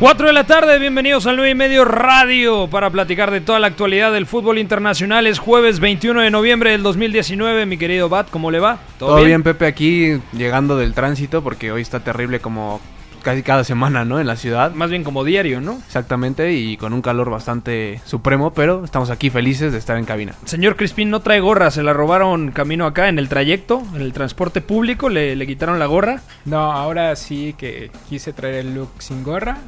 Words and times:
4 0.00 0.26
de 0.26 0.32
la 0.32 0.44
tarde, 0.44 0.80
bienvenidos 0.80 1.24
al 1.26 1.36
9 1.36 1.50
y 1.50 1.54
medio 1.54 1.84
radio 1.84 2.66
para 2.68 2.90
platicar 2.90 3.30
de 3.30 3.40
toda 3.40 3.60
la 3.60 3.68
actualidad 3.68 4.12
del 4.12 4.26
fútbol 4.26 4.58
internacional. 4.58 5.28
Es 5.28 5.38
jueves 5.38 5.78
21 5.78 6.20
de 6.20 6.30
noviembre 6.32 6.72
del 6.72 6.82
2019, 6.82 7.64
mi 7.64 7.78
querido 7.78 8.08
Bat, 8.08 8.28
¿cómo 8.28 8.50
le 8.50 8.58
va? 8.58 8.80
¿Todo, 8.98 9.24
bien? 9.24 9.44
Pepe, 9.44 9.66
aquí 9.66 10.18
llegando 10.32 10.76
del 10.76 10.94
tránsito 10.94 11.44
porque 11.44 11.70
hoy 11.70 11.82
está 11.82 12.00
terrible 12.00 12.40
como 12.40 12.80
casi 13.22 13.44
cada 13.44 13.62
semana, 13.62 14.04
¿no? 14.04 14.18
En 14.18 14.26
la 14.26 14.34
ciudad. 14.34 14.74
Más 14.74 14.90
bien 14.90 15.04
como 15.04 15.22
diario, 15.22 15.60
¿no? 15.60 15.78
Exactamente, 15.86 16.52
y 16.52 16.76
con 16.76 16.92
un 16.92 17.00
calor 17.00 17.30
bastante 17.30 18.00
supremo, 18.04 18.52
pero 18.52 18.84
estamos 18.84 19.10
aquí 19.10 19.30
felices 19.30 19.72
de 19.72 19.78
estar 19.78 19.96
en 19.96 20.04
cabina. 20.04 20.34
Señor 20.44 20.74
Crispín 20.74 21.08
no 21.08 21.20
trae 21.20 21.38
gorra, 21.38 21.70
se 21.70 21.84
la 21.84 21.92
robaron 21.92 22.50
camino 22.50 22.84
acá 22.84 23.08
en 23.08 23.20
el 23.20 23.28
trayecto, 23.28 23.82
en 23.94 24.02
el 24.02 24.12
transporte 24.12 24.60
público, 24.60 25.08
le, 25.08 25.36
le 25.36 25.46
quitaron 25.46 25.78
la 25.78 25.86
gorra. 25.86 26.20
No, 26.44 26.72
ahora 26.72 27.14
sí 27.14 27.54
que 27.56 27.92
quise 28.08 28.32
traer 28.32 28.56
el 28.56 28.74
look 28.74 28.90
sin 28.98 29.22
gorra, 29.22 29.58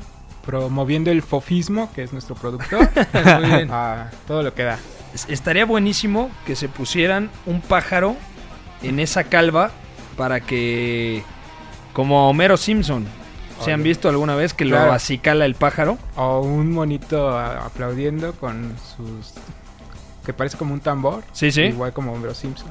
promoviendo 0.46 1.10
el 1.10 1.22
fofismo, 1.22 1.92
que 1.92 2.02
es 2.04 2.12
nuestro 2.12 2.34
productor. 2.36 2.88
Muy 3.40 3.50
bien. 3.50 3.68
a 3.70 4.10
todo 4.26 4.42
lo 4.42 4.54
que 4.54 4.62
da. 4.62 4.78
Es- 5.14 5.26
Estaría 5.28 5.64
buenísimo 5.66 6.30
que 6.46 6.56
se 6.56 6.68
pusieran 6.68 7.30
un 7.46 7.60
pájaro 7.60 8.16
en 8.82 9.00
esa 9.00 9.24
calva 9.24 9.70
para 10.16 10.40
que, 10.40 11.22
como 11.92 12.30
Homero 12.30 12.56
Simpson, 12.56 13.04
¿se 13.64 13.72
han 13.72 13.82
visto 13.82 14.08
alguna 14.08 14.34
vez 14.36 14.54
que 14.54 14.64
lo 14.64 14.76
Claro. 14.76 14.92
acicala 14.92 15.44
el 15.44 15.54
pájaro? 15.54 15.98
O 16.16 16.40
un 16.40 16.72
monito 16.72 17.38
aplaudiendo 17.38 18.32
con 18.34 18.74
sus... 18.96 19.32
que 20.24 20.32
parece 20.32 20.56
como 20.56 20.74
un 20.74 20.80
tambor. 20.80 21.22
Sí, 21.32 21.50
sí. 21.50 21.62
Igual 21.62 21.92
como 21.92 22.12
Homero 22.12 22.34
Simpson. 22.34 22.68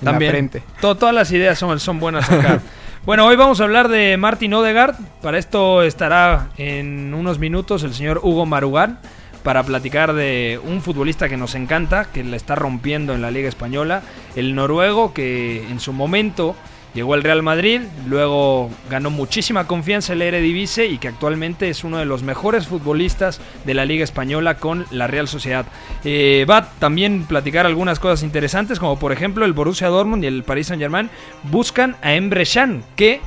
En 0.00 0.04
También. 0.06 0.30
la 0.32 0.32
frente. 0.38 0.62
To- 0.80 0.96
todas 0.96 1.14
las 1.14 1.30
ideas 1.32 1.58
son, 1.58 1.78
son 1.80 1.98
buenas 2.00 2.28
acá. 2.30 2.60
bueno, 3.06 3.26
hoy 3.26 3.36
vamos 3.36 3.60
a 3.60 3.64
hablar 3.64 3.88
de 3.88 4.16
Martin 4.16 4.54
Odegaard. 4.54 4.96
Para 5.20 5.38
esto 5.38 5.82
estará 5.82 6.48
en 6.56 7.12
unos 7.12 7.38
minutos 7.38 7.82
el 7.82 7.92
señor 7.92 8.20
Hugo 8.22 8.46
Marugán 8.46 8.98
para 9.42 9.62
platicar 9.62 10.14
de 10.14 10.58
un 10.64 10.80
futbolista 10.80 11.28
que 11.28 11.36
nos 11.36 11.54
encanta, 11.54 12.06
que 12.06 12.24
la 12.24 12.36
está 12.36 12.54
rompiendo 12.54 13.12
en 13.12 13.20
la 13.20 13.30
Liga 13.30 13.48
Española, 13.48 14.02
el 14.36 14.54
noruego 14.54 15.12
que 15.12 15.68
en 15.68 15.80
su 15.80 15.92
momento 15.92 16.56
llegó 16.94 17.14
al 17.14 17.22
Real 17.22 17.42
Madrid, 17.42 17.82
luego 18.06 18.70
ganó 18.88 19.10
muchísima 19.10 19.66
confianza 19.66 20.12
en 20.12 20.20
la 20.20 20.26
Eredivisie 20.26 20.86
y 20.86 20.98
que 20.98 21.08
actualmente 21.08 21.68
es 21.68 21.84
uno 21.84 21.98
de 21.98 22.04
los 22.04 22.22
mejores 22.22 22.66
futbolistas 22.66 23.40
de 23.64 23.74
la 23.74 23.84
Liga 23.84 24.04
Española 24.04 24.56
con 24.58 24.86
la 24.90 25.06
Real 25.06 25.28
Sociedad. 25.28 25.66
Eh, 26.04 26.46
va 26.48 26.70
también 26.78 27.24
platicar 27.24 27.66
algunas 27.66 27.98
cosas 27.98 28.22
interesantes, 28.22 28.78
como 28.78 28.98
por 28.98 29.12
ejemplo 29.12 29.44
el 29.44 29.52
Borussia 29.52 29.88
Dortmund 29.88 30.24
y 30.24 30.28
el 30.28 30.44
Paris 30.44 30.68
Saint-Germain 30.68 31.10
buscan 31.50 31.96
a 32.02 32.14
Emre 32.14 32.44
Can, 32.46 32.82
que 32.96 33.20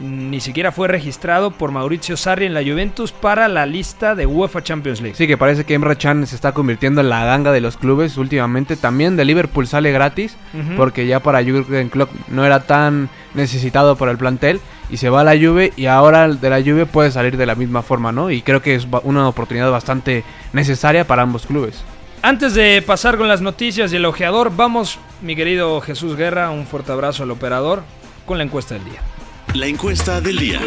ni 0.00 0.40
siquiera 0.40 0.72
fue 0.72 0.88
registrado 0.88 1.50
por 1.50 1.70
Mauricio 1.70 2.16
Sarri 2.16 2.46
en 2.46 2.54
la 2.54 2.62
Juventus 2.62 3.12
para 3.12 3.48
la 3.48 3.66
lista 3.66 4.14
de 4.14 4.26
UEFA 4.26 4.62
Champions 4.62 5.00
League. 5.00 5.16
Sí, 5.16 5.26
que 5.26 5.36
parece 5.36 5.64
que 5.64 5.74
Emre 5.74 5.96
Can 5.96 6.26
se 6.26 6.34
está 6.34 6.52
convirtiendo 6.52 7.00
en 7.00 7.08
la 7.08 7.24
ganga 7.24 7.52
de 7.52 7.60
los 7.60 7.76
clubes 7.76 8.16
últimamente. 8.16 8.76
También 8.76 9.16
de 9.16 9.24
Liverpool 9.24 9.66
sale 9.66 9.92
gratis, 9.92 10.36
porque 10.76 11.06
ya 11.06 11.20
para 11.20 11.42
Jürgen 11.42 11.88
Klopp 11.88 12.10
no 12.28 12.44
era 12.44 12.60
tan 12.60 13.08
necesitado 13.34 13.96
por 13.96 14.08
el 14.08 14.18
plantel. 14.18 14.60
Y 14.90 14.96
se 14.96 15.10
va 15.10 15.20
a 15.20 15.24
la 15.24 15.36
Juve 15.36 15.74
y 15.76 15.84
ahora 15.84 16.28
de 16.28 16.48
la 16.50 16.62
Juve 16.62 16.86
puede 16.86 17.10
salir 17.10 17.36
de 17.36 17.44
la 17.44 17.54
misma 17.54 17.82
forma, 17.82 18.10
¿no? 18.10 18.30
Y 18.30 18.40
creo 18.40 18.62
que 18.62 18.74
es 18.74 18.88
una 19.02 19.28
oportunidad 19.28 19.70
bastante 19.70 20.24
necesaria 20.54 21.06
para 21.06 21.22
ambos 21.22 21.44
clubes. 21.44 21.84
Antes 22.22 22.54
de 22.54 22.82
pasar 22.82 23.18
con 23.18 23.28
las 23.28 23.42
noticias 23.42 23.92
y 23.92 23.96
el 23.96 24.06
ojeador, 24.06 24.50
vamos, 24.56 24.98
mi 25.20 25.36
querido 25.36 25.80
Jesús 25.82 26.16
Guerra, 26.16 26.48
un 26.50 26.66
fuerte 26.66 26.90
abrazo 26.90 27.22
al 27.22 27.30
operador, 27.30 27.82
con 28.24 28.38
la 28.38 28.44
encuesta 28.44 28.74
del 28.74 28.84
día. 28.84 29.02
La 29.54 29.66
encuesta 29.66 30.20
del 30.20 30.36
día. 30.36 30.60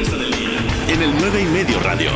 En 0.89 1.01
el 1.01 1.11
9 1.19 1.41
y 1.41 1.45
medio 1.45 1.79
radio. 1.81 2.09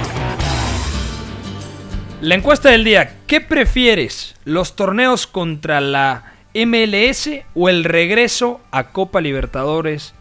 La 2.22 2.36
encuesta 2.36 2.72
del 2.72 2.84
día, 2.84 3.18
¿qué 3.28 3.40
prefieres? 3.40 4.36
¿Los 4.46 4.76
torneos 4.76 5.28
contra 5.28 5.80
la 5.80 6.34
MLS 6.56 7.30
o 7.54 7.70
el 7.70 7.84
regreso 7.84 8.62
a 8.72 8.86
Copa 8.86 9.22
Libertadores? 9.22 10.16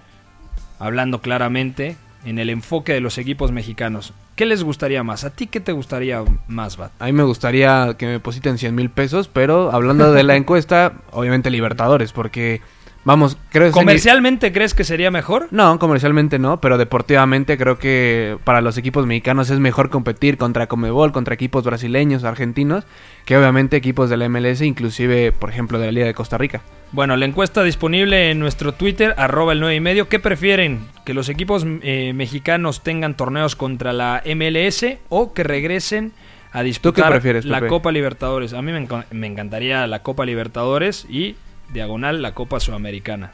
Hablando 0.78 1.22
claramente 1.22 1.96
en 2.26 2.38
el 2.38 2.50
enfoque 2.50 2.92
de 2.92 3.00
los 3.00 3.16
equipos 3.16 3.50
mexicanos. 3.50 4.12
¿Qué 4.36 4.44
les 4.44 4.62
gustaría 4.62 5.02
más? 5.02 5.24
¿A 5.24 5.30
ti 5.30 5.46
qué 5.46 5.60
te 5.60 5.72
gustaría 5.72 6.22
más, 6.46 6.76
Bat? 6.76 6.92
A 6.98 7.06
mí 7.06 7.12
me 7.12 7.22
gustaría 7.22 7.94
que 7.96 8.06
me 8.06 8.12
depositen 8.12 8.58
100 8.58 8.74
mil 8.74 8.90
pesos, 8.90 9.28
pero 9.28 9.72
hablando 9.72 10.12
de 10.12 10.22
la 10.22 10.36
encuesta, 10.36 10.92
obviamente 11.10 11.50
Libertadores, 11.50 12.12
porque 12.12 12.60
vamos, 13.04 13.36
creo 13.50 13.66
que... 13.68 13.72
¿Comercialmente 13.72 14.52
crees 14.52 14.74
que 14.74 14.84
sería 14.84 15.10
mejor? 15.10 15.48
No, 15.50 15.78
comercialmente 15.78 16.38
no, 16.38 16.60
pero 16.60 16.78
deportivamente 16.78 17.56
creo 17.58 17.78
que 17.78 18.38
para 18.44 18.60
los 18.60 18.76
equipos 18.78 19.06
mexicanos 19.06 19.50
es 19.50 19.58
mejor 19.60 19.90
competir 19.90 20.36
contra 20.38 20.66
Comebol, 20.66 21.12
contra 21.12 21.34
equipos 21.34 21.64
brasileños, 21.64 22.24
argentinos, 22.24 22.84
que 23.24 23.36
obviamente 23.36 23.76
equipos 23.76 24.10
de 24.10 24.16
la 24.16 24.28
MLS, 24.28 24.60
inclusive, 24.62 25.32
por 25.32 25.50
ejemplo, 25.50 25.78
de 25.78 25.86
la 25.86 25.92
Liga 25.92 26.06
de 26.06 26.14
Costa 26.14 26.38
Rica. 26.38 26.62
Bueno, 26.92 27.16
la 27.16 27.24
encuesta 27.26 27.62
disponible 27.64 28.30
en 28.30 28.38
nuestro 28.38 28.72
Twitter, 28.72 29.14
arroba 29.16 29.52
el 29.52 29.60
9 29.60 29.74
y 29.74 29.80
medio. 29.80 30.08
¿Qué 30.08 30.20
prefieren? 30.20 30.80
¿Que 31.04 31.12
los 31.12 31.28
equipos 31.28 31.66
eh, 31.82 32.12
mexicanos 32.14 32.82
tengan 32.82 33.16
torneos 33.16 33.56
contra 33.56 33.92
la 33.92 34.22
MLS 34.36 34.86
o 35.08 35.32
que 35.32 35.42
regresen 35.42 36.12
a 36.52 36.62
disputar 36.62 37.10
prefieres, 37.10 37.44
la? 37.46 37.66
Copa 37.66 37.90
Libertadores? 37.90 38.52
A 38.52 38.62
mí 38.62 38.70
me, 38.70 38.86
enca- 38.86 39.06
me 39.10 39.26
encantaría 39.26 39.84
la 39.88 40.02
Copa 40.04 40.24
Libertadores 40.24 41.04
y 41.10 41.34
diagonal 41.72 42.22
la 42.22 42.34
Copa 42.34 42.60
Sudamericana. 42.60 43.32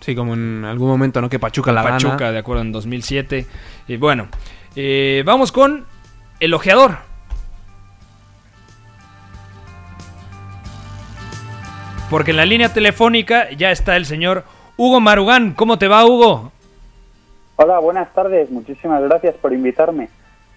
Sí, 0.00 0.16
como 0.16 0.34
en 0.34 0.64
algún 0.64 0.88
momento, 0.88 1.20
¿no? 1.20 1.28
Que 1.28 1.38
Pachuca 1.38 1.72
la 1.72 1.82
Pachuca, 1.82 2.16
gana. 2.16 2.32
de 2.32 2.38
acuerdo, 2.38 2.62
en 2.62 2.72
2007. 2.72 3.46
Y 3.86 3.96
bueno, 3.96 4.26
eh, 4.74 5.22
vamos 5.24 5.52
con 5.52 5.86
el 6.40 6.54
ojeador. 6.54 6.96
Porque 12.10 12.32
en 12.32 12.36
la 12.36 12.44
línea 12.44 12.72
telefónica 12.72 13.50
ya 13.52 13.70
está 13.70 13.96
el 13.96 14.04
señor 14.04 14.44
Hugo 14.76 15.00
Marugán. 15.00 15.52
¿Cómo 15.52 15.78
te 15.78 15.88
va, 15.88 16.04
Hugo? 16.04 16.52
Hola, 17.56 17.78
buenas 17.78 18.12
tardes. 18.12 18.50
Muchísimas 18.50 19.02
gracias 19.02 19.36
por 19.36 19.52
invitarme. 19.52 20.08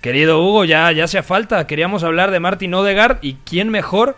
Querido 0.02 0.44
Hugo, 0.44 0.66
ya, 0.66 0.92
ya 0.92 1.06
hacía 1.06 1.24
falta. 1.24 1.66
Queríamos 1.68 2.04
hablar 2.04 2.32
de 2.32 2.40
Martin 2.40 2.74
Odegaard 2.74 3.20
y 3.22 3.36
quién 3.46 3.70
mejor 3.70 4.16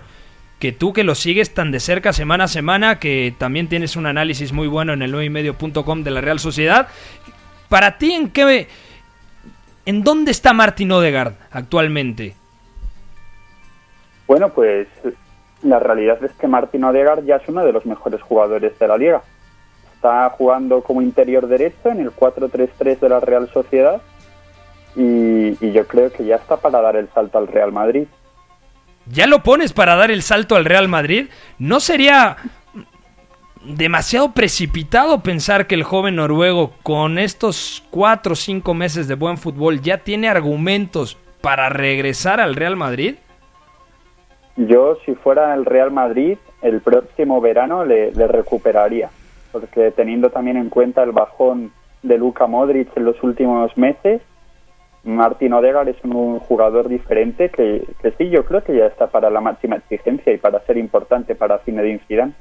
que 0.59 0.71
tú 0.71 0.93
que 0.93 1.03
lo 1.03 1.15
sigues 1.15 1.53
tan 1.53 1.71
de 1.71 1.79
cerca 1.79 2.13
semana 2.13 2.45
a 2.45 2.47
semana, 2.47 2.99
que 2.99 3.33
también 3.37 3.67
tienes 3.67 3.95
un 3.95 4.07
análisis 4.07 4.53
muy 4.53 4.67
bueno 4.67 4.93
en 4.93 5.01
el 5.01 5.13
9ymedio.com 5.13 6.03
de 6.03 6.11
la 6.11 6.21
Real 6.21 6.39
Sociedad. 6.39 6.87
Para 7.69 7.97
ti, 7.97 8.13
¿en 8.13 8.29
qué... 8.29 8.67
¿En 9.85 10.03
dónde 10.03 10.31
está 10.31 10.53
Martin 10.53 10.91
Odegaard 10.91 11.33
actualmente? 11.51 12.33
Bueno, 14.27 14.49
pues 14.49 14.87
la 15.63 15.79
realidad 15.79 16.21
es 16.23 16.33
que 16.33 16.47
Martín 16.47 16.83
Odegaard 16.83 17.23
ya 17.23 17.37
es 17.37 17.47
uno 17.47 17.63
de 17.63 17.71
los 17.71 17.85
mejores 17.85 18.21
jugadores 18.21 18.77
de 18.77 18.87
la 18.87 18.97
liga. 18.97 19.21
Está 19.93 20.29
jugando 20.31 20.81
como 20.81 21.01
interior 21.01 21.47
derecho 21.47 21.89
en 21.89 22.01
el 22.01 22.11
4-3-3 22.11 22.99
de 22.99 23.09
la 23.09 23.19
Real 23.19 23.49
Sociedad 23.53 24.01
y 24.95 25.71
yo 25.71 25.87
creo 25.87 26.11
que 26.11 26.25
ya 26.25 26.35
está 26.35 26.57
para 26.57 26.81
dar 26.81 26.95
el 26.95 27.07
salto 27.13 27.37
al 27.37 27.47
Real 27.47 27.71
Madrid. 27.71 28.07
¿Ya 29.11 29.27
lo 29.27 29.43
pones 29.43 29.73
para 29.73 29.95
dar 29.95 30.11
el 30.11 30.21
salto 30.21 30.55
al 30.55 30.65
Real 30.65 30.87
Madrid? 30.87 31.27
¿No 31.59 31.79
sería 31.79 32.37
demasiado 33.63 34.31
precipitado 34.31 35.21
pensar 35.21 35.67
que 35.67 35.75
el 35.75 35.83
joven 35.83 36.15
noruego 36.15 36.71
con 36.83 37.17
estos 37.17 37.83
cuatro 37.89 38.33
o 38.33 38.35
cinco 38.35 38.73
meses 38.73 39.07
de 39.07 39.15
buen 39.15 39.37
fútbol 39.37 39.81
ya 39.81 39.99
tiene 39.99 40.29
argumentos 40.29 41.17
para 41.41 41.69
regresar 41.69 42.39
al 42.39 42.55
Real 42.55 42.75
Madrid? 42.75 43.15
Yo, 44.55 44.97
si 45.05 45.13
fuera 45.15 45.53
el 45.53 45.65
Real 45.65 45.91
Madrid, 45.91 46.37
el 46.61 46.81
próximo 46.81 47.39
verano 47.41 47.85
le, 47.85 48.11
le 48.11 48.27
recuperaría, 48.27 49.09
porque 49.51 49.91
teniendo 49.91 50.29
también 50.29 50.57
en 50.57 50.69
cuenta 50.69 51.03
el 51.03 51.11
bajón 51.11 51.71
de 52.01 52.17
Luka 52.17 52.47
Modric 52.47 52.95
en 52.97 53.05
los 53.05 53.21
últimos 53.21 53.77
meses, 53.77 54.21
Martin 55.07 55.53
Odegaard 55.53 55.87
es 55.87 55.97
un 56.03 56.39
jugador 56.39 56.89
diferente 56.89 57.49
que, 57.49 57.83
que 58.01 58.11
sí, 58.11 58.29
yo 58.29 58.45
creo 58.45 58.63
que 58.63 58.75
ya 58.75 58.85
está 58.85 59.07
para 59.07 59.29
la 59.29 59.41
máxima 59.41 59.77
exigencia 59.77 60.33
y 60.33 60.37
para 60.37 60.59
ser 60.65 60.77
importante 60.77 61.33
para 61.33 61.59
Zinedine 61.59 62.01
Zidane. 62.07 62.33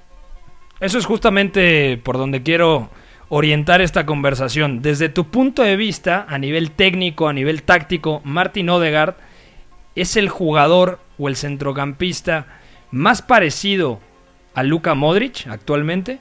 Eso 0.81 0.99
es 0.99 1.07
justamente 1.07 1.99
por 2.05 2.19
donde 2.19 2.43
quiero 2.43 2.89
orientar 3.29 3.81
esta 3.81 4.05
conversación. 4.05 4.83
Desde 4.83 5.09
tu 5.09 5.25
punto 5.25 5.63
de 5.63 5.77
vista, 5.77 6.27
a 6.29 6.39
nivel 6.39 6.73
técnico, 6.73 7.29
a 7.29 7.33
nivel 7.33 7.63
táctico, 7.63 8.21
Martin 8.25 8.69
Odegaard 8.69 9.15
es 9.95 10.17
el 10.17 10.29
jugador 10.29 10.99
o 11.19 11.29
el 11.29 11.37
centrocampista 11.37 12.47
más 12.91 13.23
parecido 13.23 14.01
a 14.55 14.63
Luka 14.63 14.95
Modric 14.95 15.47
actualmente? 15.49 16.19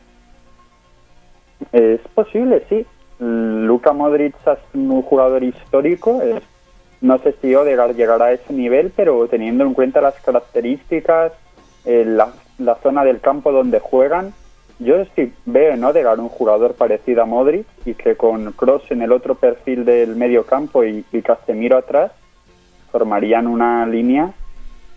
Es 1.71 2.01
posible, 2.13 2.63
sí. 2.69 2.85
Luka 3.25 3.93
Modric 3.93 4.35
es 4.45 4.59
un 4.73 5.01
jugador 5.01 5.43
histórico. 5.43 6.21
no 7.01 7.17
sé 7.19 7.35
si 7.41 7.55
Odegaard 7.55 7.95
llegará 7.95 8.25
a 8.25 8.31
ese 8.33 8.53
nivel, 8.53 8.91
pero 8.95 9.27
teniendo 9.27 9.63
en 9.63 9.73
cuenta 9.73 10.01
las 10.01 10.15
características, 10.21 11.33
eh, 11.85 12.05
la, 12.05 12.75
zona 12.81 13.03
del 13.03 13.19
campo 13.19 13.51
donde 13.51 13.79
juegan, 13.79 14.33
yo 14.79 15.03
sí 15.15 15.33
veo 15.45 15.73
en 15.73 15.83
Odegaard 15.83 16.19
un 16.19 16.29
jugador 16.29 16.75
parecido 16.75 17.21
a 17.21 17.25
Modric 17.25 17.65
y 17.85 17.93
que 17.93 18.15
con 18.15 18.51
Cross 18.53 18.91
en 18.91 19.01
el 19.01 19.11
otro 19.11 19.35
perfil 19.35 19.85
del 19.85 20.15
medio 20.15 20.45
campo 20.45 20.83
y, 20.83 21.05
y 21.11 21.21
Casemiro 21.21 21.77
atrás 21.77 22.11
formarían 22.91 23.47
una 23.47 23.85
línea 23.85 24.33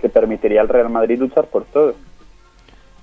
que 0.00 0.08
permitiría 0.08 0.60
al 0.60 0.68
Real 0.68 0.88
Madrid 0.88 1.18
luchar 1.18 1.46
por 1.46 1.64
todo. 1.64 1.94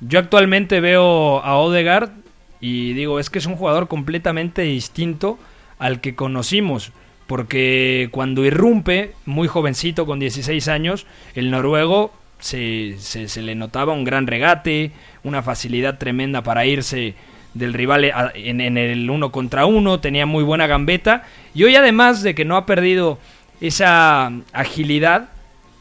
Yo 0.02 0.20
actualmente 0.20 0.82
veo 0.82 1.40
a 1.40 1.58
Odegaard 1.58 2.25
y 2.60 2.94
digo, 2.94 3.20
es 3.20 3.30
que 3.30 3.40
es 3.40 3.46
un 3.46 3.56
jugador 3.56 3.88
completamente 3.88 4.62
distinto 4.64 5.38
al 5.80 6.02
que 6.02 6.16
conocimos. 6.16 6.92
Porque 7.28 8.10
cuando 8.12 8.46
irrumpe, 8.46 9.14
muy 9.26 9.48
jovencito, 9.48 10.06
con 10.06 10.20
16 10.20 10.68
años, 10.68 11.08
el 11.34 11.50
noruego 11.50 12.14
se, 12.40 12.98
se, 13.00 13.42
le 13.42 13.56
notaba 13.56 13.94
un 13.94 14.04
gran 14.04 14.28
regate, 14.28 14.92
una 15.24 15.42
facilidad 15.42 15.98
tremenda 15.98 16.44
para 16.44 16.66
irse 16.66 17.16
del 17.56 17.74
rival 17.74 18.12
en, 18.36 18.62
en, 18.62 18.78
el 18.78 19.10
uno 19.10 19.32
contra 19.32 19.66
uno, 19.66 20.00
tenía 20.00 20.26
muy 20.26 20.44
buena 20.44 20.68
gambeta. 20.68 21.24
Y 21.56 21.64
hoy 21.64 21.76
además 21.76 22.22
de 22.22 22.36
que 22.36 22.46
no 22.46 22.58
ha 22.58 22.66
perdido 22.66 23.18
esa 23.62 24.32
agilidad, 24.54 25.30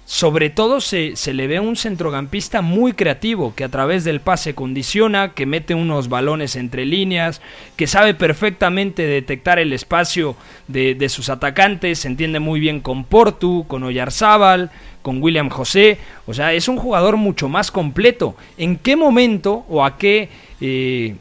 sobre 0.07 0.51
todo 0.51 0.81
se, 0.81 1.17
se, 1.17 1.33
le 1.33 1.47
ve 1.47 1.61
un 1.61 1.77
centrocampista 1.77 2.61
muy 2.61 2.93
creativo, 2.93 3.55
que 3.55 3.65
a 3.65 3.71
través 3.71 4.05
del 4.05 4.21
pase 4.21 4.55
condiciona, 4.55 5.33
que 5.33 5.47
mete 5.47 5.75
unos 5.75 6.09
balones 6.09 6.57
entre 6.57 6.85
líneas, 6.85 7.41
que 7.77 7.87
sabe 7.87 8.13
perfectamente 8.13 9.07
detectar 9.07 9.59
el 9.59 9.73
espacio 9.73 10.37
de, 10.69 10.95
de 10.95 11.09
sus 11.09 11.31
atacantes, 11.31 12.01
se 12.01 12.09
entiende 12.09 12.39
muy 12.39 12.61
bien 12.61 12.81
con 12.81 13.05
Portu, 13.05 13.65
con 13.67 13.83
Oyarzábal, 13.83 14.71
con 15.01 15.23
William 15.23 15.51
José, 15.51 15.99
o 16.27 16.35
sea, 16.35 16.55
es 16.55 16.67
un 16.67 16.79
jugador 16.79 17.17
mucho 17.17 17.49
más 17.49 17.71
completo. 17.71 18.37
¿En 18.57 18.77
qué 18.77 18.97
momento 18.97 19.65
o 19.69 19.85
a 19.85 19.99
qué, 19.99 20.29
eh, 20.61 21.17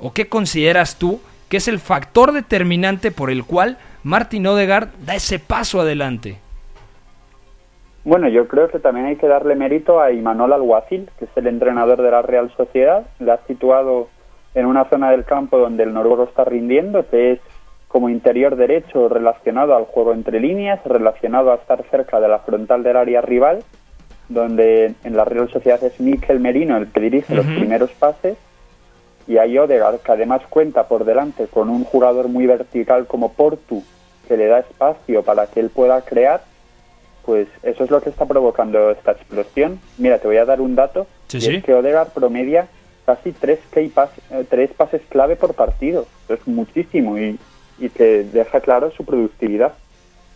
o 0.00 0.12
qué 0.12 0.28
consideras 0.28 0.98
tú 0.98 1.20
que 1.48 1.56
es 1.56 1.68
el 1.68 1.78
factor 1.78 2.32
determinante 2.32 3.10
por 3.10 3.30
el 3.30 3.44
cual 3.44 3.78
Martin 4.02 4.46
Odegaard 4.46 4.90
da 5.04 5.14
ese 5.14 5.38
paso 5.38 5.80
adelante? 5.80 6.38
Bueno, 8.08 8.26
yo 8.30 8.48
creo 8.48 8.68
que 8.68 8.78
también 8.78 9.04
hay 9.04 9.16
que 9.16 9.28
darle 9.28 9.54
mérito 9.54 10.00
a 10.00 10.12
Imanol 10.12 10.54
Alguacil, 10.54 11.10
que 11.18 11.26
es 11.26 11.30
el 11.36 11.46
entrenador 11.46 12.00
de 12.00 12.10
la 12.10 12.22
Real 12.22 12.50
Sociedad. 12.56 13.06
Le 13.18 13.32
ha 13.32 13.46
situado 13.46 14.08
en 14.54 14.64
una 14.64 14.88
zona 14.88 15.10
del 15.10 15.26
campo 15.26 15.58
donde 15.58 15.82
el 15.82 15.92
noruego 15.92 16.24
está 16.24 16.42
rindiendo, 16.46 17.06
que 17.06 17.32
es 17.32 17.40
como 17.86 18.08
interior 18.08 18.56
derecho 18.56 19.10
relacionado 19.10 19.76
al 19.76 19.84
juego 19.84 20.14
entre 20.14 20.40
líneas, 20.40 20.82
relacionado 20.86 21.52
a 21.52 21.56
estar 21.56 21.84
cerca 21.90 22.18
de 22.18 22.28
la 22.28 22.38
frontal 22.38 22.82
del 22.82 22.96
área 22.96 23.20
rival, 23.20 23.62
donde 24.30 24.94
en 25.04 25.14
la 25.14 25.26
Real 25.26 25.50
Sociedad 25.50 25.84
es 25.84 26.00
Mikel 26.00 26.40
Merino 26.40 26.78
el 26.78 26.90
que 26.90 27.00
dirige 27.00 27.34
los 27.34 27.44
primeros 27.44 27.90
pases, 27.90 28.38
y 29.26 29.36
hay 29.36 29.58
Odegaard, 29.58 29.98
que 29.98 30.12
además 30.12 30.40
cuenta 30.48 30.88
por 30.88 31.04
delante 31.04 31.46
con 31.46 31.68
un 31.68 31.84
jugador 31.84 32.28
muy 32.28 32.46
vertical 32.46 33.06
como 33.06 33.34
Portu, 33.34 33.82
que 34.26 34.38
le 34.38 34.46
da 34.46 34.60
espacio 34.60 35.22
para 35.22 35.46
que 35.48 35.60
él 35.60 35.68
pueda 35.68 36.00
crear, 36.00 36.40
pues 37.28 37.46
eso 37.62 37.84
es 37.84 37.90
lo 37.90 38.00
que 38.00 38.08
está 38.08 38.24
provocando 38.24 38.90
esta 38.90 39.12
explosión. 39.12 39.78
Mira, 39.98 40.18
te 40.18 40.26
voy 40.26 40.38
a 40.38 40.46
dar 40.46 40.62
un 40.62 40.74
dato, 40.74 41.06
sí, 41.26 41.36
y 41.36 41.56
es 41.56 41.62
que 41.62 41.74
Odegaard 41.74 42.14
promedia 42.14 42.68
casi 43.04 43.32
tres, 43.32 43.58
key 43.70 43.92
eh, 44.30 44.46
tres 44.48 44.70
pases 44.74 45.02
clave 45.10 45.36
por 45.36 45.52
partido. 45.52 46.06
Eso 46.24 46.32
es 46.32 46.48
muchísimo 46.48 47.18
y, 47.18 47.38
y 47.78 47.90
te 47.90 48.24
deja 48.24 48.60
claro 48.62 48.90
su 48.96 49.04
productividad. 49.04 49.74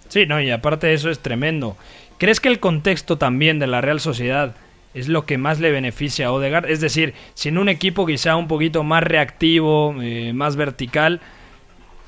Sí, 0.09 0.27
no, 0.27 0.39
y 0.39 0.50
aparte 0.50 0.89
de 0.89 0.93
eso 0.93 1.09
es 1.09 1.21
tremendo. 1.21 1.79
¿Crees 2.19 2.41
que 2.41 2.50
el 2.50 2.61
contexto 2.61 3.17
también 3.17 3.59
de 3.59 3.69
la 3.69 3.81
Real 3.81 3.99
Sociedad 3.99 4.55
es 4.93 5.09
lo 5.09 5.25
que 5.25 5.39
más 5.39 5.61
le 5.61 5.71
beneficia 5.71 6.27
a 6.27 6.33
Odegaard? 6.33 6.69
Es 6.69 6.83
decir, 6.83 7.15
si 7.33 7.49
en 7.49 7.56
un 7.56 7.71
equipo 7.71 8.05
quizá 8.05 8.37
un 8.37 8.49
poquito 8.49 8.83
más 8.83 9.03
reactivo, 9.03 9.94
eh, 10.03 10.35
más 10.35 10.56
vertical, 10.56 11.23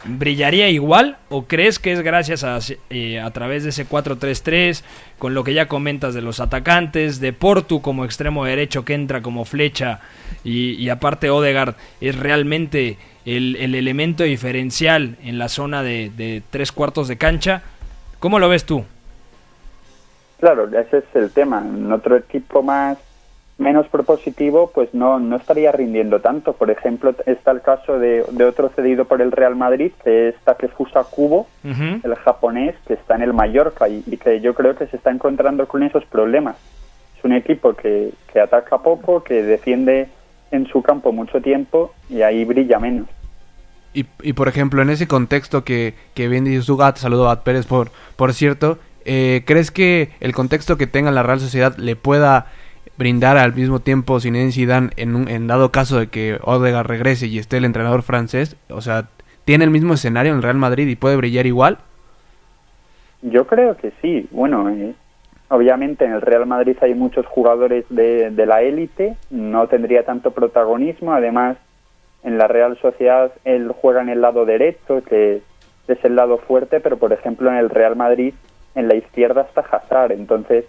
¿brillaría 0.05 0.69
igual? 0.69 1.17
¿O 1.29 1.45
crees 1.45 1.79
que 1.79 1.93
es 1.93 2.01
gracias 2.03 2.45
a, 2.45 2.59
eh, 2.91 3.21
a 3.21 3.31
través 3.31 3.65
de 3.65 3.71
ese 3.71 3.87
4-3-3, 3.87 4.83
con 5.19 5.35
lo 5.35 5.45
que 5.45 5.55
ya 5.55 5.69
comentas 5.69 6.15
de 6.15 6.23
los 6.23 6.41
atacantes, 6.41 7.21
de 7.21 7.33
Portu 7.33 7.81
como 7.81 8.05
extremo 8.05 8.45
derecho 8.45 8.85
que 8.85 8.95
entra 8.95 9.23
como 9.23 9.45
flecha 9.45 10.01
y, 10.45 10.89
aparte 10.91 11.31
Odegaard 11.31 11.75
es 12.01 12.19
realmente 12.19 12.99
el, 13.25 13.57
el, 13.57 13.75
elemento 13.75 14.25
diferencial 14.25 15.17
en 15.23 15.39
la 15.39 15.49
zona 15.49 15.83
de, 15.83 16.11
de 16.15 16.43
tres 16.51 16.73
cuartos 16.73 17.09
de 17.09 17.17
cancha? 17.17 17.63
¿Cómo 18.21 18.39
lo 18.39 18.49
ves 18.49 18.65
tú? 18.65 18.85
Claro, 20.41 20.69
ese 20.69 20.99
es 20.99 21.05
el 21.15 21.31
tema. 21.31 21.63
En 21.65 21.91
otro 21.91 22.17
equipo 22.17 22.63
más 22.63 22.99
menos 23.57 23.87
propositivo, 23.89 24.71
pues 24.75 24.93
no, 24.95 25.21
no 25.21 25.37
estaría 25.37 25.71
rindiendo 25.71 26.21
tanto. 26.21 26.55
Por 26.55 26.71
ejemplo, 26.71 27.15
está 27.27 27.53
el 27.53 27.61
caso 27.63 27.99
de, 27.99 28.25
de 28.33 28.45
otro 28.45 28.69
cedido 28.71 29.05
por 29.05 29.23
el 29.23 29.31
Real 29.31 29.55
Madrid, 29.55 29.93
que 30.03 30.29
es 30.29 30.35
Takefusa 30.45 31.05
Kubo, 31.05 31.47
uh 31.63 31.69
-huh. 31.69 32.01
el 32.05 32.15
japonés, 32.17 32.75
que 32.87 32.95
está 32.95 33.15
en 33.15 33.23
el 33.23 33.33
Mallorca 33.33 33.89
y, 33.89 34.03
y, 34.07 34.17
que 34.17 34.41
yo 34.41 34.55
creo 34.55 34.75
que 34.75 34.87
se 34.87 34.97
está 34.97 35.11
encontrando 35.11 35.69
con 35.69 35.83
esos 35.83 36.05
problemas. 36.07 36.57
Es 37.17 37.25
un 37.25 37.33
equipo 37.33 37.75
que, 37.75 38.13
que 38.33 38.41
ataca 38.41 38.79
poco, 38.79 39.23
que 39.23 39.43
defiende 39.43 40.09
en 40.51 40.67
su 40.67 40.83
campo 40.83 41.13
mucho 41.13 41.41
tiempo 41.41 41.93
y 42.09 42.23
ahí 42.23 42.45
brilla 42.45 42.79
menos. 42.79 43.07
Y, 43.93 44.07
y 44.23 44.33
por 44.33 44.49
ejemplo, 44.49 44.83
en 44.83 44.91
ese 44.91 45.07
contexto 45.07 45.63
que, 45.63 45.95
que 46.15 46.27
bien 46.27 46.45
dice 46.45 46.63
Sugat, 46.63 46.97
saludo 46.97 47.31
a 47.31 47.45
Pérez 47.45 47.67
por, 47.67 47.93
por 48.17 48.33
cierto, 48.33 48.79
eh, 49.05 49.43
¿crees 49.47 49.71
que 49.71 50.11
el 50.21 50.35
contexto 50.35 50.77
que 50.77 50.89
tenga 50.89 51.13
la 51.13 51.23
Real 51.23 51.39
Sociedad 51.39 51.77
le 51.77 51.95
pueda 51.95 52.47
brindar 52.97 53.37
al 53.37 53.55
mismo 53.55 53.81
tiempo 53.81 54.21
Zinedine 54.21 54.53
Zidane 54.53 54.91
en, 54.97 55.15
un, 55.15 55.29
en 55.29 55.47
dado 55.47 55.73
caso 55.73 55.99
de 55.99 56.09
que 56.09 56.39
Odegaard 56.43 56.87
regrese 56.87 57.27
y 57.27 57.39
esté 57.39 57.57
el 57.57 57.65
entrenador 57.65 58.03
francés? 58.03 58.57
O 58.71 58.81
sea, 58.81 59.09
¿tiene 59.45 59.65
el 59.65 59.71
mismo 59.71 59.95
escenario 59.95 60.33
en 60.33 60.39
el 60.39 60.43
Real 60.43 60.57
Madrid 60.57 60.87
y 60.89 60.97
puede 60.97 61.17
brillar 61.17 61.47
igual? 61.47 61.79
Yo 63.23 63.47
creo 63.47 63.77
que 63.77 63.93
sí. 64.03 64.29
Bueno, 64.31 64.69
eh, 64.69 64.95
obviamente 65.49 66.05
en 66.05 66.13
el 66.13 66.21
Real 66.21 66.47
Madrid 66.47 66.77
hay 66.83 66.95
muchos 66.95 67.27
jugadores 67.27 67.85
de, 67.89 68.31
de 68.31 68.47
la 68.47 68.63
élite, 68.63 69.17
no 69.31 69.67
tendría 69.67 70.05
tanto 70.05 70.33
protagonismo. 70.33 71.13
Además, 71.13 71.57
en 72.23 72.39
la 72.39 72.49
Real 72.49 72.79
Sociedad 72.81 73.33
él 73.45 73.73
juega 73.81 74.03
en 74.03 74.09
el 74.09 74.21
lado 74.21 74.45
derecho, 74.45 75.03
que 75.05 75.43
es 75.89 76.05
el 76.05 76.17
lado 76.17 76.39
fuerte, 76.39 76.81
pero 76.81 76.97
por 76.97 77.13
ejemplo 77.13 77.51
en 77.51 77.57
el 77.57 77.71
Real 77.71 77.97
Madrid 77.97 78.35
en 78.75 78.89
la 78.89 78.97
izquierda 78.97 79.43
está 79.43 79.61
Hazard, 79.61 80.13
entonces 80.13 80.65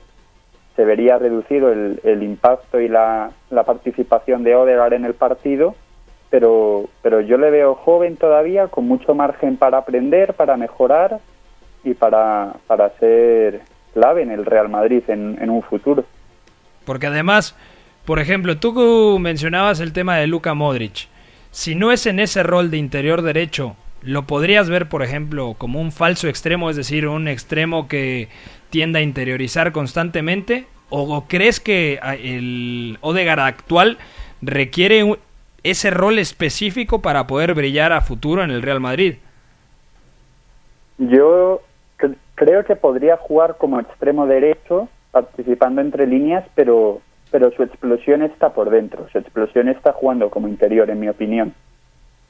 se 0.76 0.86
vería 0.86 1.18
reducido 1.18 1.72
el, 1.72 2.00
el 2.04 2.24
impacto 2.24 2.80
y 2.80 2.88
la, 2.88 3.32
la, 3.50 3.64
participación 3.64 4.44
de 4.44 4.56
Odegaard 4.56 4.94
en 4.94 5.06
el 5.06 5.14
partido, 5.14 5.76
pero, 6.30 6.90
pero 7.02 7.22
yo 7.22 7.38
le 7.38 7.50
veo 7.50 7.76
joven 7.76 8.18
todavía, 8.18 8.68
con 8.68 8.88
mucho 8.88 9.16
margen 9.16 9.58
para 9.58 9.78
aprender, 9.78 10.34
para 10.34 10.58
mejorar 10.58 11.20
y 11.84 11.94
para, 11.94 12.54
para 12.68 12.90
ser 12.98 13.62
clave 13.94 14.24
en 14.24 14.32
el 14.32 14.46
Real 14.46 14.68
Madrid 14.68 15.04
en, 15.08 15.38
en 15.42 15.50
un 15.50 15.62
futuro. 15.62 16.04
Porque 16.84 17.08
además, 17.08 17.56
por 18.04 18.20
ejemplo, 18.20 18.58
tú 18.58 19.18
mencionabas 19.20 19.80
el 19.80 19.94
tema 19.94 20.18
de 20.18 20.28
Luka 20.28 20.54
Modric. 20.54 21.08
Si 21.52 21.74
no 21.74 21.94
es 21.94 22.06
en 22.06 22.20
ese 22.20 22.44
rol 22.44 22.70
de 22.70 22.78
interior 22.78 23.22
derecho, 23.22 23.78
lo 24.02 24.28
podrías 24.28 24.70
ver, 24.70 24.88
por 24.88 25.02
ejemplo, 25.04 25.56
como 25.58 25.82
un 25.82 25.92
falso 25.92 26.28
extremo, 26.28 26.70
es 26.70 26.76
decir, 26.76 27.08
un 27.08 27.28
extremo 27.28 27.88
que 27.88 28.28
tienda 28.70 29.00
a 29.00 29.02
interiorizar 29.02 29.72
constantemente? 29.72 30.68
¿O 30.90 31.26
crees 31.28 31.60
que 31.60 32.00
el 32.22 32.98
Odegaard 33.02 33.40
actual 33.40 33.98
requiere 34.42 35.18
ese 35.64 35.90
rol 35.90 36.20
específico 36.20 37.02
para 37.02 37.26
poder 37.28 37.54
brillar 37.54 37.92
a 37.92 38.02
futuro 38.02 38.44
en 38.44 38.52
el 38.52 38.62
Real 38.62 38.80
Madrid? 38.80 39.16
Yo 40.98 41.62
creo 42.36 42.64
que 42.64 42.76
podría 42.76 43.18
jugar 43.18 43.58
como 43.58 43.80
extremo 43.80 44.28
derecho, 44.28 44.88
participando 45.12 45.82
entre 45.82 46.06
líneas, 46.06 46.46
pero, 46.54 47.02
pero 47.32 47.52
su 47.52 47.64
explosión 47.64 48.22
está 48.22 48.54
por 48.54 48.70
dentro. 48.70 49.08
Su 49.12 49.18
explosión 49.18 49.70
está 49.70 49.94
jugando 49.94 50.30
como 50.30 50.48
interior, 50.48 50.90
en 50.90 51.00
mi 51.00 51.10
opinión. 51.10 51.54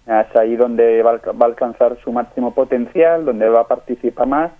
Es 0.07 0.35
ahí 0.35 0.55
donde 0.55 1.01
va, 1.01 1.13
va 1.17 1.45
a 1.45 1.49
alcanzar 1.49 1.97
su 2.03 2.11
máximo 2.11 2.53
potencial, 2.53 3.25
donde 3.25 3.49
va 3.49 3.61
a 3.61 3.67
participar 3.67 4.27
más 4.27 4.51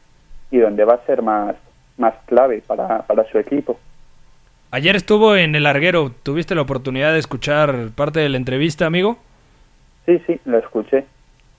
y 0.52 0.58
donde 0.58 0.84
va 0.86 0.96
a 0.96 1.06
ser 1.06 1.22
más, 1.22 1.56
más 1.98 2.14
clave 2.26 2.64
para, 2.66 3.04
para 3.04 3.24
su 3.30 3.38
equipo. 3.38 3.80
Ayer 4.72 4.96
estuvo 4.96 5.36
en 5.36 5.56
el 5.56 5.64
larguero. 5.64 6.12
¿Tuviste 6.24 6.56
la 6.56 6.62
oportunidad 6.62 7.14
de 7.14 7.20
escuchar 7.20 7.92
parte 7.96 8.20
de 8.20 8.30
la 8.30 8.38
entrevista, 8.38 8.86
amigo? 8.86 9.18
Sí, 10.06 10.22
sí, 10.28 10.40
lo 10.46 10.58
escuché. 10.58 11.06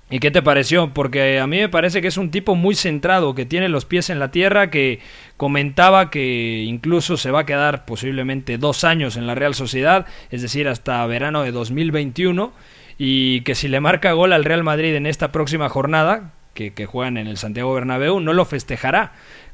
¿Y 0.08 0.20
qué 0.20 0.30
te 0.30 0.42
pareció? 0.42 0.90
Porque 0.94 1.40
a 1.40 1.46
mí 1.48 1.58
me 1.58 1.68
parece 1.68 2.00
que 2.00 2.06
es 2.08 2.16
un 2.16 2.30
tipo 2.30 2.54
muy 2.54 2.76
centrado, 2.76 3.34
que 3.34 3.44
tiene 3.44 3.68
los 3.68 3.86
pies 3.86 4.08
en 4.08 4.20
la 4.20 4.30
tierra, 4.30 4.70
que 4.70 5.00
comentaba 5.36 6.10
que 6.10 6.62
incluso 6.64 7.16
se 7.16 7.32
va 7.32 7.40
a 7.40 7.46
quedar 7.46 7.86
posiblemente 7.86 8.56
dos 8.56 8.84
años 8.84 9.16
en 9.16 9.26
la 9.26 9.34
Real 9.34 9.54
Sociedad, 9.54 10.06
es 10.30 10.42
decir, 10.42 10.68
hasta 10.68 11.04
verano 11.06 11.42
de 11.42 11.50
2021, 11.50 12.52
y 12.98 13.40
que 13.40 13.56
si 13.56 13.66
le 13.66 13.80
marca 13.80 14.12
gol 14.12 14.32
al 14.32 14.44
Real 14.44 14.62
Madrid 14.62 14.94
en 14.94 15.06
esta 15.06 15.32
próxima 15.32 15.68
jornada, 15.68 16.30
que, 16.54 16.72
que 16.72 16.86
juegan 16.86 17.16
en 17.16 17.26
el 17.26 17.36
Santiago 17.36 17.74
Bernabéu, 17.74 18.20
no 18.20 18.32
lo 18.32 18.44
festejará. 18.44 19.12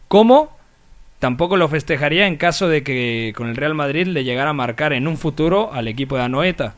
¿Cómo? 0.08 0.54
Tampoco 1.22 1.56
lo 1.56 1.68
festejaría 1.68 2.26
en 2.26 2.36
caso 2.36 2.68
de 2.68 2.82
que 2.82 3.32
con 3.36 3.46
el 3.46 3.54
Real 3.54 3.74
Madrid 3.74 4.08
le 4.08 4.24
llegara 4.24 4.50
a 4.50 4.54
marcar 4.54 4.92
en 4.92 5.06
un 5.06 5.16
futuro 5.16 5.72
al 5.72 5.86
equipo 5.86 6.16
de 6.16 6.22
Anoeta. 6.22 6.74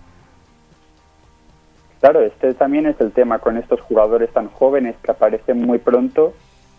Claro, 2.03 2.21
este 2.21 2.53
también 2.53 2.85
es 2.85 3.01
el 3.01 3.13
tema 3.13 3.39
con 3.39 3.57
estos 3.57 3.81
jugadores 3.81 4.31
tan 4.35 4.49
jóvenes 4.49 4.97
que 5.03 5.13
aparecen 5.13 5.63
muy 5.63 5.79
pronto, 5.79 6.35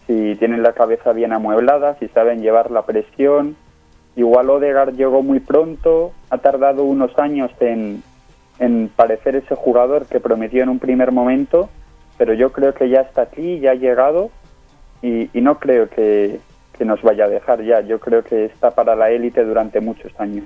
si 0.06 0.36
tienen 0.36 0.62
la 0.62 0.74
cabeza 0.74 1.12
bien 1.12 1.34
amueblada, 1.34 1.98
si 1.98 2.08
saben 2.10 2.44
llevar 2.44 2.70
la 2.70 2.86
presión. 2.86 3.56
Igual 4.16 4.52
Odegaard 4.52 4.94
llegó 4.94 5.24
muy 5.24 5.40
pronto, 5.40 6.14
ha 6.30 6.38
tardado 6.38 6.84
unos 6.84 7.18
años 7.18 7.50
en, 7.62 8.04
en 8.60 8.92
parecer 8.96 9.38
ese 9.38 9.56
jugador 9.56 10.06
que 10.06 10.20
prometió 10.20 10.62
en 10.62 10.70
un 10.70 10.78
primer 10.78 11.12
momento, 11.12 11.72
pero 12.20 12.36
yo 12.36 12.52
creo 12.52 12.76
que 12.76 12.90
ya 12.90 13.02
está 13.02 13.24
aquí, 13.24 13.60
ya 13.60 13.72
ha 13.72 13.74
llegado 13.74 14.30
y, 15.02 15.36
y 15.36 15.42
no 15.42 15.58
creo 15.58 15.90
que, 15.90 16.40
que 16.78 16.86
nos 16.86 17.02
vaya 17.02 17.26
a 17.26 17.30
dejar 17.30 17.64
ya. 17.64 17.82
Yo 17.82 18.00
creo 18.00 18.24
que 18.24 18.46
está 18.46 18.72
para 18.72 18.96
la 18.96 19.10
élite 19.10 19.44
durante 19.44 19.80
muchos 19.80 20.12
años. 20.20 20.46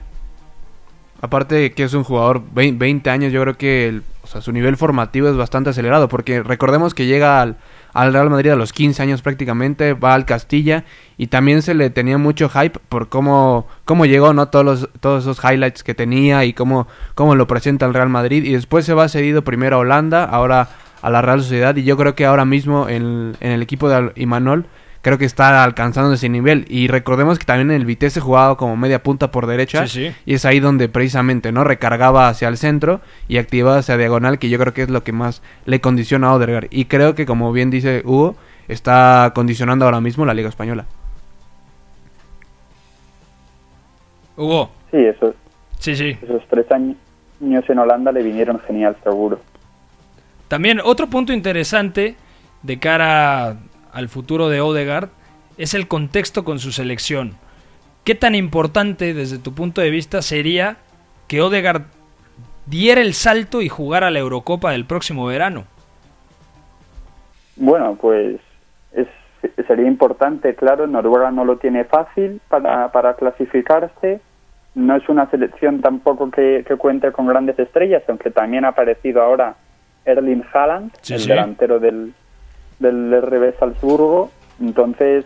Aparte 1.21 1.73
que 1.73 1.83
es 1.83 1.93
un 1.93 2.05
jugador 2.05 2.41
20 2.53 3.09
años, 3.09 3.33
yo 3.33 3.41
creo 3.41 3.57
que 3.57 3.89
el, 3.89 4.03
o 4.23 4.27
sea, 4.27 4.39
su 4.39 4.53
nivel 4.53 4.77
formativo 4.77 5.27
es 5.27 5.35
bastante 5.35 5.69
acelerado, 5.71 6.07
porque 6.07 6.41
recordemos 6.43 6.93
que 6.93 7.07
llega 7.07 7.41
al, 7.41 7.57
al, 7.91 8.13
Real 8.13 8.29
Madrid 8.29 8.51
a 8.51 8.55
los 8.55 8.71
15 8.71 9.03
años 9.03 9.21
prácticamente, 9.21 9.93
va 9.93 10.13
al 10.13 10.25
Castilla 10.25 10.85
y 11.17 11.27
también 11.27 11.61
se 11.61 11.73
le 11.73 11.89
tenía 11.89 12.17
mucho 12.17 12.47
hype 12.47 12.79
por 12.87 13.09
cómo, 13.09 13.67
cómo 13.83 14.05
llegó, 14.05 14.33
¿no? 14.33 14.47
Todos, 14.47 14.65
los, 14.65 14.89
todos 15.01 15.23
esos 15.23 15.43
highlights 15.43 15.83
que 15.83 15.93
tenía 15.93 16.45
y 16.45 16.53
cómo, 16.53 16.87
cómo 17.15 17.35
lo 17.35 17.47
presenta 17.47 17.85
el 17.85 17.93
Real 17.93 18.09
Madrid 18.09 18.45
y 18.45 18.53
después 18.53 18.85
se 18.85 18.93
va 18.93 19.09
cedido 19.09 19.43
primero 19.43 19.75
a 19.75 19.79
Holanda, 19.79 20.23
ahora 20.23 20.69
a 21.01 21.09
la 21.09 21.21
Real 21.21 21.41
Sociedad 21.41 21.75
y 21.75 21.83
yo 21.83 21.97
creo 21.97 22.15
que 22.15 22.25
ahora 22.25 22.45
mismo 22.45 22.87
en, 22.87 23.35
en 23.41 23.51
el 23.51 23.61
equipo 23.61 23.89
de 23.89 24.13
Imanol 24.15 24.67
creo 25.09 25.17
que 25.17 25.25
está 25.25 25.63
alcanzando 25.63 26.13
ese 26.13 26.29
nivel. 26.29 26.65
Y 26.69 26.87
recordemos 26.87 27.39
que 27.39 27.45
también 27.45 27.71
en 27.71 27.77
el 27.77 27.85
Vitesse 27.87 28.19
jugaba 28.19 28.57
como 28.57 28.77
media 28.77 29.01
punta 29.01 29.31
por 29.31 29.47
derecha. 29.47 29.87
Sí, 29.87 30.09
sí. 30.09 30.15
Y 30.27 30.35
es 30.35 30.45
ahí 30.45 30.59
donde 30.59 30.87
precisamente, 30.87 31.51
¿no? 31.51 31.63
Recargaba 31.63 32.29
hacia 32.29 32.47
el 32.47 32.57
centro 32.57 33.01
y 33.27 33.37
activaba 33.37 33.79
hacia 33.79 33.97
diagonal, 33.97 34.37
que 34.37 34.49
yo 34.49 34.59
creo 34.59 34.71
que 34.75 34.83
es 34.83 34.91
lo 34.91 35.03
que 35.03 35.11
más 35.11 35.41
le 35.65 35.81
condiciona 35.81 36.27
a 36.27 36.35
Odegaard. 36.35 36.67
Y 36.69 36.85
creo 36.85 37.15
que, 37.15 37.25
como 37.25 37.51
bien 37.51 37.71
dice 37.71 38.03
Hugo, 38.05 38.35
está 38.67 39.31
condicionando 39.33 39.85
ahora 39.85 39.99
mismo 39.99 40.27
la 40.27 40.35
Liga 40.35 40.49
Española. 40.49 40.85
Hugo. 44.37 44.69
Sí, 44.91 44.97
esos, 44.97 45.33
Sí, 45.79 45.95
sí. 45.95 46.17
esos 46.21 46.43
tres 46.51 46.71
años 46.71 46.97
en 47.41 47.79
Holanda 47.79 48.11
le 48.11 48.21
vinieron 48.21 48.59
genial, 48.59 48.95
seguro. 49.03 49.39
También 50.47 50.79
otro 50.83 51.07
punto 51.07 51.33
interesante 51.33 52.15
de 52.61 52.77
cara 52.77 53.57
al 53.93 54.09
futuro 54.09 54.49
de 54.49 54.61
Odegaard 54.61 55.09
es 55.57 55.73
el 55.73 55.87
contexto 55.87 56.43
con 56.43 56.59
su 56.59 56.71
selección. 56.71 57.33
¿Qué 58.03 58.15
tan 58.15 58.33
importante 58.35 59.13
desde 59.13 59.37
tu 59.37 59.53
punto 59.53 59.81
de 59.81 59.89
vista 59.89 60.21
sería 60.21 60.77
que 61.27 61.41
Odegaard 61.41 61.83
diera 62.65 63.01
el 63.01 63.13
salto 63.13 63.61
y 63.61 63.69
jugara 63.69 64.09
la 64.11 64.19
Eurocopa 64.19 64.71
del 64.71 64.85
próximo 64.85 65.25
verano? 65.25 65.65
Bueno, 67.55 67.97
pues 67.99 68.39
es, 68.93 69.07
sería 69.67 69.87
importante, 69.87 70.55
claro, 70.55 70.87
Noruega 70.87 71.31
no 71.31 71.43
lo 71.43 71.57
tiene 71.57 71.83
fácil 71.83 72.41
para, 72.47 72.91
para 72.91 73.15
clasificarse, 73.15 74.21
no 74.75 74.95
es 74.95 75.09
una 75.09 75.29
selección 75.29 75.81
tampoco 75.81 76.31
que, 76.31 76.63
que, 76.65 76.77
cuente 76.77 77.11
con 77.11 77.27
grandes 77.27 77.59
estrellas, 77.59 78.03
aunque 78.07 78.31
también 78.31 78.63
ha 78.63 78.69
aparecido 78.69 79.21
ahora 79.21 79.55
Erling 80.05 80.43
Haaland, 80.53 80.91
Sí, 81.01 81.15
el 81.15 81.19
sí. 81.19 81.27
delantero 81.27 81.79
del, 81.79 82.13
del 82.79 83.21
RB 83.21 83.57
Salzburgo. 83.59 84.31
Entonces, 84.59 85.25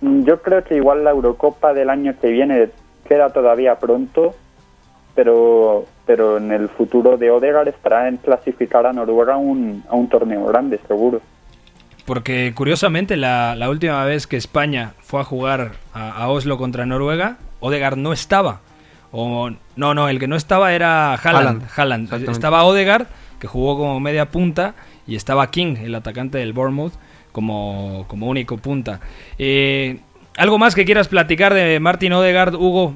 mm, 0.00 0.24
yo 0.24 0.42
creo 0.42 0.64
que 0.64 0.76
igual 0.76 1.04
la 1.04 1.10
Eurocopa 1.10 1.72
del 1.72 1.90
año 1.90 2.14
que 2.20 2.28
viene 2.28 2.70
queda 3.06 3.30
todavía 3.30 3.78
pronto, 3.78 4.34
pero 5.14 5.86
pero 6.08 6.38
en 6.38 6.52
el 6.52 6.70
futuro 6.70 7.18
de 7.18 7.30
Odegaard 7.30 7.68
estará 7.68 8.08
en 8.08 8.16
clasificar 8.16 8.86
a 8.86 8.94
Noruega 8.94 9.34
a 9.34 9.36
un, 9.36 9.84
a 9.90 9.94
un 9.94 10.08
torneo 10.08 10.46
grande, 10.46 10.80
seguro. 10.88 11.20
Porque 12.06 12.54
curiosamente 12.54 13.18
la, 13.18 13.54
la 13.54 13.68
última 13.68 14.02
vez 14.06 14.26
que 14.26 14.38
España 14.38 14.94
fue 15.00 15.20
a 15.20 15.24
jugar 15.24 15.72
a, 15.92 16.12
a 16.12 16.30
Oslo 16.30 16.56
contra 16.56 16.86
Noruega, 16.86 17.36
Odegaard 17.60 17.98
no 17.98 18.14
estaba. 18.14 18.60
O, 19.12 19.50
no, 19.76 19.92
no, 19.92 20.08
el 20.08 20.18
que 20.18 20.28
no 20.28 20.36
estaba 20.36 20.72
era 20.72 21.12
Haaland. 21.14 21.64
Haaland. 21.76 22.30
Estaba 22.30 22.64
Odegaard, 22.64 23.06
que 23.38 23.46
jugó 23.46 23.76
como 23.76 24.00
media 24.00 24.30
punta, 24.30 24.74
y 25.08 25.16
estaba 25.16 25.50
King, 25.50 25.76
el 25.82 25.94
atacante 25.94 26.38
del 26.38 26.52
Bournemouth, 26.52 26.92
como, 27.32 28.04
como 28.06 28.28
único 28.28 28.58
punta. 28.58 29.00
Eh, 29.38 29.98
¿Algo 30.36 30.58
más 30.58 30.74
que 30.74 30.84
quieras 30.84 31.08
platicar 31.08 31.54
de 31.54 31.80
Martin 31.80 32.12
Odegaard, 32.12 32.54
Hugo? 32.54 32.94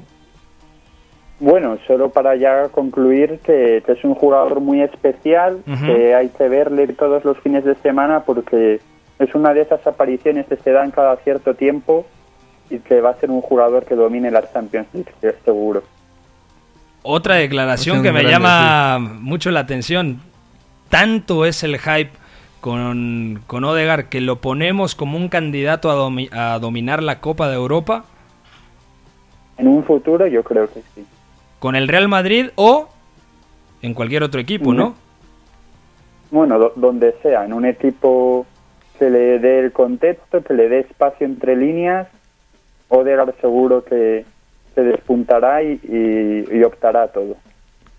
Bueno, 1.39 1.77
solo 1.87 2.09
para 2.09 2.35
ya 2.35 2.69
concluir 2.69 3.39
que, 3.43 3.83
que 3.85 3.91
es 3.91 4.03
un 4.03 4.13
jugador 4.13 4.61
muy 4.61 4.81
especial, 4.81 5.61
que 5.85 6.15
hay 6.15 6.29
que 6.29 6.47
verle 6.47 6.87
todos 6.87 7.25
los 7.25 7.37
fines 7.39 7.65
de 7.65 7.75
semana 7.75 8.21
porque 8.21 8.79
es 9.19 9.35
una 9.35 9.53
de 9.53 9.61
esas 9.61 9.85
apariciones 9.85 10.45
que 10.45 10.55
se 10.55 10.71
dan 10.71 10.91
cada 10.91 11.17
cierto 11.17 11.55
tiempo 11.55 12.05
y 12.69 12.79
que 12.79 13.01
va 13.01 13.09
a 13.09 13.19
ser 13.19 13.29
un 13.29 13.41
jugador 13.41 13.83
que 13.85 13.95
domine 13.95 14.31
la 14.31 14.49
Champions 14.53 14.87
League, 14.93 15.11
seguro. 15.43 15.83
Otra 17.01 17.35
declaración 17.35 17.97
Es 17.97 18.03
que 18.03 18.11
me 18.13 18.23
grande, 18.23 18.31
llama 18.31 18.99
mucho 18.99 19.51
la 19.51 19.61
atención. 19.61 20.21
Tanto 21.03 21.45
es 21.45 21.63
el 21.63 21.79
hype 21.79 22.11
con, 22.61 23.41
con 23.47 23.63
Odegaard 23.63 24.09
que 24.09 24.21
lo 24.21 24.35
ponemos 24.41 24.93
como 24.93 25.17
un 25.17 25.27
candidato 25.27 25.89
a, 25.89 25.95
domi- 25.95 26.29
a 26.31 26.59
dominar 26.59 27.01
la 27.01 27.19
Copa 27.19 27.49
de 27.49 27.55
Europa 27.55 28.05
En 29.57 29.67
un 29.67 29.83
futuro 29.83 30.27
yo 30.27 30.43
creo 30.43 30.67
que 30.71 30.81
sí. 30.93 31.03
con 31.57 31.75
el 31.75 31.87
Real 31.87 32.07
Madrid 32.07 32.49
o 32.57 32.89
en 33.81 33.95
cualquier 33.95 34.21
otro 34.21 34.39
equipo, 34.39 34.71
¿no? 34.71 34.93
Bueno, 36.29 36.59
do- 36.59 36.73
donde 36.75 37.15
sea, 37.23 37.43
en 37.43 37.53
un 37.53 37.65
equipo 37.65 38.45
que 38.99 39.09
le 39.09 39.39
dé 39.39 39.61
el 39.61 39.71
contexto, 39.71 40.43
que 40.43 40.53
le 40.53 40.69
dé 40.69 40.81
espacio 40.81 41.25
entre 41.25 41.55
líneas, 41.55 42.07
Odegaard 42.89 43.33
seguro 43.41 43.83
que 43.83 44.25
se 44.75 44.81
despuntará 44.83 45.63
y, 45.63 45.79
y- 45.83 46.55
y 46.55 46.63
optará 46.63 47.01
a 47.03 47.07
todo. 47.07 47.35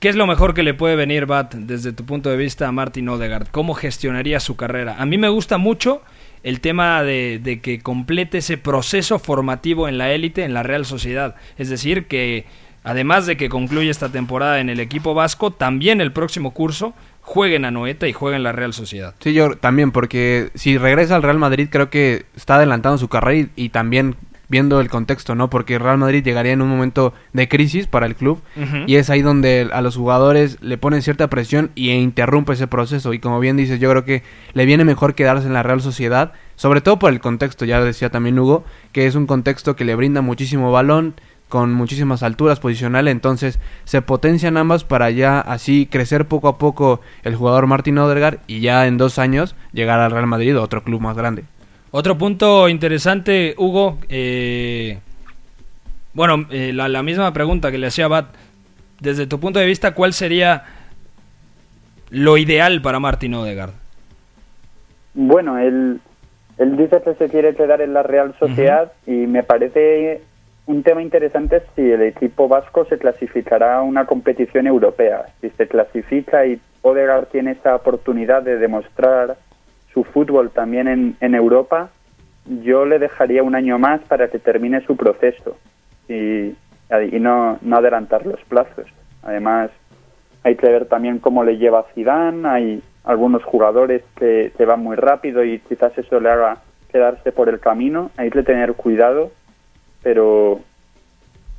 ¿Qué 0.05 0.11
es 0.11 0.17
lo 0.17 0.27
mejor 0.27 0.53
que 0.53 0.63
le 0.63 0.75
puede 0.75 0.97
venir, 0.97 1.25
Bat, 1.25 1.55
desde 1.55 1.95
tu 1.95 2.05
punto 2.05 2.29
de 2.29 2.37
vista 2.37 2.69
a 2.69 2.73
Martin 2.73 3.09
Odegaard? 3.09 3.49
¿Cómo 3.49 3.73
gestionaría 3.73 4.39
su 4.39 4.55
carrera? 4.55 4.97
A 4.99 5.07
mí 5.07 5.17
me 5.17 5.31
gusta 5.31 5.57
mucho 5.57 6.03
el 6.43 6.61
tema 6.61 7.03
de, 7.03 7.61
que 7.63 7.81
complete 7.81 8.37
ese 8.37 8.59
proceso 8.59 9.19
formativo 9.19 9.89
en 9.89 9.97
la 9.97 10.13
élite, 10.13 10.45
en 10.45 10.53
la 10.53 10.63
Real 10.63 10.85
Sociedad. 10.85 11.37
Es 11.57 11.71
decir, 11.71 12.07
que 12.07 12.45
además 12.83 13.25
de 13.25 13.39
que 13.39 13.49
concluye 13.49 13.89
esta 13.89 14.11
temporada 14.11 14.61
en 14.61 14.69
el 14.69 14.79
equipo 14.79 15.15
vasco, 15.15 15.53
también 15.53 16.03
el 16.03 16.13
próximo 16.13 16.51
curso 16.51 16.93
jueguen 17.23 17.65
a 17.65 17.71
Noeta 17.71 18.07
y 18.07 18.13
jueguen 18.13 18.43
la 18.43 18.53
Real 18.53 18.75
Sociedad. 18.75 19.15
Sí, 19.21 19.33
yo 19.33 19.57
también, 19.57 19.91
porque 19.91 20.51
si 20.55 20.77
regresa 20.77 21.17
al 21.17 21.23
Real 21.23 21.39
Madrid 21.39 21.69
creo 21.71 21.89
que 21.89 22.27
está 22.37 22.57
adelantando 22.57 22.99
su 22.99 23.09
carrera 23.09 23.49
y 23.57 23.71
también 23.71 24.17
viendo 24.55 24.81
el 24.81 24.89
contexto, 24.89 25.35
¿no? 25.35 25.51
Porque 25.51 25.81
Real 25.81 25.99
Madrid 25.99 26.23
llegaría 26.23 26.53
en 26.53 26.63
un 26.63 26.69
momento 26.69 27.13
de 27.33 27.49
crisis 27.49 27.89
para 27.89 28.07
el 28.07 28.15
club 28.15 28.41
y 28.87 28.95
es 28.95 29.11
ahí 29.11 29.21
donde 29.21 29.69
a 29.73 29.81
los 29.81 29.97
jugadores 29.97 30.59
le 30.61 30.79
ponen 30.79 31.03
cierta 31.03 31.27
presión 31.27 31.73
y 31.75 31.91
e 31.91 31.97
interrumpe 31.97 32.53
ese 32.53 32.69
proceso 32.69 33.13
y 33.13 33.19
como 33.19 33.41
bien 33.41 33.57
dices, 33.57 33.81
yo 33.81 33.91
creo 33.91 34.05
que 34.05 34.23
le 34.53 34.65
viene 34.65 34.85
mejor 34.85 35.17
quedarse 35.17 35.49
en 35.49 35.55
la 35.55 35.65
Real 35.65 35.81
Sociedad, 35.81 36.35
sobre 36.55 36.83
todo 36.83 37.01
por 37.01 37.13
el 37.13 37.19
contexto, 37.19 37.65
ya 37.65 37.81
lo 37.81 37.85
decía 37.85 38.11
también 38.11 38.39
Hugo, 38.39 38.65
que 38.93 39.09
es 39.09 39.17
un 39.17 39.27
contexto 39.27 39.75
que 39.75 39.85
le 39.85 39.97
brinda 39.97 40.21
muchísimo 40.21 40.71
balón, 40.71 41.17
con 41.49 41.73
muchísimas 41.73 42.23
alturas 42.23 42.61
posicionales, 42.61 43.11
entonces 43.11 43.59
se 43.85 44.03
potencian 44.03 44.57
ambas 44.57 44.85
para 44.85 45.11
ya 45.11 45.41
así 45.41 45.87
crecer 45.91 46.27
poco 46.27 46.47
a 46.47 46.59
poco 46.59 47.01
el 47.25 47.35
jugador 47.35 47.67
Martin 47.67 47.99
Odegaard 47.99 48.39
y 48.47 48.61
ya 48.61 48.87
en 48.87 48.99
dos 48.99 49.19
años 49.19 49.57
llegar 49.73 49.99
al 49.99 50.13
Real 50.13 50.29
Madrid 50.29 50.57
o 50.57 50.63
otro 50.63 50.85
club 50.85 51.01
más 51.01 51.17
grande. 51.17 51.45
Otro 51.97 52.19
punto 52.19 52.69
interesante, 52.69 53.55
Hugo. 53.57 53.99
eh, 54.09 54.99
bueno, 56.13 56.45
eh, 56.51 56.73
la, 56.73 56.89
la 56.89 57.05
misma 57.05 57.33
pregunta 57.33 57.71
que 57.71 57.79
le 57.79 57.87
hacía 57.87 58.09
Bat. 58.09 58.35
Desde 58.99 59.29
tu 59.29 59.39
punto 59.39 59.61
de 59.61 59.67
vista, 59.67 59.95
¿cuál 59.95 60.13
sería 60.13 60.65
lo 62.11 62.37
ideal 62.37 62.83
para 62.83 62.99
Martin 62.99 63.35
Odegaard? 63.35 63.71
Bueno, 65.15 65.57
él, 65.57 66.01
él 66.59 66.77
dice 66.77 67.01
que 67.01 67.15
se 67.15 67.29
quiere 67.29 67.55
quedar 67.55 67.81
en 67.81 67.95
la 67.95 68.03
Real 68.03 68.35
Sociedad 68.41 68.91
y 69.07 69.13
me 69.13 69.45
parece 69.45 70.21
un 70.67 70.83
tema 70.83 71.01
interesante 71.01 71.63
si 71.77 71.83
el 71.83 72.03
equipo 72.03 72.49
vasco 72.49 72.87
se 72.87 72.99
clasificará 72.99 73.77
a 73.77 73.83
una 73.83 74.05
competición 74.05 74.67
europea. 74.67 75.27
Si 75.41 75.49
se 75.51 75.69
clasifica 75.69 76.45
y 76.45 76.61
Odegaard 76.83 77.27
tiene 77.27 77.53
esa 77.53 77.77
oportunidad 77.77 78.43
de 78.43 78.59
demostrar 78.59 79.37
su 79.95 80.05
fútbol 80.05 80.51
también 80.51 80.89
en, 80.89 81.17
en 81.21 81.35
Europa, 81.35 81.91
yo 82.47 82.85
le 82.85 82.99
dejaría 82.99 83.43
un 83.43 83.55
año 83.55 83.79
más 83.79 84.01
para 84.03 84.29
que 84.29 84.39
termine 84.39 84.85
su 84.85 84.97
proceso 84.97 85.57
y, 86.09 86.53
no, 87.19 87.59
no 87.63 87.77
adelantar 87.77 88.27
los 88.27 88.41
plazos. 88.45 88.87
Además, 89.23 89.71
hay 90.43 90.57
que 90.57 90.69
ver 90.69 90.87
también 90.87 91.21
cómo 91.21 91.45
le 91.45 91.57
lleva 91.57 91.87
Zidane, 91.95 92.47
hay 92.47 92.83
algunos 93.05 93.43
jugadores 93.45 94.03
que, 94.17 94.53
que 94.57 94.65
van 94.67 94.81
muy 94.81 94.97
rápido 94.97 95.43
y 95.45 95.61
quizás 95.61 95.97
eso 95.97 96.21
le 96.21 96.29
haga 96.29 96.59
quedarse 96.93 97.33
por 97.33 97.49
el 97.49 97.61
camino, 97.61 98.11
hay 98.17 98.31
que 98.31 98.43
tener 98.43 98.75
cuidado, 98.75 99.31
pero 100.03 100.61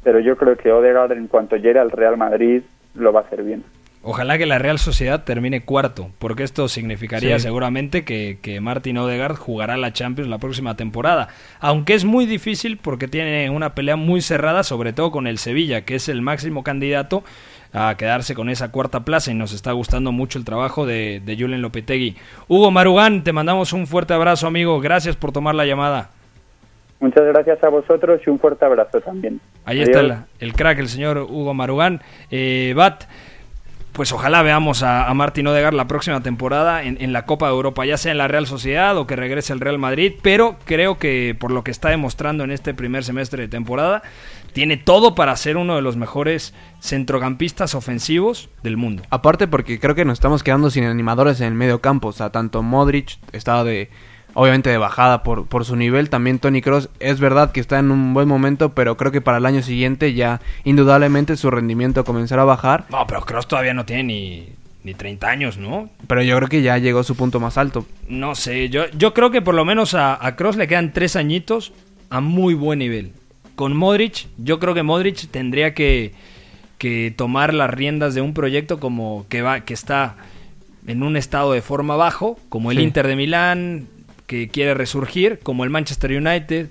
pero 0.04 0.20
yo 0.20 0.38
creo 0.38 0.56
que 0.56 0.72
Odegaard 0.72 1.14
en 1.14 1.28
cuanto 1.28 1.56
llegue 1.56 1.80
al 1.80 1.90
Real 1.90 2.16
Madrid 2.16 2.62
lo 2.94 3.12
va 3.12 3.22
a 3.22 3.24
hacer 3.24 3.42
bien. 3.42 3.64
Ojalá 4.08 4.38
que 4.38 4.46
la 4.46 4.60
Real 4.60 4.78
Sociedad 4.78 5.24
termine 5.24 5.62
cuarto, 5.62 6.12
porque 6.20 6.44
esto 6.44 6.68
significaría 6.68 7.40
seguramente 7.40 8.06
que, 8.06 8.38
que 8.40 8.62
Martin 8.62 9.00
Odegaard 9.00 9.36
jugará 9.36 9.78
la 9.78 9.94
Champions 9.94 10.30
la 10.30 10.38
próxima 10.38 10.76
temporada. 10.76 11.30
Aunque 11.60 11.96
es 11.96 12.06
muy 12.06 12.28
difícil 12.28 12.78
porque 12.78 13.08
tiene 13.08 13.50
una 13.50 13.74
pelea 13.74 13.96
muy 13.96 14.22
cerrada, 14.22 14.62
sobre 14.62 14.94
todo 14.94 15.10
con 15.10 15.26
el 15.26 15.40
Sevilla, 15.40 15.86
que 15.86 15.96
es 15.96 16.08
el 16.08 16.22
máximo 16.22 16.64
candidato 16.64 17.24
a 17.74 17.96
quedarse 17.98 18.36
con 18.36 18.50
esa 18.50 18.72
cuarta 18.72 19.04
plaza 19.04 19.32
y 19.32 19.34
nos 19.34 19.54
está 19.54 19.72
gustando 19.72 20.12
mucho 20.12 20.38
el 20.38 20.46
trabajo 20.46 20.86
de, 20.86 21.20
de 21.26 21.36
Julen 21.36 21.64
Lopetegui. 21.64 22.16
Hugo 22.48 22.70
Marugán, 22.70 23.24
te 23.24 23.34
mandamos 23.34 23.74
un 23.74 23.88
fuerte 23.88 24.14
abrazo, 24.14 24.46
amigo. 24.46 24.80
Gracias 24.82 25.16
por 25.16 25.32
tomar 25.32 25.56
la 25.56 25.66
llamada. 25.66 26.12
Muchas 27.00 27.26
gracias 27.26 27.64
a 27.64 27.70
vosotros 27.70 28.22
y 28.26 28.30
un 28.30 28.38
fuerte 28.38 28.66
abrazo 28.66 29.02
también. 29.02 29.42
Ahí 29.66 29.82
está 29.82 30.28
el, 30.40 30.54
crack, 30.54 30.78
el 30.78 30.90
señor 30.90 31.18
Hugo 31.18 31.54
Marugán. 31.56 32.02
Eh, 32.30 32.74
Bat, 32.76 33.06
pues 33.96 34.12
ojalá 34.12 34.42
veamos 34.42 34.84
a, 34.84 35.10
a 35.10 35.14
Martín 35.14 35.48
Odegar 35.48 35.74
la 35.74 35.88
próxima 35.88 36.22
temporada 36.22 36.84
en, 36.84 37.14
la 37.14 37.26
Copa 37.26 37.48
de 37.48 37.54
Europa, 37.54 37.86
ya 37.86 37.96
sea 37.96 38.12
en 38.12 38.18
la 38.18 38.28
Real 38.28 38.46
Sociedad 38.46 38.98
o 38.98 39.08
que 39.08 39.16
regrese 39.16 39.54
al 39.54 39.62
Real 39.62 39.80
Madrid, 39.80 40.16
pero 40.22 40.58
creo 40.66 40.98
que 40.98 41.34
por 41.40 41.52
lo 41.52 41.64
que 41.64 41.72
está 41.72 41.90
demostrando 41.90 42.44
en 42.44 42.52
este 42.52 42.74
primer 42.74 43.06
semestre 43.06 43.44
de 43.44 43.48
temporada, 43.48 44.04
tiene 44.52 44.76
todo 44.76 45.16
para 45.16 45.34
ser 45.38 45.56
uno 45.56 45.78
de 45.78 45.82
los 45.82 45.96
mejores 45.96 46.54
centrocampistas 46.82 47.74
ofensivos 47.74 48.50
del 48.64 48.76
mundo. 48.76 49.04
Aparte 49.12 49.48
porque 49.48 49.80
creo 49.80 49.96
que 49.96 50.04
nos 50.04 50.18
estamos 50.18 50.44
quedando 50.44 50.70
sin 50.70 50.84
animadores 50.84 51.40
en 51.40 51.48
el 51.48 51.54
medio 51.54 51.80
campo, 51.80 52.10
o 52.10 52.14
sea, 52.14 52.32
tanto 52.32 52.64
Modric 52.64 53.18
estaba 53.32 53.64
de 53.64 53.90
obviamente 54.36 54.70
de 54.70 54.78
bajada 54.78 55.24
por, 55.24 55.48
por 55.48 55.66
su 55.66 55.76
nivel. 55.76 56.12
También 56.12 56.38
Tony 56.38 56.62
Cross 56.62 56.90
es 57.00 57.20
verdad 57.20 57.52
que 57.52 57.60
está 57.60 57.80
en 57.80 57.90
un 57.90 58.14
buen 58.14 58.28
momento, 58.28 58.74
pero 58.74 58.96
creo 58.96 59.12
que 59.12 59.22
para 59.22 59.40
el 59.40 59.46
año 59.48 59.64
siguiente 59.64 60.14
ya 60.14 60.42
indudablemente 60.64 61.36
su 61.38 61.50
rendimiento 61.50 62.04
comenzará 62.04 62.44
a 62.44 62.46
bajar. 62.46 62.86
No, 62.92 63.08
pero 63.08 63.22
Cross 63.22 63.48
todavía 63.48 63.74
no 63.74 63.86
tiene 63.86 64.04
ni, 64.04 64.50
ni 64.84 64.94
30 64.94 65.28
años, 65.28 65.58
¿no? 65.58 65.90
Pero 66.06 66.22
yo 66.22 66.36
creo 66.38 66.50
que 66.50 66.62
ya 66.62 66.78
llegó 66.78 67.00
a 67.00 67.04
su 67.04 67.16
punto 67.16 67.40
más 67.40 67.58
alto. 67.58 67.86
No 68.08 68.36
sé, 68.36 68.70
yo, 68.70 68.84
yo 68.92 69.14
creo 69.14 69.32
que 69.32 69.42
por 69.42 69.56
lo 69.56 69.66
menos 69.66 69.96
a, 69.96 70.24
a 70.24 70.36
Cross 70.36 70.58
le 70.58 70.68
quedan 70.68 70.94
tres 70.94 71.16
añitos 71.16 71.74
a 72.10 72.20
muy 72.20 72.54
buen 72.54 72.80
nivel. 72.80 73.14
Con 73.56 73.76
Modric, 73.76 74.28
yo 74.38 74.60
creo 74.60 74.74
que 74.74 74.84
Modric 74.84 75.30
tendría 75.32 75.74
que, 75.74 76.14
que 76.78 77.14
tomar 77.16 77.54
las 77.54 77.70
riendas 77.70 78.14
de 78.14 78.22
un 78.22 78.34
proyecto 78.34 78.82
como 78.82 79.26
que 79.30 79.42
va 79.42 79.62
que 79.62 79.74
está 79.74 80.18
en 80.88 81.04
un 81.04 81.16
estado 81.16 81.54
de 81.54 81.62
forma 81.62 81.96
bajo, 81.96 82.38
como 82.50 82.72
el 82.72 82.80
Inter 82.80 83.08
de 83.08 83.16
Milán, 83.16 83.88
que 84.28 84.50
quiere 84.50 84.74
resurgir, 84.74 85.40
como 85.44 85.64
el 85.64 85.70
Manchester 85.70 86.12
United. 86.12 86.68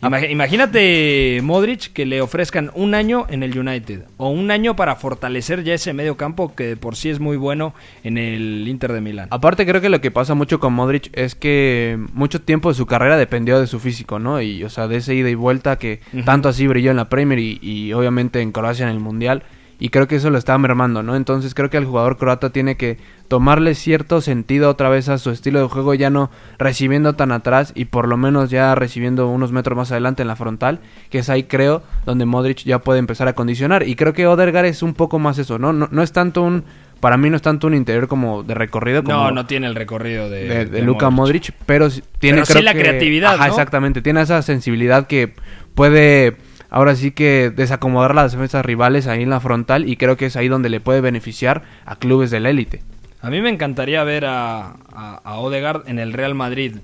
Ah. 0.00 0.20
Imagínate 0.26 1.40
Modric 1.42 1.92
que 1.92 2.06
le 2.06 2.20
ofrezcan 2.20 2.70
un 2.74 2.94
año 2.94 3.26
en 3.30 3.42
el 3.42 3.58
United 3.58 4.02
o 4.16 4.30
un 4.30 4.52
año 4.52 4.76
para 4.76 4.94
fortalecer 4.94 5.64
ya 5.64 5.74
ese 5.74 5.92
medio 5.92 6.16
campo 6.16 6.54
que 6.54 6.76
por 6.76 6.94
sí 6.94 7.10
es 7.10 7.18
muy 7.18 7.36
bueno 7.36 7.74
en 8.04 8.16
el 8.16 8.68
Inter 8.68 8.92
de 8.92 9.00
Milán. 9.00 9.26
Aparte 9.32 9.66
creo 9.66 9.80
que 9.80 9.88
lo 9.88 10.00
que 10.00 10.12
pasa 10.12 10.34
mucho 10.34 10.60
con 10.60 10.72
Modric 10.72 11.10
es 11.14 11.34
que 11.34 11.98
mucho 12.12 12.40
tiempo 12.40 12.68
de 12.68 12.76
su 12.76 12.86
carrera 12.86 13.16
dependió 13.16 13.58
de 13.58 13.66
su 13.66 13.80
físico, 13.80 14.20
¿no? 14.20 14.40
Y 14.40 14.62
o 14.62 14.70
sea, 14.70 14.86
de 14.86 14.98
ese 14.98 15.16
ida 15.16 15.30
y 15.30 15.34
vuelta 15.34 15.78
que 15.78 16.00
tanto 16.24 16.48
así 16.48 16.68
brilló 16.68 16.92
en 16.92 16.96
la 16.96 17.08
Premier 17.08 17.40
y, 17.40 17.58
y 17.60 17.92
obviamente 17.92 18.40
en 18.40 18.52
Croacia 18.52 18.84
en 18.84 18.92
el 18.92 19.00
Mundial 19.00 19.42
y 19.80 19.90
creo 19.90 20.08
que 20.08 20.16
eso 20.16 20.30
lo 20.30 20.38
está 20.38 20.58
mermando, 20.58 21.02
¿no? 21.02 21.14
Entonces 21.14 21.54
creo 21.54 21.70
que 21.70 21.76
el 21.76 21.84
jugador 21.84 22.16
croata 22.16 22.50
tiene 22.50 22.76
que 22.76 22.98
tomarle 23.28 23.74
cierto 23.74 24.20
sentido 24.20 24.70
otra 24.70 24.88
vez 24.88 25.08
a 25.08 25.18
su 25.18 25.30
estilo 25.30 25.60
de 25.60 25.68
juego, 25.68 25.94
ya 25.94 26.10
no 26.10 26.30
recibiendo 26.58 27.14
tan 27.14 27.30
atrás 27.30 27.72
y 27.74 27.84
por 27.84 28.08
lo 28.08 28.16
menos 28.16 28.50
ya 28.50 28.74
recibiendo 28.74 29.28
unos 29.28 29.52
metros 29.52 29.76
más 29.76 29.92
adelante 29.92 30.22
en 30.22 30.28
la 30.28 30.36
frontal, 30.36 30.80
que 31.10 31.18
es 31.18 31.30
ahí 31.30 31.44
creo 31.44 31.82
donde 32.06 32.24
Modric 32.24 32.64
ya 32.64 32.80
puede 32.80 32.98
empezar 32.98 33.28
a 33.28 33.34
condicionar 33.34 33.86
y 33.86 33.94
creo 33.94 34.12
que 34.12 34.26
Odegaard 34.26 34.66
es 34.66 34.82
un 34.82 34.94
poco 34.94 35.18
más 35.18 35.38
eso, 35.38 35.58
¿no? 35.58 35.72
No, 35.72 35.88
no 35.90 36.02
es 36.02 36.12
tanto 36.12 36.42
un 36.42 36.64
para 37.00 37.16
mí 37.16 37.30
no 37.30 37.36
es 37.36 37.42
tanto 37.42 37.68
un 37.68 37.74
interior 37.74 38.08
como 38.08 38.42
de 38.42 38.54
recorrido 38.54 39.04
como 39.04 39.16
no 39.16 39.30
no 39.30 39.46
tiene 39.46 39.68
el 39.68 39.76
recorrido 39.76 40.28
de, 40.28 40.66
de, 40.66 40.82
Luka 40.82 41.10
Modric. 41.10 41.52
pero 41.64 41.88
tiene 42.18 42.42
pero 42.42 42.58
sí 42.58 42.62
la 42.62 42.74
creatividad 42.74 43.34
ajá, 43.34 43.46
exactamente 43.46 44.02
tiene 44.02 44.20
esa 44.20 44.42
sensibilidad 44.42 45.06
que 45.06 45.32
puede 45.76 46.36
ahora 46.70 46.94
sí 46.96 47.10
que 47.10 47.50
desacomodar 47.54 48.14
las 48.14 48.32
defensas 48.32 48.64
rivales 48.64 49.06
ahí 49.06 49.22
en 49.22 49.30
la 49.30 49.40
frontal 49.40 49.88
y 49.88 49.96
creo 49.96 50.16
que 50.16 50.26
es 50.26 50.36
ahí 50.36 50.48
donde 50.48 50.68
le 50.68 50.80
puede 50.80 51.00
beneficiar 51.00 51.62
a 51.84 51.96
clubes 51.96 52.30
de 52.30 52.40
la 52.40 52.50
élite. 52.50 52.82
A 53.20 53.30
mí 53.30 53.40
me 53.40 53.48
encantaría 53.48 54.04
ver 54.04 54.24
a, 54.26 54.74
a, 54.94 55.38
Odegaard 55.38 55.88
en 55.88 55.98
el 55.98 56.12
Real 56.12 56.34
Madrid. 56.34 56.76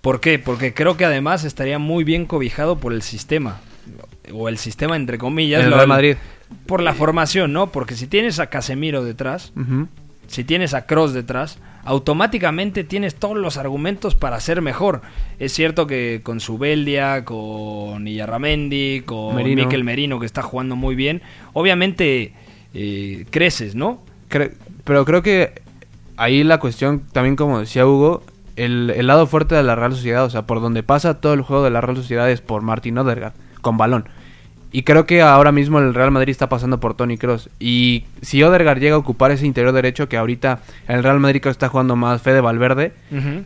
¿Por 0.00 0.20
qué? 0.20 0.38
Porque 0.38 0.72
creo 0.72 0.96
que 0.96 1.04
además 1.04 1.44
estaría 1.44 1.78
muy 1.78 2.04
bien 2.04 2.26
cobijado 2.26 2.78
por 2.78 2.92
el 2.92 3.02
sistema. 3.02 3.60
O 4.32 4.48
el 4.48 4.58
sistema 4.58 4.96
entre 4.96 5.18
comillas. 5.18 5.64
El 5.64 5.72
Real 5.72 5.88
Madrid. 5.88 6.16
Por 6.66 6.82
la 6.82 6.94
formación, 6.94 7.52
¿no? 7.52 7.72
Porque 7.72 7.94
si 7.96 8.06
tienes 8.06 8.38
a 8.38 8.46
Casemiro 8.46 9.02
detrás, 9.02 9.52
si 10.28 10.44
tienes 10.44 10.74
a 10.74 10.86
Cross 10.86 11.12
detrás, 11.12 11.58
automáticamente 11.84 12.84
tienes 12.84 13.14
todos 13.14 13.36
los 13.36 13.56
argumentos 13.56 14.14
para 14.14 14.40
ser 14.40 14.62
mejor. 14.62 15.02
Es 15.38 15.52
cierto 15.52 15.86
que 15.86 16.20
con 16.22 16.40
Subeldia, 16.40 17.24
con 17.24 18.06
Iyarramendi, 18.06 19.02
con 19.02 19.36
Merino. 19.36 19.64
Miquel 19.64 19.84
Merino, 19.84 20.18
que 20.18 20.26
está 20.26 20.42
jugando 20.42 20.76
muy 20.76 20.94
bien, 20.94 21.22
obviamente 21.52 22.32
eh, 22.72 23.26
creces, 23.30 23.74
¿no? 23.74 24.00
pero 24.82 25.04
creo 25.04 25.22
que 25.22 25.62
ahí 26.16 26.42
la 26.42 26.58
cuestión, 26.58 27.04
también 27.12 27.36
como 27.36 27.60
decía 27.60 27.86
Hugo, 27.86 28.24
el, 28.56 28.90
el, 28.90 29.06
lado 29.06 29.28
fuerte 29.28 29.54
de 29.54 29.62
la 29.62 29.76
Real 29.76 29.92
Sociedad, 29.92 30.24
o 30.24 30.30
sea, 30.30 30.42
por 30.42 30.60
donde 30.60 30.82
pasa 30.82 31.20
todo 31.20 31.34
el 31.34 31.42
juego 31.42 31.62
de 31.62 31.70
la 31.70 31.80
Real 31.80 31.96
Sociedad 31.96 32.28
es 32.30 32.40
por 32.40 32.62
Martin 32.62 32.98
Odegaard, 32.98 33.34
con 33.60 33.76
balón. 33.76 34.08
Y 34.74 34.82
creo 34.82 35.06
que 35.06 35.22
ahora 35.22 35.52
mismo 35.52 35.78
el 35.78 35.94
Real 35.94 36.10
Madrid 36.10 36.32
está 36.32 36.48
pasando 36.48 36.80
por 36.80 36.94
Tony 36.94 37.16
Cross. 37.16 37.48
Y 37.60 38.06
si 38.22 38.42
Odegaard 38.42 38.80
llega 38.80 38.96
a 38.96 38.98
ocupar 38.98 39.30
ese 39.30 39.46
interior 39.46 39.72
derecho, 39.72 40.08
que 40.08 40.16
ahorita 40.16 40.62
el 40.88 41.04
Real 41.04 41.20
Madrid 41.20 41.46
está 41.46 41.68
jugando 41.68 41.94
más 41.94 42.20
Fede 42.22 42.40
Valverde, 42.40 42.92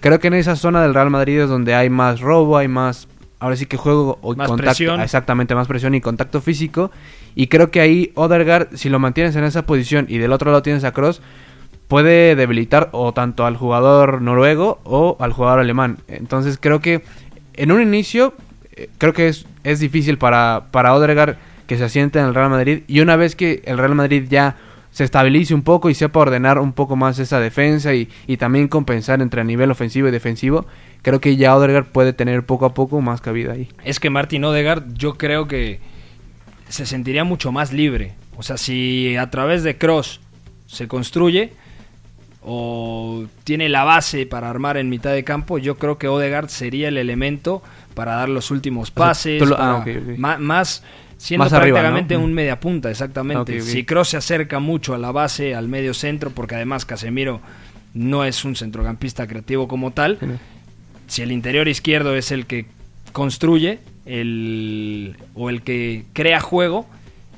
creo 0.01 0.21
que 0.21 0.29
en 0.29 0.33
esa 0.33 0.57
zona 0.57 0.81
del 0.81 0.95
Real 0.95 1.11
Madrid 1.11 1.41
es 1.41 1.51
donde 1.51 1.75
hay 1.75 1.91
más 1.91 2.21
robo, 2.21 2.57
hay 2.57 2.69
más. 2.69 3.09
Ahora 3.41 3.57
sí 3.57 3.67
que 3.67 3.77
juego 3.77 4.19
o 4.23 4.35
más 4.37 4.51
Presión. 4.53 5.03
Exactamente, 5.03 5.55
más 5.55 5.69
presión 5.69 5.95
y 5.95 6.01
contacto 6.01 6.41
físico. 6.41 6.91
Y 7.35 7.49
creo 7.49 7.71
que 7.71 7.83
ahí 7.83 8.11
Odegaard, 8.15 8.75
si 8.75 8.89
lo 8.89 8.99
mantienes 8.99 9.37
en 9.37 9.45
esa 9.45 9.67
posición 9.67 10.07
y 10.09 10.17
del 10.17 10.33
otro 10.33 10.51
lado 10.51 10.63
tienes 10.63 10.85
a 10.85 10.93
Cross, 10.93 11.21
puede 11.89 12.37
debilitar 12.37 12.89
o 12.93 13.13
tanto 13.13 13.45
al 13.45 13.59
jugador 13.59 14.23
noruego 14.23 14.81
o 14.85 15.19
al 15.21 15.35
jugador 15.35 15.61
alemán. 15.61 15.99
Entonces 16.09 16.57
creo 16.59 16.81
que 16.81 17.03
en 17.53 17.71
un 17.71 17.83
inicio 17.83 18.33
creo 18.97 19.13
que 19.13 19.29
es, 19.29 19.47
es 19.71 19.81
difícil 19.81 20.19
para, 20.19 20.65
para 20.71 20.95
Odegaard 20.95 21.37
que 21.67 21.77
se 21.77 21.85
asiente 21.85 22.19
en 22.19 22.27
el 22.27 22.35
Real 22.35 22.51
Madrid. 22.51 22.83
Y 22.89 23.01
una 23.01 23.17
vez 23.17 23.37
que 23.37 23.63
el 23.67 23.79
Real 23.79 23.95
Madrid 23.95 24.25
ya 24.29 24.57
se 24.91 25.05
estabilice 25.05 25.55
un 25.55 25.63
poco 25.63 25.91
y 25.91 25.95
sepa 25.95 26.21
ordenar 26.21 26.59
un 26.59 26.73
poco 26.73 26.97
más 26.97 27.19
esa 27.19 27.41
defensa 27.41 27.95
y, 27.95 28.09
y 28.27 28.39
también 28.39 28.69
compensar 28.69 29.21
entre 29.21 29.43
a 29.43 29.45
nivel 29.45 29.71
ofensivo 29.71 30.09
y 30.09 30.11
defensivo, 30.11 30.67
creo 31.03 31.21
que 31.21 31.37
ya 31.37 31.55
Odegaard 31.55 31.87
puede 31.87 32.13
tener 32.15 32.45
poco 32.45 32.65
a 32.65 32.75
poco 32.75 33.01
más 33.01 33.21
cabida 33.21 33.53
ahí. 33.53 33.69
Es 33.85 34.01
que 34.01 34.09
Martin 34.11 34.45
Odegaard 34.45 34.95
yo 34.95 35.15
creo 35.15 35.47
que 35.47 35.81
se 36.69 36.87
sentiría 36.87 37.25
mucho 37.25 37.53
más 37.53 37.73
libre. 37.73 38.15
O 38.37 38.43
sea, 38.43 38.57
si 38.57 39.17
a 39.17 39.31
través 39.31 39.63
de 39.63 39.77
Cross 39.77 40.21
se 40.67 40.89
construye 40.89 41.53
o 42.43 43.27
tiene 43.45 43.69
la 43.69 43.85
base 43.85 44.25
para 44.25 44.49
armar 44.49 44.77
en 44.79 44.89
mitad 44.89 45.13
de 45.13 45.25
campo, 45.25 45.59
yo 45.59 45.77
creo 45.77 45.99
que 45.99 46.09
Odegaard 46.09 46.49
sería 46.49 46.89
el 46.89 46.97
elemento 46.97 47.63
para 47.99 48.15
dar 48.15 48.29
los 48.29 48.53
últimos 48.53 48.93
pases, 48.93 49.43
ah, 49.59 49.85
Más, 50.17 50.85
siendo 51.17 51.49
prácticamente 51.49 52.17
un 52.17 52.33
media 52.33 52.61
punta, 52.61 52.93
exactamente. 52.93 53.61
Si 53.61 53.83
Cross 53.83 54.11
se 54.11 54.17
acerca 54.17 54.61
mucho 54.61 54.95
a 54.95 54.99
la 54.99 55.11
base, 55.11 55.57
al 55.57 55.67
medio 55.67 55.93
centro, 55.95 56.31
porque 56.31 56.55
además 56.55 56.85
Casemiro 56.85 57.41
no 57.95 58.25
es 58.25 58.45
un 58.45 58.55
centrocampista 58.55 59.27
creativo 59.27 59.67
como 59.67 59.91
tal, 59.91 60.17
si 61.09 61.23
el 61.23 61.33
interior 61.33 61.67
izquierdo 61.67 62.15
es 62.15 62.31
el 62.31 62.47
que 62.47 62.67
construye 63.11 63.81
el, 64.07 65.17
o 65.35 65.51
el 65.51 65.63
que 65.63 66.05
crea 66.13 66.39
juego, 66.39 66.87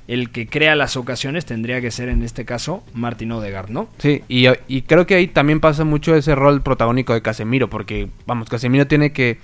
el 0.09 0.29
que 0.29 0.47
crea 0.47 0.77
las 0.77 0.99
ocasiones 0.99 1.47
tendría 1.47 1.81
que 1.81 1.91
ser 1.91 2.11
en 2.11 2.23
este 2.23 2.45
caso 2.45 2.85
Martin 2.93 3.33
Odegaard, 3.33 3.71
¿no? 3.71 3.89
Sí, 3.97 4.25
y, 4.29 4.45
y, 4.69 4.83
creo 4.83 5.07
que 5.07 5.15
ahí 5.15 5.27
también 5.27 5.61
pasa 5.61 5.85
mucho 5.85 6.15
ese 6.15 6.35
rol 6.35 6.61
protagónico 6.61 7.15
de 7.15 7.23
Casemiro, 7.23 7.71
porque 7.71 8.11
vamos, 8.27 8.51
Casemiro 8.51 8.87
tiene 8.87 9.13
que 9.13 9.39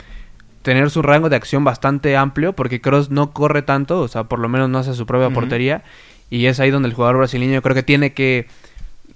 tener 0.67 0.91
su 0.91 1.01
rango 1.01 1.29
de 1.29 1.37
acción 1.37 1.63
bastante 1.63 2.17
amplio 2.17 2.53
porque 2.53 2.81
Cross 2.81 3.09
no 3.11 3.31
corre 3.31 3.63
tanto, 3.63 4.01
o 4.01 4.09
sea, 4.09 4.25
por 4.25 4.41
lo 4.41 4.49
menos 4.49 4.69
no 4.69 4.79
hace 4.79 4.95
su 4.95 5.07
propia 5.07 5.31
portería 5.31 5.85
y 6.29 6.47
es 6.47 6.59
ahí 6.59 6.73
donde 6.73 6.89
el 6.89 6.95
jugador 6.95 7.19
brasileño 7.19 7.63
creo 7.63 7.77
que 7.77 7.85
tiene 7.85 8.13
que 8.15 8.49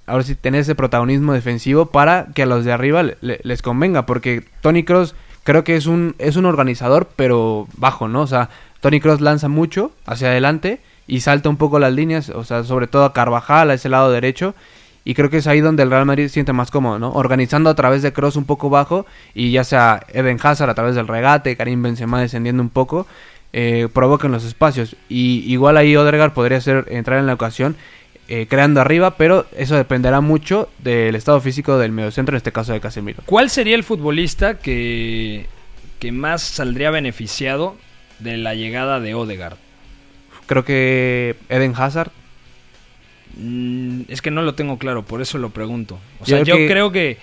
ahora 0.06 0.22
sí 0.22 0.36
tener 0.36 0.60
ese 0.60 0.76
protagonismo 0.76 1.32
defensivo 1.32 1.86
para 1.86 2.28
que 2.34 2.42
a 2.44 2.46
los 2.46 2.64
de 2.64 2.70
arriba 2.72 3.02
le- 3.02 3.40
les 3.42 3.62
convenga, 3.62 4.06
porque 4.06 4.44
Tony 4.60 4.84
Cross 4.84 5.16
creo 5.42 5.64
que 5.64 5.74
es 5.74 5.86
un 5.86 6.14
es 6.18 6.36
un 6.36 6.46
organizador 6.46 7.08
pero 7.16 7.66
bajo, 7.76 8.06
¿no? 8.06 8.20
O 8.22 8.26
sea, 8.28 8.48
Tony 8.80 9.00
Cross 9.00 9.20
lanza 9.20 9.48
mucho 9.48 9.90
hacia 10.06 10.28
adelante 10.28 10.78
y 11.08 11.20
salta 11.20 11.48
un 11.48 11.56
poco 11.56 11.80
las 11.80 11.92
líneas, 11.92 12.28
o 12.30 12.44
sea, 12.44 12.62
sobre 12.62 12.86
todo 12.86 13.04
a 13.04 13.12
Carvajal 13.12 13.70
a 13.70 13.74
ese 13.74 13.88
lado 13.88 14.12
derecho. 14.12 14.54
Y 15.04 15.14
creo 15.14 15.30
que 15.30 15.38
es 15.38 15.46
ahí 15.46 15.60
donde 15.60 15.82
el 15.82 15.90
Real 15.90 16.04
Madrid 16.04 16.24
se 16.24 16.34
siente 16.34 16.52
más 16.52 16.70
cómodo, 16.70 16.98
¿no? 16.98 17.12
Organizando 17.12 17.70
a 17.70 17.74
través 17.74 18.02
de 18.02 18.12
Cross 18.12 18.36
un 18.36 18.44
poco 18.44 18.68
bajo 18.68 19.06
y 19.34 19.50
ya 19.50 19.64
sea 19.64 20.04
Eden 20.12 20.38
Hazard 20.42 20.70
a 20.70 20.74
través 20.74 20.94
del 20.94 21.08
regate, 21.08 21.56
Karim 21.56 21.82
Benzema 21.82 22.20
descendiendo 22.20 22.62
un 22.62 22.68
poco, 22.68 23.06
eh, 23.52 23.88
provocan 23.92 24.30
los 24.30 24.44
espacios. 24.44 24.96
Y 25.08 25.50
igual 25.50 25.76
ahí 25.76 25.96
Odegaard 25.96 26.32
podría 26.32 26.60
ser 26.60 26.86
entrar 26.90 27.18
en 27.18 27.26
la 27.26 27.34
ocasión 27.34 27.76
eh, 28.32 28.46
creando 28.48 28.80
arriba, 28.80 29.16
pero 29.16 29.46
eso 29.56 29.74
dependerá 29.74 30.20
mucho 30.20 30.68
del 30.78 31.16
estado 31.16 31.40
físico 31.40 31.78
del 31.78 31.90
mediocentro, 31.90 32.34
en 32.34 32.36
este 32.36 32.52
caso 32.52 32.72
de 32.72 32.80
Casemiro. 32.80 33.22
¿Cuál 33.26 33.50
sería 33.50 33.74
el 33.74 33.82
futbolista 33.82 34.58
que, 34.58 35.46
que 35.98 36.12
más 36.12 36.40
saldría 36.42 36.92
beneficiado 36.92 37.76
de 38.20 38.36
la 38.36 38.54
llegada 38.54 39.00
de 39.00 39.14
Odegaard? 39.14 39.56
Creo 40.46 40.64
que 40.64 41.34
Eden 41.48 41.74
Hazard, 41.76 42.12
Mm, 43.36 44.02
es 44.08 44.22
que 44.22 44.30
no 44.30 44.42
lo 44.42 44.54
tengo 44.54 44.78
claro, 44.78 45.02
por 45.02 45.22
eso 45.22 45.38
lo 45.38 45.50
pregunto. 45.50 45.98
O 46.20 46.26
sea, 46.26 46.38
Yo 46.38 46.44
yo, 46.44 46.54
creo 46.54 46.58
que- 46.66 46.72
creo 46.72 46.92
que 46.92 47.18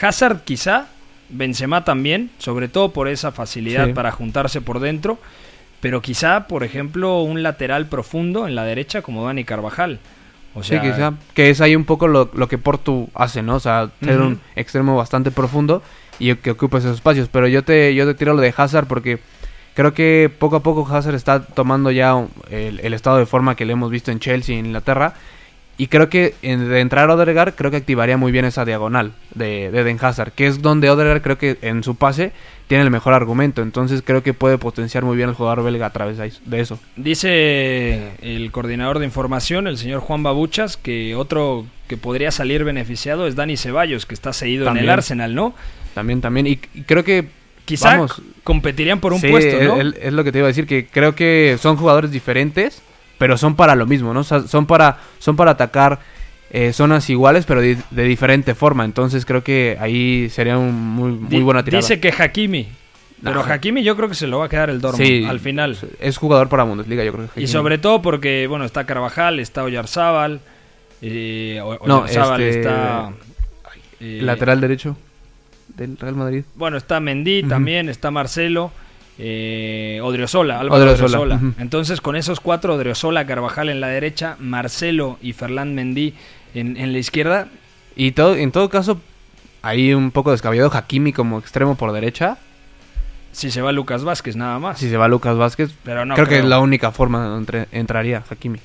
Hazard 0.00 0.42
quizá, 0.44 0.86
Benzema 1.30 1.84
también, 1.84 2.30
sobre 2.38 2.68
todo 2.68 2.92
por 2.92 3.08
esa 3.08 3.32
facilidad 3.32 3.86
Sí. 3.88 3.92
para 3.92 4.12
juntarse 4.12 4.60
por 4.60 4.80
dentro, 4.80 5.18
pero 5.80 6.00
quizá, 6.00 6.46
por 6.46 6.64
ejemplo, 6.64 7.22
un 7.22 7.42
lateral 7.42 7.86
profundo 7.86 8.46
en 8.46 8.54
la 8.54 8.64
derecha 8.64 9.02
como 9.02 9.24
Dani 9.26 9.44
Carvajal. 9.44 9.98
O 10.54 10.62
sea, 10.62 10.80
sí, 10.82 10.88
quizá, 10.90 11.12
que 11.34 11.50
es 11.50 11.60
ahí 11.60 11.76
un 11.76 11.84
poco 11.84 12.08
lo, 12.08 12.30
lo 12.34 12.48
que 12.48 12.58
Porto 12.58 13.08
hace, 13.14 13.42
¿no? 13.42 13.56
O 13.56 13.60
sea, 13.60 13.90
ser 14.02 14.18
Ujú. 14.18 14.26
un 14.28 14.40
extremo 14.56 14.96
bastante 14.96 15.30
profundo 15.30 15.82
y 16.18 16.34
que 16.36 16.52
ocupe 16.52 16.78
esos 16.78 16.94
espacios. 16.96 17.28
Pero 17.30 17.46
yo 17.46 17.62
te, 17.62 17.94
yo 17.94 18.06
te 18.06 18.14
tiro 18.14 18.32
lo 18.34 18.40
de 18.40 18.52
Hazard 18.56 18.86
porque 18.86 19.20
creo 19.74 19.92
que 19.94 20.30
poco 20.36 20.56
a 20.56 20.62
poco 20.62 20.88
Hazard 20.90 21.14
está 21.14 21.44
tomando 21.44 21.90
ya 21.92 22.26
el, 22.50 22.80
el 22.80 22.94
estado 22.94 23.18
de 23.18 23.26
forma 23.26 23.54
que 23.54 23.66
le 23.66 23.74
hemos 23.74 23.90
visto 23.90 24.10
en 24.10 24.18
Chelsea 24.18 24.56
y 24.56 24.58
en 24.58 24.66
Inglaterra. 24.66 25.14
Y 25.80 25.86
creo 25.86 26.08
que 26.10 26.34
en- 26.42 26.68
de 26.68 26.80
entrar 26.80 27.08
a 27.08 27.14
Odegaard 27.14 27.54
creo 27.54 27.70
que 27.70 27.76
activaría 27.76 28.16
muy 28.16 28.32
bien 28.32 28.44
esa 28.44 28.64
diagonal 28.64 29.12
de, 29.34 29.70
de 29.70 29.80
Eden 29.80 29.96
Hazard, 30.00 30.32
que 30.32 30.48
es 30.48 30.60
donde 30.60 30.90
Odegaard 30.90 31.22
creo 31.22 31.38
que 31.38 31.56
en 31.62 31.84
su 31.84 31.94
pase 31.94 32.32
tiene 32.66 32.82
el 32.82 32.90
mejor 32.90 33.14
argumento. 33.14 33.62
Entonces 33.62 34.02
creo 34.04 34.22
que 34.24 34.34
puede 34.34 34.58
potenciar 34.58 35.04
muy 35.04 35.16
bien 35.16 35.28
el 35.28 35.34
jugador 35.36 35.62
belga 35.62 35.86
a 35.86 35.90
través 35.90 36.18
de 36.18 36.60
eso. 36.60 36.80
Dice 36.96 38.10
el 38.22 38.50
coordinador 38.50 38.98
de 38.98 39.04
información, 39.04 39.66
el 39.68 39.78
señor 39.78 40.00
Juan 40.00 40.22
Babuchas, 40.24 40.76
que 40.76 41.14
otro 41.14 41.64
que 41.86 41.96
podría 41.96 42.30
salir 42.32 42.64
beneficiado 42.64 43.26
es 43.26 43.36
Dani 43.36 43.56
Ceballos, 43.56 44.04
que 44.04 44.14
está 44.14 44.32
cedido 44.32 44.64
en 44.64 44.70
el 44.70 44.74
También. 44.78 44.90
Arsenal, 44.90 45.34
¿no? 45.34 45.54
También, 45.94 46.20
también. 46.20 46.46
Y, 46.48 46.58
y 46.74 46.82
creo 46.82 47.04
que 47.04 47.26
Quizá 47.64 47.90
Vamos. 47.92 48.22
competirían 48.44 48.98
por 48.98 49.12
un 49.12 49.20
Sí, 49.20 49.28
puesto, 49.28 49.62
¿no? 49.62 49.78
Es, 49.78 49.94
es 50.00 50.12
lo 50.14 50.24
que 50.24 50.32
te 50.32 50.38
iba 50.38 50.46
a 50.46 50.48
decir, 50.48 50.66
que 50.66 50.86
creo 50.86 51.14
que 51.14 51.58
son 51.60 51.76
jugadores 51.76 52.10
diferentes, 52.10 52.80
pero 53.18 53.36
son 53.36 53.54
para 53.56 53.74
lo 53.74 53.86
mismo, 53.86 54.14
¿no? 54.14 54.20
O 54.20 54.24
sea, 54.24 54.40
son 54.40 54.66
para, 54.66 54.98
son 55.18 55.36
para 55.36 55.50
atacar 55.52 55.98
eh, 56.50 56.72
zonas 56.72 57.10
iguales, 57.10 57.44
pero 57.44 57.60
de, 57.60 57.76
de 57.90 58.02
diferente 58.04 58.54
forma. 58.54 58.84
Entonces 58.84 59.24
creo 59.26 59.42
que 59.44 59.76
ahí 59.80 60.28
sería 60.30 60.56
un 60.56 60.74
muy, 60.74 61.12
muy 61.12 61.42
buena 61.42 61.62
tirada. 61.64 61.80
Dice 61.82 62.00
que 62.00 62.08
Hakimi. 62.16 62.68
Pero. 63.22 63.42
Hakimi 63.42 63.82
yo 63.82 63.96
creo 63.96 64.08
que 64.08 64.14
se 64.14 64.26
lo 64.28 64.38
va 64.38 64.46
a 64.46 64.48
quedar 64.48 64.70
el 64.70 64.80
Dortmund 64.80 65.04
Sí, 65.06 65.24
al 65.24 65.40
final. 65.40 65.76
Es 66.00 66.16
jugador 66.16 66.48
para 66.48 66.62
Bundesliga, 66.62 67.02
yo 67.04 67.12
creo 67.12 67.24
que. 67.26 67.40
Y 67.40 67.44
Hakimi. 67.44 67.48
sobre 67.48 67.78
todo 67.78 68.00
porque, 68.00 68.46
bueno, 68.48 68.64
está 68.64 68.84
Carvajal, 68.84 69.40
está 69.40 69.64
Oyarzábal. 69.64 70.40
Eh, 71.02 71.60
No, 71.84 72.06
este, 72.06 72.48
está... 72.50 73.12
eh, 74.00 74.20
Lateral 74.22 74.60
derecho 74.60 74.96
del 75.76 75.96
Real 75.96 76.16
Madrid. 76.16 76.44
Bueno, 76.54 76.76
está 76.76 76.98
Mendy 77.00 77.42
también, 77.42 77.88
está 77.88 78.10
Marcelo, 78.10 78.72
eh, 79.18 80.00
Odriozola, 80.02 80.60
Álvaro 80.60 80.82
Odriozola, 80.84 81.18
Odriozola. 81.20 81.54
Entonces, 81.58 82.00
con 82.00 82.16
esos 82.16 82.40
cuatro, 82.40 82.74
Odriozola, 82.74 83.26
Carvajal 83.26 83.68
en 83.68 83.80
la 83.80 83.88
derecha, 83.88 84.36
Marcelo 84.38 85.18
y 85.20 85.32
Ferland 85.32 85.74
Mendy 85.74 86.14
en, 86.54 86.76
en 86.76 86.92
la 86.92 86.98
izquierda, 86.98 87.48
Y 87.96 88.12
todo, 88.12 88.36
en 88.36 88.52
todo 88.52 88.68
caso, 88.68 89.00
ahí 89.62 89.92
un 89.92 90.10
poco 90.12 90.30
descabellado 90.30 90.70
Hakimi 90.72 91.12
como 91.12 91.38
extremo 91.38 91.74
por 91.74 91.92
derecha. 91.92 92.38
si 93.32 93.50
se 93.50 93.60
va 93.60 93.72
Lucas 93.72 94.04
Vázquez 94.04 94.36
nada 94.36 94.58
más. 94.58 94.78
Si 94.78 94.88
se 94.88 94.96
va 94.96 95.08
Lucas 95.08 95.36
Vázquez, 95.36 95.74
Pero 95.82 96.04
no 96.04 96.14
creo, 96.14 96.26
que 96.28 96.38
es 96.38 96.44
la 96.44 96.60
única 96.60 96.92
forma 96.92 97.24
donde 97.26 97.66
entraría 97.72 98.22
Hakimi. 98.28 98.60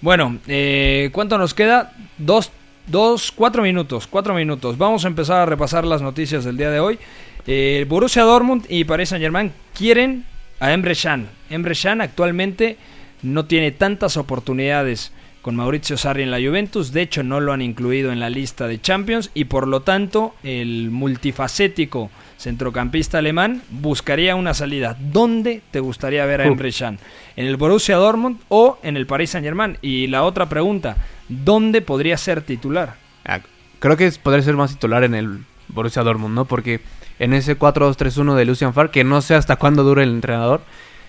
Bueno, 0.00 0.38
eh, 0.48 1.10
¿cuánto 1.12 1.38
nos 1.38 1.54
queda? 1.54 1.92
Dos, 2.18 2.50
dos, 2.88 3.30
cuatro 3.30 3.62
minutos, 3.62 4.08
cuatro 4.08 4.34
minutos. 4.34 4.76
Vamos 4.76 5.04
a 5.04 5.08
empezar 5.08 5.36
a 5.42 5.46
repasar 5.46 5.84
las 5.84 6.02
noticias 6.02 6.44
del 6.44 6.56
día 6.56 6.70
de 6.70 6.80
hoy. 6.80 6.98
Eh, 7.46 7.84
Borussia 7.88 8.22
Dortmund 8.22 8.66
y 8.68 8.84
Paris 8.84 9.10
Saint 9.10 9.22
Germain 9.22 9.52
quieren 9.76 10.24
a 10.60 10.72
Emre 10.72 10.94
Can. 10.94 11.28
Emre 11.50 11.74
Can 11.74 12.00
actualmente 12.00 12.76
no 13.22 13.46
tiene 13.46 13.72
tantas 13.72 14.16
oportunidades 14.16 15.12
con 15.42 15.56
Mauricio 15.56 15.96
Sarri 15.96 16.22
en 16.22 16.30
la 16.30 16.38
Juventus. 16.38 16.92
De 16.92 17.02
hecho, 17.02 17.24
no 17.24 17.40
lo 17.40 17.52
han 17.52 17.62
incluido 17.62 18.12
en 18.12 18.20
la 18.20 18.30
lista 18.30 18.68
de 18.68 18.80
Champions 18.80 19.30
y 19.34 19.44
por 19.44 19.66
lo 19.66 19.82
tanto 19.82 20.34
el 20.44 20.90
multifacético 20.90 22.10
centrocampista 22.38 23.18
alemán 23.18 23.62
buscaría 23.70 24.36
una 24.36 24.54
salida. 24.54 24.96
¿Dónde 25.00 25.62
te 25.70 25.80
gustaría 25.80 26.24
ver 26.26 26.42
a. 26.42 26.46
Emre 26.46 26.72
Can? 26.72 26.98
¿En 27.36 27.46
el 27.46 27.56
Borussia 27.56 27.96
Dortmund 27.96 28.40
o 28.48 28.78
en 28.82 28.96
el 28.96 29.06
Paris 29.06 29.30
Saint 29.30 29.44
Germain? 29.44 29.78
Y 29.82 30.06
la 30.06 30.22
otra 30.22 30.48
pregunta, 30.48 30.96
¿dónde 31.28 31.82
podría 31.82 32.16
ser 32.16 32.42
titular? 32.42 32.94
Ah, 33.24 33.40
Creo 33.82 33.96
que 33.96 34.12
podría 34.12 34.44
ser 34.44 34.54
más 34.54 34.70
titular 34.70 35.02
en 35.02 35.16
el 35.16 35.38
Borussia 35.66 36.04
Dortmund, 36.04 36.36
¿no? 36.36 36.44
Porque 36.44 36.80
en 37.22 37.32
ese 37.34 37.58
4-2-3-1 37.58 38.34
de 38.34 38.44
Lucian 38.44 38.74
Farr, 38.74 38.90
que 38.90 39.04
no 39.04 39.20
sé 39.22 39.34
hasta 39.34 39.56
cuándo 39.56 39.82
dure 39.84 40.02
el 40.02 40.10
entrenador, 40.10 40.60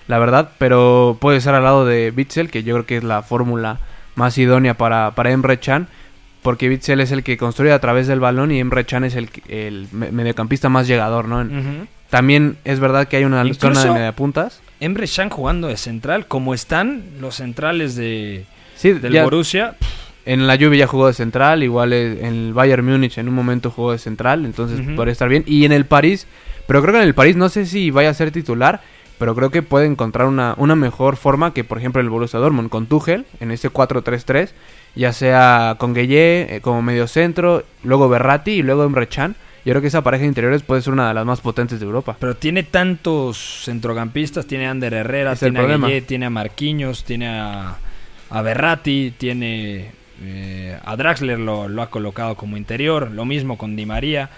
la 0.08 0.20
verdad, 0.20 0.52
pero 0.58 1.18
puede 1.20 1.42
ser 1.42 1.56
al 1.56 1.64
lado 1.64 1.86
de 1.86 2.12
Bitzel, 2.12 2.50
que 2.52 2.64
yo 2.64 2.74
creo 2.76 2.86
que 2.86 2.98
es 2.98 3.04
la 3.04 3.22
fórmula 3.24 3.80
más 4.16 4.38
idónea 4.38 4.76
para, 4.76 5.12
para 5.16 5.32
Emre 5.32 5.60
Can, 5.60 5.88
porque 6.42 6.68
Bitzel 6.70 7.00
es 7.00 7.12
el 7.12 7.24
que 7.24 7.38
construye 7.38 7.72
a 7.72 7.80
través 7.80 8.08
del 8.08 8.20
balón 8.20 8.52
y 8.52 8.60
Emre 8.60 8.86
Can 8.86 9.06
es 9.06 9.16
el, 9.16 9.30
el 9.48 9.88
me- 9.92 10.12
mediocampista 10.12 10.68
más 10.70 10.88
llegador, 10.88 11.28
¿no? 11.28 11.46
También 12.10 12.58
es 12.66 12.80
verdad 12.80 13.08
que 13.08 13.18
hay 13.18 13.24
una 13.24 13.42
Incluso- 13.44 13.74
zona 13.74 13.84
de 13.86 13.92
mediapuntas. 14.00 14.62
Emre 14.80 15.08
Can 15.08 15.30
jugando 15.30 15.68
de 15.70 15.78
central, 15.78 16.28
como 16.28 16.54
están 16.54 17.04
los 17.22 17.36
centrales 17.36 17.96
de, 17.96 18.46
Sí, 18.76 18.92
del 18.92 19.14
ya- 19.14 19.24
Borussia. 19.24 19.76
En 20.26 20.48
la 20.48 20.56
Juve 20.58 20.78
ya 20.78 20.88
jugó 20.88 21.08
de 21.08 21.14
central, 21.14 21.64
igual 21.64 21.92
eh, 21.94 22.26
en 22.26 22.34
el 22.34 22.54
Bayern 22.54 22.86
Múnich 22.86 23.18
en 23.18 23.28
un 23.28 23.36
momento 23.36 23.72
jugó 23.72 23.92
de 23.92 23.98
central, 23.98 24.46
entonces 24.46 24.80
Ujú. 24.80 24.96
podría 24.96 25.12
estar 25.12 25.28
bien. 25.28 25.44
Y 25.46 25.66
en 25.66 25.72
el 25.74 25.86
París, 25.86 26.28
pero 26.66 26.82
creo 26.82 26.94
que 26.94 27.00
en 27.02 27.08
el 27.08 27.14
París 27.14 27.36
no 27.36 27.50
sé 27.50 27.66
si 27.66 27.92
vaya 27.92 28.10
a 28.10 28.14
ser 28.14 28.32
titular, 28.32 28.82
pero 29.20 29.36
creo 29.36 29.52
que 29.52 29.62
puede 29.62 29.86
encontrar 29.86 30.28
una, 30.28 30.54
una 30.58 30.76
mejor 30.76 31.18
forma 31.18 31.54
que 31.54 31.64
por 31.64 31.78
ejemplo 31.78 32.02
el 32.02 32.10
Borussia 32.10 32.40
Dortmund 32.40 32.70
con 32.70 32.88
Tuchel 32.88 33.26
en 33.40 33.52
ese 33.52 33.70
4-3-3, 33.70 34.50
ya 34.96 35.14
sea 35.14 35.76
con 35.78 35.94
Gueye 35.94 36.56
eh, 36.56 36.62
como 36.62 36.82
medio 36.82 37.08
centro, 37.08 37.64
luego 37.84 38.08
Berratti 38.10 38.52
y 38.52 38.64
luego 38.64 38.84
Emre 38.84 39.08
Can. 39.08 39.36
Yo 39.66 39.72
creo 39.72 39.82
que 39.82 39.88
esa 39.88 40.02
pareja 40.02 40.24
de 40.24 40.28
interiores 40.28 40.62
puede 40.62 40.82
ser 40.82 40.92
una 40.92 41.08
de 41.08 41.14
las 41.14 41.26
más 41.26 41.40
potentes 41.40 41.80
de 41.80 41.86
Europa. 41.86 42.18
Pero 42.20 42.36
tiene 42.36 42.64
tantos 42.64 43.62
centrocampistas, 43.64 44.46
tiene 44.46 44.68
a 44.68 44.72
Ander 44.72 44.94
Herrera, 44.94 45.34
Es 45.34 45.40
tiene 45.40 45.60
a. 45.62 45.78
Gueye, 45.78 46.02
tiene 46.02 46.26
a 46.26 46.30
Marquinhos, 46.30 47.06
tiene 47.06 47.30
a, 47.30 47.78
a 48.30 48.42
Berratti, 48.42 49.14
tiene 49.18 49.92
eh, 50.24 50.78
a 50.84 50.96
Draxler 50.96 51.40
lo, 51.40 51.68
lo 51.68 51.82
ha 51.82 51.90
colocado 51.90 52.36
como 52.36 52.58
interior, 52.58 53.12
lo 53.12 53.26
mismo 53.26 53.58
con 53.58 53.76
Di 53.76 53.86
María. 53.86 54.30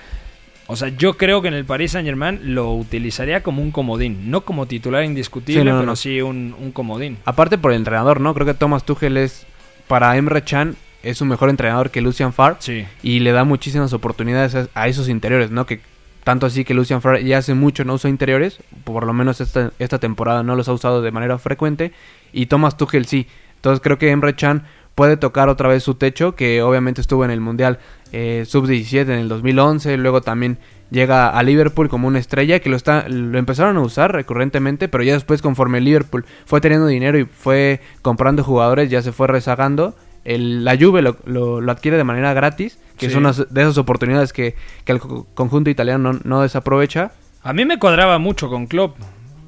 O 0.68 0.76
sea, 0.76 0.88
yo 0.90 1.16
creo 1.16 1.42
que 1.44 1.48
en 1.48 1.54
el 1.54 1.64
Paris 1.66 1.92
Saint 1.92 2.08
Germain 2.08 2.40
lo 2.56 2.74
utilizaría 2.74 3.44
como 3.44 3.62
un 3.62 3.72
comodín, 3.72 4.32
no 4.32 4.42
como 4.42 4.66
titular 4.66 5.04
indiscutible, 5.04 5.62
Sí, 5.62 5.66
no, 5.66 5.74
no, 5.74 5.80
pero 5.82 5.86
no. 5.92 5.96
sí 5.96 6.22
un, 6.22 6.56
un 6.60 6.72
comodín. 6.72 7.18
Aparte 7.26 7.58
por 7.60 7.72
el 7.72 7.78
entrenador, 7.78 8.20
¿no? 8.20 8.34
Creo 8.34 8.48
que 8.48 8.56
Thomas 8.56 8.84
Tuchel 8.84 9.18
es, 9.18 9.46
para 9.88 10.18
Emre 10.18 10.42
Can, 10.44 10.76
es 11.04 11.22
un 11.22 11.28
mejor 11.28 11.50
entrenador 11.52 11.92
que 11.92 12.02
Lucian 12.02 12.34
Favre. 12.34 12.56
Sí. 12.60 12.86
y 13.04 13.20
le 13.20 13.32
da 13.32 13.44
muchísimas 13.44 13.94
oportunidades 13.94 14.56
a, 14.56 14.68
a 14.74 14.88
esos 14.88 15.08
interiores, 15.08 15.52
¿no? 15.52 15.68
Que 15.68 15.82
tanto 16.24 16.48
así 16.48 16.66
que 16.66 16.74
Lucian 16.74 17.04
Favre 17.04 17.24
ya 17.24 17.38
hace 17.38 17.54
mucho 17.54 17.86
no 17.86 17.94
usa 17.94 18.10
interiores, 18.10 18.58
por 18.84 19.06
lo 19.06 19.14
menos 19.14 19.42
esta, 19.42 19.72
esta 19.78 20.00
temporada 20.00 20.42
no 20.42 20.56
los 20.56 20.68
ha 20.68 20.74
usado 20.74 21.04
de 21.04 21.12
manera 21.12 21.38
frecuente, 21.38 21.92
y 22.34 22.48
Thomas 22.48 22.76
Tuchel 22.76 23.06
sí. 23.06 23.28
Entonces 23.58 23.82
creo 23.84 24.00
que 24.00 24.10
Emre 24.10 24.34
Can 24.34 24.64
puede 24.96 25.18
tocar 25.18 25.50
otra 25.50 25.68
vez 25.70 25.84
su 25.84 25.96
techo, 25.96 26.36
que 26.36 26.62
obviamente 26.62 27.02
estuvo 27.02 27.24
en 27.26 27.32
el 27.32 27.42
Mundial 27.42 27.80
eh, 28.12 28.44
Sub-17 28.48 29.02
en 29.04 29.12
el 29.20 29.28
2011, 29.30 29.98
luego 29.98 30.22
también 30.22 30.58
llega 30.90 31.30
a 31.30 31.44
Liverpool 31.44 31.90
como 31.90 32.08
una 32.08 32.20
estrella, 32.20 32.60
que 32.60 32.70
lo, 32.70 32.76
está, 32.78 33.08
lo 33.10 33.38
empezaron 33.38 33.76
a 33.78 33.82
usar 33.82 34.14
recurrentemente, 34.14 34.88
pero 34.88 35.04
ya 35.04 35.14
después 35.14 35.42
conforme 35.42 35.82
Liverpool 35.82 36.26
fue 36.46 36.62
teniendo 36.62 36.88
dinero 36.88 37.18
y 37.18 37.26
fue 37.26 37.82
comprando 38.02 38.44
jugadores, 38.44 38.90
ya 38.90 39.02
se 39.02 39.12
fue 39.12 39.28
rezagando. 39.28 39.96
El, 40.24 40.64
la 40.66 40.76
Juve 40.78 41.02
lo, 41.02 41.18
lo- 41.26 41.62
lo 41.62 41.72
adquiere 41.72 41.98
de 41.98 42.04
manera 42.04 42.34
gratis, 42.34 42.80
que 42.98 43.08
Sí. 43.08 43.12
es 43.12 43.16
una 43.18 43.32
de 43.34 43.62
esas 43.62 43.78
oportunidades 43.78 44.32
que, 44.34 44.56
que 44.86 44.92
el 44.94 45.00
co- 45.00 45.28
conjunto 45.34 45.70
italiano 45.70 46.14
no, 46.14 46.20
no 46.24 46.42
desaprovecha. 46.42 47.12
A 47.44 47.54
mí 47.54 47.64
me 47.66 47.78
cuadraba 47.78 48.18
mucho 48.18 48.50
con 48.50 48.66
Klopp. 48.66 48.96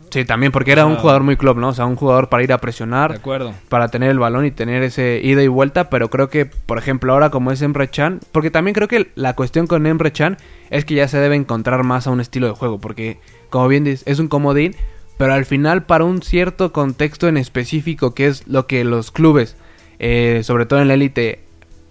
Sí, 0.10 0.24
también 0.24 0.52
porque 0.52 0.72
era 0.72 0.86
un 0.86 0.96
jugador 0.96 1.24
muy 1.24 1.36
club, 1.36 1.58
¿no? 1.58 1.70
O 1.70 1.74
sea, 1.74 1.86
un 1.86 1.96
jugador 1.98 2.30
para 2.30 2.42
ir 2.44 2.52
a 2.54 2.56
De 2.56 2.60
presionar, 2.62 3.12
acuerdo. 3.12 3.54
para 3.68 3.90
tener 3.90 4.10
el 4.10 4.20
balón 4.20 4.46
y 4.46 4.52
tener 4.52 4.82
ese 4.84 5.20
ida 5.22 5.44
y 5.44 5.48
vuelta, 5.48 5.90
pero 5.90 6.10
creo 6.10 6.30
que, 6.30 6.46
por 6.46 6.78
ejemplo, 6.78 7.12
ahora 7.12 7.30
como 7.30 7.52
es 7.52 7.62
Emre 7.62 7.90
Can, 7.90 8.22
porque 8.32 8.50
también 8.50 8.74
creo 8.74 8.88
que 8.88 9.12
la 9.16 9.36
cuestión 9.36 9.68
con 9.68 9.86
Emre 9.86 10.12
Can 10.14 10.38
es 10.70 10.86
que 10.86 10.96
ya 10.96 11.08
se 11.08 11.20
debe 11.20 11.36
encontrar 11.36 11.84
más 11.84 12.08
a 12.08 12.12
un 12.12 12.22
estilo 12.22 12.48
de 12.48 12.54
juego, 12.54 12.80
porque, 12.80 13.20
como 13.50 13.68
bien 13.68 13.84
dices, 13.84 14.04
es 14.08 14.20
un 14.20 14.30
comodín, 14.30 14.76
pero 15.18 15.34
al 15.34 15.46
final 15.46 15.84
para 15.84 16.06
un 16.06 16.22
cierto 16.22 16.72
contexto 16.72 17.28
en 17.28 17.36
específico, 17.38 18.14
que 18.14 18.28
es 18.28 18.48
lo 18.48 18.66
que 18.66 18.84
los 18.86 19.12
clubes, 19.12 19.58
eh, 20.00 20.42
sobre 20.44 20.66
todo 20.66 20.80
en 20.80 20.88
la 20.88 20.94
élite, 20.94 21.40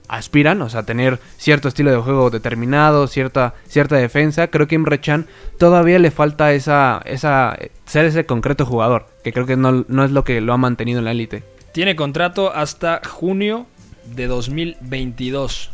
aspiran, 0.09 0.63
o 0.63 0.69
sea, 0.69 0.85
tener 0.85 1.19
cierto 1.37 1.69
estilo 1.69 1.91
de 1.91 1.99
juego 1.99 2.31
determinado, 2.31 3.07
cierta, 3.07 3.55
cierta 3.67 3.97
defensa, 3.97 4.49
creo 4.49 4.67
que 4.67 4.75
Emre 4.77 5.01
Can 5.01 5.27
todavía 5.59 5.99
le 5.99 6.11
falta 6.11 6.53
esa, 6.53 7.01
esa, 7.05 7.57
ser 7.87 8.05
ese 8.05 8.25
concreto 8.27 8.67
jugador, 8.67 9.07
que 9.25 9.33
creo 9.33 9.47
que 9.47 9.57
no, 9.57 9.85
no 9.89 10.05
es 10.05 10.11
lo 10.11 10.25
que 10.25 10.41
lo 10.41 10.53
ha 10.53 10.57
mantenido 10.59 10.99
en 11.01 11.05
la 11.05 11.13
élite. 11.13 11.43
Tiene 11.73 11.97
contrato 11.97 12.55
hasta 12.55 13.01
junio 13.07 13.67
de 14.15 14.27
2022. 14.27 15.71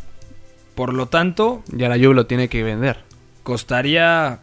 Por 0.75 0.93
lo 0.93 1.05
tanto, 1.07 1.63
Ya 1.67 1.87
la 1.87 1.95
Juve 1.95 2.15
lo 2.15 2.25
tiene 2.25 2.49
que 2.49 2.63
vender. 2.63 2.97
costaría... 3.43 4.39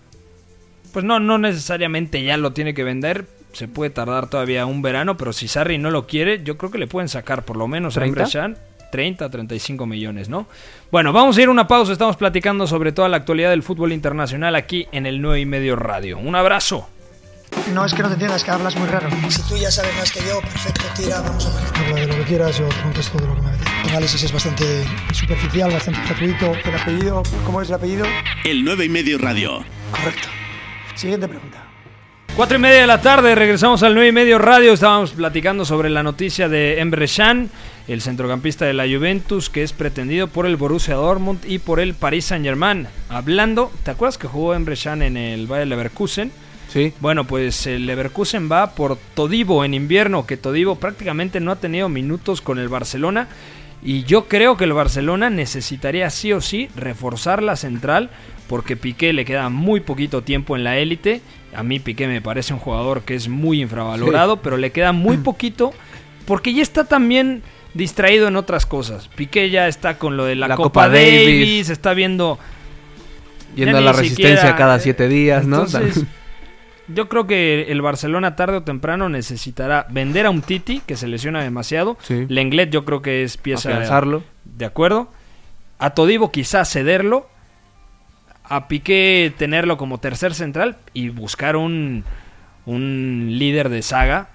Pues 0.93 1.05
no, 1.05 1.21
no 1.21 1.39
necesariamente 1.39 2.23
ya 2.23 2.37
lo 2.37 2.53
tiene 2.53 2.75
que 2.75 2.83
vender. 2.83 3.27
Se 3.53 3.69
puede 3.69 3.91
tardar 3.91 4.29
todavía 4.29 4.67
un 4.67 4.83
verano, 4.83 5.17
pero 5.17 5.33
si 5.33 5.49
Sarri 5.49 5.79
no 5.79 5.91
lo 5.91 6.07
quiere, 6.07 6.43
yo 6.43 6.57
creo 6.57 6.71
que 6.71 6.79
le 6.79 6.87
pueden 6.87 7.09
sacar 7.09 7.45
por 7.45 7.57
lo 7.57 7.69
menos 7.69 7.97
a 7.97 8.05
Emre 8.05 8.25
30? 8.25 8.61
Can 8.91 9.01
30 9.01 9.25
a 9.25 9.31
35 9.31 9.87
millones, 9.87 10.29
¿no? 10.29 10.47
Bueno, 10.91 11.13
vamos 11.13 11.37
a 11.37 11.43
ir 11.43 11.49
a 11.49 11.51
una 11.51 11.67
pausa. 11.67 11.93
Estamos 11.93 12.17
platicando 12.17 12.67
sobre 12.67 12.93
toda 12.93 13.09
la 13.09 13.17
actualidad 13.17 13.51
del 13.51 13.63
fútbol 13.63 13.93
internacional 13.93 14.55
aquí 14.55 14.87
en 14.93 15.07
el 15.07 15.23
9 15.23 15.41
y 15.41 15.47
medio 15.47 15.77
radio. 15.77 16.19
Un 16.19 16.35
abrazo. 16.35 16.89
No 17.73 17.85
es 17.85 17.95
que 17.95 18.03
no 18.03 18.09
te 18.09 18.15
entiendas, 18.15 18.45
que 18.45 18.51
hablas 18.51 18.77
muy 18.77 18.89
raro. 18.89 19.09
Si 19.29 19.43
tú 19.43 19.57
ya 19.57 19.71
sabes 19.71 19.95
más 19.97 20.13
que 20.13 20.21
yo, 20.21 20.41
perfecto, 20.41 20.85
tira, 20.97 21.21
vamos 21.21 21.47
a 21.47 21.51
ver. 21.51 21.65
Habla 21.75 22.01
de 22.01 22.07
lo 22.07 22.15
que 22.17 22.23
quieras, 22.23 22.59
yo 22.59 22.69
contesto 22.83 23.19
de 23.19 23.27
lo 23.27 23.35
que 23.35 23.43
me 23.43 23.49
apetece. 23.49 23.71
El 23.83 23.91
análisis 23.91 24.23
es 24.23 24.33
bastante 24.33 24.65
Superficial, 25.13 25.73
bastante 25.73 26.01
gratuito. 26.07 26.53
¿El 26.65 26.75
apellido? 26.75 27.23
¿Cómo 27.45 27.61
es 27.61 27.69
el 27.69 27.75
apellido? 27.75 28.07
El 28.45 28.65
9 28.65 28.85
y 28.85 28.89
medio 28.89 29.19
radio. 29.19 29.65
Correcto. 29.91 30.29
Siguiente 30.95 31.27
pregunta. 31.27 31.65
Cuatro 32.37 32.57
y 32.57 32.61
media 32.61 32.83
de 32.83 32.87
la 32.87 33.03
tarde, 33.03 33.35
regresamos 33.35 33.83
al 33.83 33.95
9 33.95 34.09
y 34.09 34.13
medio 34.13 34.39
radio. 34.39 34.73
Estábamos 34.73 35.11
platicando 35.11 35.65
sobre 35.65 35.91
la 35.91 36.03
noticia 36.03 36.49
de 36.49 36.81
Emre 36.81 37.07
Can, 37.09 37.51
el 37.93 38.03
centrocampista 38.03 38.67
de 38.67 38.73
la 38.73 38.85
Juventus, 38.85 39.51
que 39.51 39.63
es 39.63 39.73
pretendido 39.73 40.29
por 40.29 40.47
el 40.47 40.57
Borussia 40.57 40.95
Dortmund 40.95 41.41
y 41.45 41.59
por 41.59 41.81
el 41.81 41.95
Paris 41.95 42.27
Saint 42.27 42.45
Germain. 42.45 42.87
Hablando, 43.09 43.73
¿te 43.83 43.91
acuerdas 43.91 44.17
que 44.17 44.29
jugó 44.29 44.55
Emre 44.55 44.77
Can 44.77 45.03
en 45.03 45.17
el 45.17 45.49
Bayer 45.49 45.67
Leverkusen? 45.67 46.31
Sí. 46.69 46.93
Bueno, 47.01 47.25
pues 47.25 47.67
el 47.67 47.87
Leverkusen 47.87 48.51
va 48.51 48.77
por 48.77 48.97
Todibo 49.15 49.65
en 49.65 49.75
invierno, 49.75 50.25
que 50.25 50.37
Todibo 50.37 50.77
prácticamente 50.77 51.41
no 51.41 51.51
ha 51.51 51.57
tenido 51.57 51.89
minutos 51.89 52.41
con 52.41 52.61
el 52.61 52.69
Barcelona. 52.69 53.27
Y 53.83 54.05
yo 54.05 54.29
creo 54.29 54.57
que 54.57 54.65
el 54.65 54.73
Barcelona 54.73 55.31
necesitaría 55.31 56.11
sí 56.11 56.33
o 56.33 56.41
sí 56.41 56.69
reforzar 56.77 57.43
la 57.43 57.57
central, 57.57 58.11
porque 58.47 58.77
Piqué 58.77 59.13
le 59.13 59.25
queda 59.25 59.49
muy 59.49 59.81
poquito 59.81 60.23
tiempo 60.23 60.55
en 60.55 60.63
la 60.63 60.79
élite. 60.79 61.23
A 61.57 61.65
mí 61.65 61.81
Piqué 61.81 62.07
me 62.07 62.21
parece 62.21 62.53
un 62.53 62.61
jugador 62.61 63.03
que 63.03 63.17
es 63.17 63.29
muy 63.29 63.63
infravalorado, 63.63 64.37
pero 64.43 64.59
le 64.59 64.71
queda 64.71 64.93
muy 64.93 65.17
poquito, 65.25 65.73
porque 66.25 66.55
ya 66.55 66.63
está 66.63 66.85
también 66.85 67.43
distraído 67.75 68.29
en 68.29 68.37
otras 68.37 68.67
cosas. 68.67 69.09
Piqué 69.09 69.51
ya 69.51 69.69
está 69.69 69.99
con 69.99 70.17
lo 70.17 70.25
de 70.25 70.35
la, 70.35 70.49
La 70.49 70.57
Copa, 70.57 70.69
Copa 70.69 70.89
Davis, 70.89 71.25
Davis. 71.25 71.71
está 71.71 71.95
viendo 71.95 72.39
Yendo 73.57 73.79
a 73.79 73.81
la 73.81 73.93
resistencia 73.93 74.37
siquiera, 74.37 74.57
cada 74.57 74.79
siete 74.79 75.09
días, 75.09 75.47
¿no? 75.47 75.67
Yo 76.89 77.09
creo 77.09 77.27
que 77.27 77.67
el 77.71 77.83
Barcelona 77.83 78.35
tarde 78.35 78.57
o 78.59 78.63
temprano 78.63 79.09
necesitará 79.09 79.87
vender 79.91 80.27
a 80.27 80.31
un 80.31 80.43
Titi 80.43 80.83
que 80.85 80.97
se 80.97 81.07
lesiona 81.07 81.43
demasiado. 81.43 81.97
Sí. 82.03 82.27
Lenglet 82.29 82.71
yo 82.71 82.85
creo 82.85 83.01
que 83.01 83.23
es 83.23 83.37
pieza 83.37 83.69
Afianzarlo. 83.69 84.25
de 84.45 84.65
acuerdo. 84.65 85.09
A 85.79 85.91
Todibo 85.91 86.33
quizás 86.33 86.69
cederlo. 86.69 87.29
A 88.43 88.67
Piqué 88.67 89.33
tenerlo 89.39 89.77
como 89.77 89.99
tercer 89.99 90.35
central 90.35 90.79
y 90.93 91.11
buscar 91.11 91.55
un, 91.55 92.03
un 92.67 93.27
líder 93.39 93.69
de 93.69 93.83
saga 93.83 94.29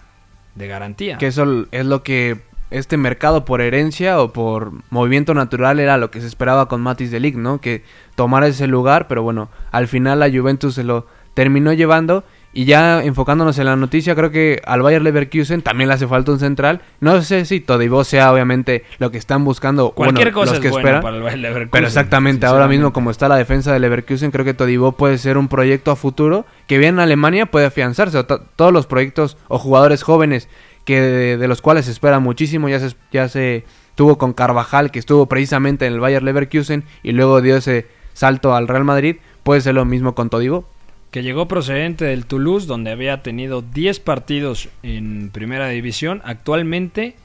de 0.56 0.68
garantía. 0.68 1.18
Que 1.18 1.28
eso 1.28 1.68
es 1.72 1.86
lo 1.86 2.04
que 2.04 2.40
este 2.72 2.98
mercado 2.98 3.46
por 3.46 3.62
herencia 3.62 4.20
o 4.22 4.34
por 4.34 4.72
movimiento 4.90 5.34
natural 5.34 5.80
era 5.80 5.98
lo 5.98 6.12
que 6.12 6.22
se 6.22 6.28
esperaba 6.28 6.68
con 6.68 6.82
Matis 6.82 7.12
de 7.12 7.20
Ligt, 7.20 7.38
¿no? 7.38 7.62
Que 7.62 7.84
tomara 8.16 8.48
ese 8.48 8.68
lugar, 8.68 9.08
pero 9.08 9.24
bueno, 9.24 9.50
al 9.72 9.88
final 9.88 10.20
la 10.20 10.30
Juventus 10.30 10.76
se 10.76 10.84
lo 10.84 11.06
terminó 11.34 11.74
llevando 11.74 12.24
y 12.54 12.64
ya 12.64 13.04
enfocándonos 13.04 13.60
en 13.60 13.66
la 13.66 13.76
noticia, 13.76 14.16
creo 14.16 14.32
que 14.32 14.62
al 14.66 14.82
Bayer 14.82 15.02
Leverkusen 15.02 15.62
también 15.62 15.90
le 15.90 15.96
hace 15.96 16.08
falta 16.08 16.32
un 16.32 16.40
central. 16.40 16.80
No 17.02 17.22
sé 17.22 17.44
si 17.44 17.60
Todibo 17.60 18.06
sea 18.06 18.32
obviamente 18.32 18.86
lo 18.98 19.12
que 19.12 19.18
están 19.18 19.44
buscando, 19.44 19.90
Cualquier 19.92 20.32
bueno, 20.32 20.40
cosa 20.40 20.52
los 20.56 20.64
es 20.66 20.72
que 20.72 20.78
esperan. 20.78 21.02
para 21.02 21.18
el 21.18 21.24
Bayer 21.24 21.40
Leverkusen, 21.40 21.70
Pero 21.72 21.88
exactamente, 21.88 22.46
ahora 22.46 22.70
mismo 22.70 22.94
como 22.94 23.12
está 23.12 23.28
la 23.28 23.36
defensa 23.36 23.74
de 23.74 23.80
Leverkusen, 23.80 24.32
creo 24.32 24.46
que 24.46 24.54
Todibo 24.54 24.94
puede 24.94 25.18
ser 25.18 25.38
un 25.38 25.50
proyecto 25.50 25.92
a 25.92 25.98
futuro 25.98 26.46
que 26.66 26.78
bien 26.78 26.94
en 26.96 27.00
Alemania 27.02 27.46
puede 27.46 27.66
afianzarse. 27.66 28.18
O 28.20 28.26
to- 28.26 28.40
todos 28.56 28.72
los 28.72 28.88
proyectos 28.88 29.36
o 29.50 29.60
jugadores 29.60 30.02
jóvenes 30.04 30.48
que 30.86 31.02
de, 31.02 31.38
de 31.38 31.48
los 31.48 31.62
cuales 31.62 31.86
se 31.86 31.92
espera 31.92 32.20
muchísimo, 32.20 32.70
ya 32.70 32.80
se, 32.80 32.96
ya 33.12 33.28
se 33.28 33.66
tuvo 33.96 34.18
con 34.18 34.34
Carvajal, 34.34 34.92
que 34.92 35.00
estuvo 35.00 35.26
precisamente 35.26 35.86
en 35.86 35.94
el 35.94 36.00
Bayer 36.00 36.24
Leverkusen 36.24 36.84
y 37.04 37.12
luego 37.12 37.42
dio 37.42 37.58
ese 37.58 37.88
salto 38.14 38.56
al 38.56 38.68
Real 38.68 38.86
Madrid, 38.86 39.18
puede 39.44 39.62
ser 39.62 39.76
lo 39.76 39.84
mismo 39.86 40.16
con 40.16 40.30
Todibo. 40.30 40.66
que 41.12 41.24
llegó 41.24 41.48
procedente 41.48 42.06
del 42.06 42.26
Toulouse, 42.26 42.68
donde 42.68 42.92
había 42.92 43.24
tenido 43.24 43.62
10 43.62 44.00
partidos 44.02 44.70
en 44.84 45.30
primera 45.32 45.70
división. 45.70 46.22
Actualmente 46.26 47.16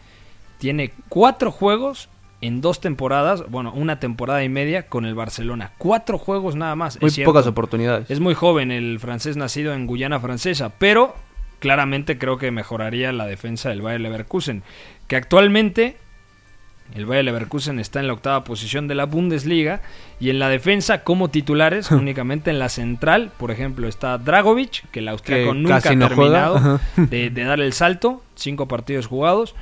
tiene 0.59 0.93
4 1.09 1.51
juegos 1.51 2.09
en 2.41 2.61
dos 2.61 2.81
temporadas, 2.81 3.45
bueno, 3.51 3.73
una 3.75 4.01
temporada 4.01 4.43
y 4.43 4.49
media 4.49 4.87
con 4.89 5.05
el 5.05 5.15
Barcelona. 5.15 5.73
Cuatro 5.79 6.19
juegos 6.19 6.57
nada 6.57 6.75
más. 6.75 7.01
Muy 7.01 7.09
es 7.09 7.21
pocas 7.21 7.47
oportunidades. 7.47 8.11
Es 8.11 8.21
muy 8.21 8.35
joven 8.35 8.71
el 8.71 8.99
francés 8.99 9.37
nacido 9.37 9.75
en 9.75 9.87
Guyana 9.87 10.21
Francesa, 10.21 10.73
pero 10.79 11.15
claramente 11.61 12.19
creo 12.19 12.39
que 12.39 12.51
mejoraría 12.51 13.13
la 13.13 13.27
defensa 13.27 13.69
del 13.69 13.83
Bayer 13.83 14.01
Leverkusen, 14.01 14.65
que 15.07 15.17
actualmente 15.17 15.97
el 16.95 17.07
Bayer 17.07 17.25
Leverkusen 17.25 17.79
está 17.79 18.01
en 18.01 18.09
la 18.09 18.15
octava 18.15 18.43
posición 18.43 18.89
de 18.89 18.97
la 18.97 19.07
Bundesliga 19.07 19.81
y 20.19 20.31
en 20.31 20.39
la 20.41 20.49
defensa 20.49 21.05
como 21.05 21.29
titulares 21.31 21.91
únicamente 21.93 22.51
en 22.51 22.59
la 22.59 22.69
central, 22.69 23.31
por 23.39 23.51
ejemplo, 23.51 23.87
está 23.87 24.19
Dragovic, 24.19 24.91
que 24.91 24.99
el 24.99 25.09
austriaco 25.09 25.53
Que 25.53 25.59
nunca 25.59 25.77
ha 25.77 25.81
terminado 25.81 26.81
de, 26.97 27.31
de 27.31 27.45
dar 27.45 27.61
el 27.61 27.73
salto, 27.73 28.23
cinco 28.35 28.67
partidos 28.67 29.07
jugados. 29.07 29.55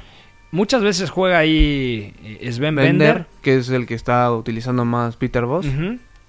Muchas 0.51 0.83
veces 0.83 1.11
juega 1.11 1.39
ahí 1.39 2.15
eh, 2.25 2.51
Sven 2.51 2.75
Bender, 2.75 2.87
Bender, 2.87 3.27
que 3.43 3.59
es 3.59 3.69
el 3.69 3.87
que 3.87 3.95
está 3.95 4.33
utilizando 4.33 4.87
más 4.87 5.17
Peter 5.17 5.45
Voss. 5.45 5.67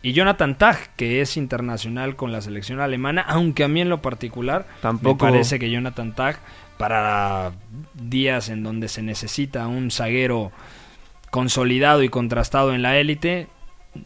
Y 0.02 0.14
Jonathan 0.14 0.58
Tag, 0.58 0.96
que 0.96 1.20
es 1.22 1.36
internacional 1.36 2.16
con 2.16 2.32
la 2.32 2.42
selección 2.42 2.80
alemana, 2.80 3.22
aunque 3.22 3.64
a 3.66 3.68
mí 3.68 3.82
en 3.82 3.90
lo 3.90 4.02
particular 4.02 4.66
Tampoco- 4.82 5.26
me 5.26 5.32
parece 5.32 5.60
que 5.60 5.70
Jonathan 5.70 6.16
Tag, 6.16 6.40
para 6.78 7.52
días 7.96 8.48
en 8.50 8.64
donde 8.64 8.88
se 8.88 9.02
necesita 9.02 9.68
un 9.68 9.92
zaguero 9.92 10.52
consolidado 11.32 12.04
y 12.04 12.10
contrastado 12.10 12.74
en 12.74 12.82
la 12.82 12.98
élite, 12.98 13.48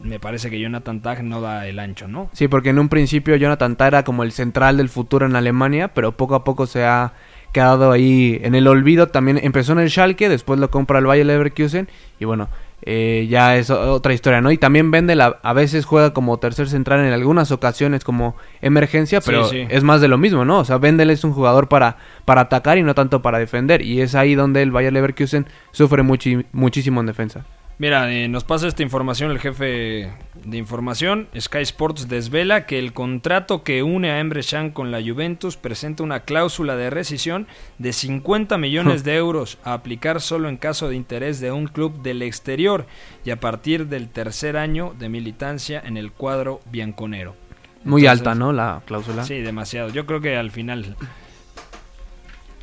me 0.00 0.18
parece 0.18 0.50
que 0.50 0.58
Jonathan 0.58 1.00
Tag 1.00 1.22
no 1.22 1.40
da 1.40 1.66
el 1.68 1.78
ancho, 1.78 2.08
¿no? 2.08 2.28
Sí, 2.32 2.48
porque 2.48 2.70
en 2.70 2.78
un 2.78 2.88
principio 2.88 3.36
Jonathan 3.36 3.76
Tah 3.76 3.86
era 3.86 4.02
como 4.04 4.22
el 4.24 4.32
central 4.32 4.76
del 4.78 4.88
futuro 4.88 5.26
en 5.26 5.36
Alemania, 5.36 5.88
pero 5.88 6.16
poco 6.16 6.34
a 6.34 6.42
poco 6.44 6.66
se 6.66 6.84
ha 6.84 7.12
quedado 7.52 7.92
ahí 7.92 8.40
en 8.42 8.54
el 8.56 8.66
olvido. 8.66 9.08
También 9.08 9.38
empezó 9.42 9.72
en 9.72 9.78
el 9.78 9.90
Schalke, 9.90 10.28
después 10.28 10.58
lo 10.58 10.70
compra 10.70 10.98
el 10.98 11.06
Bayer 11.06 11.26
Leverkusen 11.26 11.88
y 12.18 12.24
bueno, 12.24 12.48
eh, 12.86 13.26
ya 13.30 13.56
es 13.56 13.70
otra 13.70 14.12
historia, 14.12 14.40
¿no? 14.40 14.50
Y 14.52 14.58
también 14.58 14.92
Wendel 14.92 15.20
a, 15.22 15.38
a 15.42 15.52
veces 15.54 15.86
juega 15.86 16.12
como 16.12 16.38
tercer 16.38 16.68
central 16.68 17.00
en 17.00 17.12
algunas 17.12 17.50
ocasiones 17.50 18.04
como 18.04 18.36
emergencia, 18.60 19.20
pero 19.20 19.44
sí. 19.48 19.66
es 19.68 19.82
más 19.82 20.00
de 20.00 20.08
lo 20.08 20.18
mismo, 20.18 20.44
¿no? 20.44 20.58
O 20.58 20.64
sea, 20.64 20.76
Wendel 20.76 21.10
es 21.10 21.24
un 21.24 21.32
jugador 21.32 21.68
para, 21.68 21.96
para 22.24 22.42
atacar 22.42 22.76
y 22.78 22.82
no 22.82 22.94
tanto 22.94 23.22
para 23.22 23.38
defender 23.38 23.80
y 23.82 24.00
es 24.02 24.14
ahí 24.14 24.34
donde 24.34 24.62
el 24.62 24.70
Bayer 24.70 24.92
Leverkusen 24.92 25.46
sufre 25.72 26.02
muchi- 26.02 26.44
muchísimo 26.52 27.00
en 27.00 27.06
defensa. 27.06 27.44
Mira, 27.76 28.12
eh, 28.12 28.28
nos 28.28 28.44
pasa 28.44 28.68
esta 28.68 28.84
información 28.84 29.32
el 29.32 29.40
jefe 29.40 30.12
de 30.44 30.56
información. 30.56 31.26
Sky 31.36 31.58
Sports 31.62 32.08
desvela 32.08 32.66
que 32.66 32.78
el 32.78 32.92
contrato 32.92 33.64
que 33.64 33.82
une 33.82 34.12
a 34.12 34.20
Emre 34.20 34.42
Can 34.48 34.70
con 34.70 34.92
la 34.92 35.02
Juventus 35.02 35.56
presenta 35.56 36.04
una 36.04 36.20
cláusula 36.20 36.76
de 36.76 36.90
rescisión 36.90 37.48
de 37.78 37.92
50 37.92 38.58
millones 38.58 39.02
de 39.02 39.16
euros 39.16 39.58
a 39.64 39.72
aplicar 39.72 40.20
solo 40.20 40.48
en 40.48 40.56
caso 40.56 40.88
de 40.88 40.94
interés 40.94 41.40
de 41.40 41.50
un 41.50 41.66
club 41.66 42.00
del 42.00 42.22
exterior 42.22 42.86
y 43.24 43.30
a 43.30 43.40
partir 43.40 43.88
del 43.88 44.08
tercer 44.08 44.56
año 44.56 44.94
de 44.96 45.08
militancia 45.08 45.82
en 45.84 45.96
el 45.96 46.12
cuadro 46.12 46.60
bianconero. 46.70 47.34
Muy 47.82 48.06
alta, 48.06 48.36
¿no? 48.36 48.52
La 48.52 48.82
cláusula. 48.86 49.24
Sí, 49.24 49.40
demasiado. 49.40 49.90
Yo 49.90 50.06
creo 50.06 50.20
que 50.20 50.36
al 50.36 50.52
final, 50.52 50.96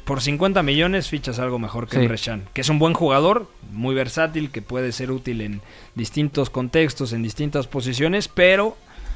por 0.06 0.22
50 0.22 0.64
millones, 0.64 1.08
fichas 1.10 1.40
algo 1.40 1.60
mejor 1.60 1.88
que 1.88 1.98
Sí. 1.98 2.04
Emre 2.04 2.18
Can, 2.18 2.44
que 2.54 2.62
es 2.62 2.70
un 2.70 2.80
buen 2.80 2.94
jugador, 2.94 3.48
muy 3.72 3.94
versátil, 3.96 4.50
que 4.52 4.62
puede 4.62 4.92
ser 4.92 5.12
útil 5.12 5.42
en 5.42 5.62
distintos 5.96 6.50
contextos, 6.50 7.14
en 7.14 7.24
distintas 7.24 7.68
posiciones, 7.68 8.28
pero 8.28 8.76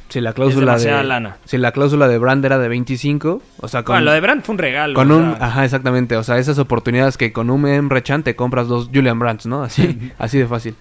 Si 0.10 0.22
la 0.22 0.34
cláusula 0.34 0.78
de 0.78 1.04
lana. 1.04 1.38
si 1.46 1.58
la 1.58 1.72
cláusula 1.72 2.08
de 2.08 2.18
Brand 2.20 2.46
era 2.46 2.60
de 2.60 2.68
25, 2.68 3.42
o 3.58 3.68
sea, 3.68 3.84
con 3.84 3.94
Bueno, 3.96 4.06
lo 4.06 4.12
de 4.12 4.22
Brandt 4.22 4.46
fue 4.46 4.54
un 4.54 4.60
regalo. 4.60 4.94
con 4.94 5.12
un 5.12 5.34
sea, 5.36 5.46
ajá, 5.48 5.66
exactamente, 5.66 6.16
o 6.16 6.24
sea, 6.24 6.38
esas 6.38 6.60
oportunidades 6.60 7.18
que 7.18 7.34
con 7.34 7.50
un 7.50 7.68
Emre 7.68 8.04
Can 8.04 8.22
te 8.24 8.36
compras 8.36 8.68
dos 8.68 8.90
Julian 8.94 9.18
Brands, 9.20 9.46
¿no? 9.48 9.64
Así 9.64 10.12
así 10.20 10.38
de 10.38 10.46
fácil. 10.48 10.76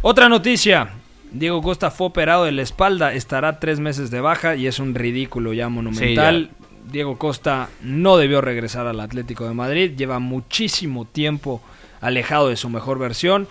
Otra 0.00 0.28
noticia. 0.28 0.88
Diego 1.34 1.62
Costa 1.62 1.90
fue 1.90 2.08
operado 2.08 2.44
de 2.44 2.52
la 2.52 2.60
espalda, 2.60 3.14
estará 3.14 3.58
tres 3.58 3.80
meses 3.80 4.10
de 4.10 4.20
baja 4.20 4.54
y 4.54 4.66
es 4.66 4.78
un 4.78 4.94
ridículo 4.94 5.54
ya 5.54 5.68
monumental. 5.70 6.50
Diego 6.90 7.16
Costa 7.18 7.68
no 7.82 8.16
debió 8.16 8.40
regresar 8.40 8.86
al 8.86 9.00
Atlético 9.00 9.46
de 9.46 9.54
Madrid, 9.54 9.92
lleva 9.96 10.18
muchísimo 10.18 11.04
tiempo 11.04 11.60
alejado 12.00 12.48
de 12.48 12.56
su 12.56 12.68
mejor 12.68 12.98
versión. 12.98 13.46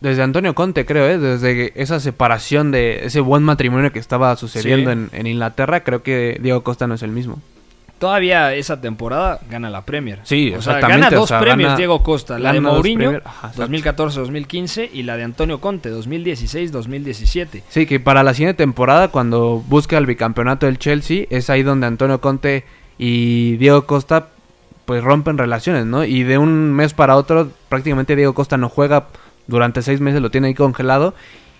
Desde 0.00 0.22
Antonio 0.22 0.54
Conte, 0.54 0.86
creo, 0.86 1.06
¿eh? 1.08 1.18
Desde 1.18 1.72
esa 1.80 1.98
separación 1.98 2.70
de 2.70 3.04
ese 3.06 3.20
buen 3.20 3.42
matrimonio 3.42 3.92
que 3.92 3.98
estaba 3.98 4.34
sucediendo 4.36 4.92
Sí. 4.92 4.98
en, 4.98 5.10
en 5.12 5.26
Inglaterra, 5.26 5.82
creo 5.82 6.02
que 6.02 6.38
Diego 6.40 6.62
Costa 6.62 6.86
no 6.86 6.94
es 6.94 7.02
el 7.02 7.10
mismo. 7.10 7.40
Todavía 7.98 8.54
esa 8.54 8.80
temporada 8.80 9.40
gana 9.50 9.70
la 9.70 9.82
Premier. 9.82 10.20
Sí, 10.22 10.54
o 10.56 10.62
sea, 10.62 10.78
gana 10.78 11.08
o 11.08 11.10
dos 11.10 11.28
sea, 11.28 11.40
premios 11.40 11.68
gana- 11.70 11.76
Diego 11.76 12.02
Costa, 12.02 12.38
la 12.38 12.52
de 12.52 12.60
Mourinho 12.60 12.98
Premier, 13.10 13.22
ajá, 13.24 13.48
exacto. 13.48 13.72
2014-2015 13.72 14.90
y 14.92 15.02
la 15.02 15.16
de 15.16 15.24
Antonio 15.24 15.60
Conte 15.60 15.90
2016-2017. 15.92 17.62
Sí, 17.68 17.86
que 17.86 18.00
para 18.00 18.22
la 18.22 18.34
siguiente 18.34 18.58
temporada, 18.58 19.08
cuando 19.08 19.62
busque 19.66 19.96
el 19.96 20.06
bicampeonato 20.06 20.66
del 20.66 20.78
Chelsea, 20.78 21.24
es 21.30 21.50
ahí 21.50 21.62
donde 21.62 21.86
Antonio 21.86 22.20
Conte 22.20 22.64
y 22.98 23.56
Diego 23.56 23.84
Costa 23.86 24.28
pues 24.84 25.04
rompen 25.04 25.36
relaciones, 25.36 25.84
¿no? 25.84 26.04
Y 26.04 26.22
de 26.22 26.38
un 26.38 26.72
mes 26.72 26.94
para 26.94 27.16
otro, 27.16 27.50
prácticamente 27.68 28.16
Diego 28.16 28.32
Costa 28.32 28.56
no 28.56 28.68
juega 28.70 29.08
durante 29.46 29.82
seis 29.82 30.00
meses, 30.00 30.22
lo 30.22 30.30
tiene 30.30 30.48
ahí 30.48 30.54
congelado 30.54 31.14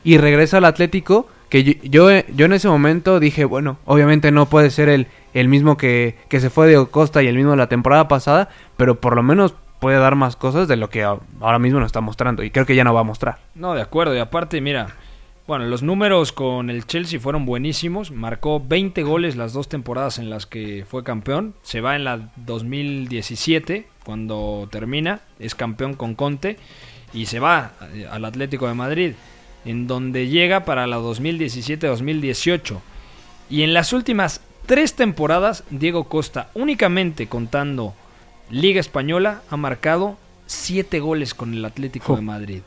y 0.09 0.17
regresa 0.17 0.57
al 0.57 0.65
Atlético. 0.65 1.29
Que 1.51 1.65
yo, 1.65 1.73
yo, 1.83 2.09
yo 2.35 2.47
en 2.47 2.53
ese 2.55 2.67
momento 2.69 3.21
dije, 3.21 3.45
bueno, 3.45 3.79
obviamente 3.85 4.31
no 4.33 4.47
puede 4.47 4.71
ser 4.71 4.89
el, 4.89 5.07
el 5.35 5.49
mismo 5.49 5.77
que, 5.77 6.17
que 6.29 6.41
se 6.41 6.49
fue 6.49 6.67
Diego 6.67 6.91
Costa 6.91 7.23
y 7.23 7.27
el 7.27 7.37
mismo 7.37 7.51
de 7.51 7.59
la 7.59 7.69
temporada 7.69 8.09
pasada, 8.09 8.49
pero 8.79 9.01
por 9.01 9.17
lo 9.17 9.23
menos 9.23 9.55
puede 9.81 9.99
dar 9.99 10.15
más 10.15 10.37
cosas 10.37 10.67
de 10.67 10.77
lo 10.77 10.89
que 10.89 11.05
ahora 11.05 11.59
mismo 11.59 11.79
nos 11.79 11.87
está 11.87 12.01
mostrando 12.01 12.43
y 12.43 12.51
creo 12.51 12.65
que 12.65 12.75
ya 12.75 12.85
no 12.85 12.95
va 12.95 13.01
a 13.01 13.05
mostrar. 13.05 13.39
No, 13.55 13.75
de 13.75 13.83
acuerdo. 13.83 14.15
Y 14.15 14.19
aparte, 14.19 14.63
mira, 14.63 14.95
bueno, 15.47 15.67
los 15.67 15.83
números 15.83 16.33
con 16.33 16.71
el 16.71 16.87
Chelsea 16.87 17.21
fueron 17.21 17.45
buenísimos. 17.45 18.11
Marcó 18.11 18.63
20 18.67 19.03
goles 19.03 19.37
las 19.37 19.53
dos 19.53 19.69
temporadas 19.69 20.19
en 20.19 20.31
las 20.31 20.47
que 20.47 20.87
fue 20.89 21.05
campeón. 21.05 21.55
Se 21.63 21.83
va 21.83 21.97
en 21.97 22.05
la 22.05 22.31
2017, 22.37 23.87
cuando 24.05 24.69
termina. 24.71 25.21
Es 25.39 25.55
campeón 25.55 25.95
con 25.95 26.15
Conte. 26.15 26.57
Y 27.13 27.27
se 27.27 27.41
va 27.41 27.73
eh, 27.95 28.07
al 28.11 28.25
Atlético 28.27 28.69
de 28.69 28.75
Madrid, 28.75 29.15
en 29.69 29.87
donde 29.87 30.29
llega 30.29 30.65
para 30.65 30.87
la 30.87 30.99
2017-2018. 30.99 32.79
Y 33.51 33.63
en 33.63 33.75
las 33.75 33.93
últimas 33.93 34.41
tres 34.67 34.95
temporadas, 34.95 35.65
Diego 35.71 36.05
Costa, 36.05 36.51
únicamente 36.55 37.29
contando 37.29 37.95
Liga 38.51 38.81
Española, 38.81 39.43
ha 39.51 39.57
marcado 39.57 40.17
7 40.47 41.01
goles 41.01 41.35
con 41.35 41.53
el 41.53 41.65
Atlético 41.65 42.17
de 42.17 42.23
Madrid. 42.23 42.63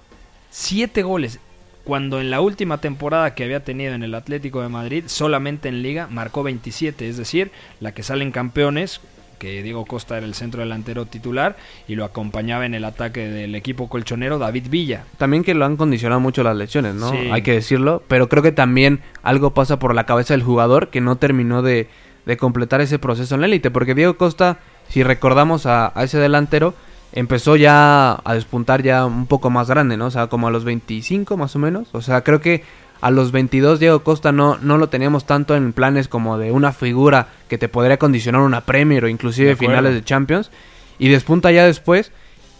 7 0.51 1.01
goles. 1.01 1.39
Cuando 1.83 2.21
en 2.21 2.29
la 2.29 2.41
última 2.41 2.77
temporada 2.79 3.33
que 3.33 3.43
había 3.43 3.63
tenido 3.63 3.95
en 3.95 4.03
el 4.03 4.13
Atlético 4.13 4.61
de 4.61 4.69
Madrid, 4.69 5.05
solamente 5.07 5.69
en 5.69 5.81
Liga, 5.81 6.07
marcó 6.07 6.43
27. 6.43 7.09
Es 7.09 7.17
decir, 7.17 7.51
la 7.79 7.93
que 7.93 8.03
salen 8.03 8.31
campeones, 8.31 9.01
que 9.41 9.63
Diego 9.63 9.85
Costa 9.85 10.17
era 10.17 10.27
el 10.27 10.35
centro 10.35 10.61
delantero 10.61 11.07
titular 11.07 11.57
y 11.87 11.95
lo 11.95 12.05
acompañaba 12.05 12.67
en 12.67 12.75
el 12.75 12.85
ataque 12.85 13.27
del 13.27 13.55
equipo 13.55 13.89
colchonero 13.89 14.37
David 14.37 14.67
Villa. 14.69 15.05
También 15.17 15.43
que 15.43 15.55
lo 15.55 15.65
han 15.65 15.77
condicionado 15.77 16.21
mucho 16.21 16.43
las 16.43 16.55
lesiones, 16.55 16.93
¿no? 16.93 17.09
Sí. 17.09 17.17
Hay 17.31 17.41
que 17.41 17.53
decirlo. 17.53 18.03
Pero 18.07 18.29
creo 18.29 18.43
que 18.43 18.51
también 18.51 18.99
algo 19.23 19.55
pasa 19.55 19.79
por 19.79 19.95
la 19.95 20.05
cabeza 20.05 20.35
del 20.35 20.43
jugador 20.43 20.89
que 20.89 21.01
no 21.01 21.15
terminó 21.15 21.63
de, 21.63 21.89
de 22.27 22.37
completar 22.37 22.81
ese 22.81 22.99
proceso 22.99 23.33
en 23.33 23.41
la 23.41 23.47
élite. 23.47 23.71
Porque 23.71 23.95
Diego 23.95 24.15
Costa, 24.15 24.59
si 24.89 25.01
recordamos 25.01 25.65
a, 25.65 25.91
a 25.99 26.03
ese 26.03 26.19
delantero, 26.19 26.75
empezó 27.11 27.55
ya 27.55 28.21
a 28.23 28.33
despuntar 28.35 28.83
ya 28.83 29.07
un 29.07 29.25
poco 29.25 29.49
más 29.49 29.67
grande, 29.67 29.97
¿no? 29.97 30.05
O 30.05 30.11
sea, 30.11 30.27
como 30.27 30.49
a 30.49 30.51
los 30.51 30.65
25 30.65 31.35
más 31.35 31.55
o 31.55 31.59
menos. 31.59 31.89
O 31.93 32.03
sea, 32.03 32.21
creo 32.21 32.41
que 32.41 32.63
a 33.01 33.11
los 33.11 33.31
22 33.31 33.79
Diego 33.79 34.03
Costa 34.03 34.31
no, 34.31 34.57
no 34.61 34.77
lo 34.77 34.87
teníamos 34.89 35.25
tanto 35.25 35.55
en 35.55 35.73
planes 35.73 36.07
como 36.07 36.37
de 36.37 36.51
una 36.51 36.71
figura 36.71 37.27
que 37.49 37.57
te 37.57 37.67
podría 37.67 37.97
condicionar 37.97 38.41
una 38.41 38.61
Premier 38.61 39.03
o 39.05 39.09
inclusive 39.09 39.49
De 39.49 39.55
finales 39.55 39.93
de 39.93 40.03
Champions. 40.03 40.51
Y 40.99 41.09
despunta 41.09 41.51
ya 41.51 41.65
después. 41.65 42.11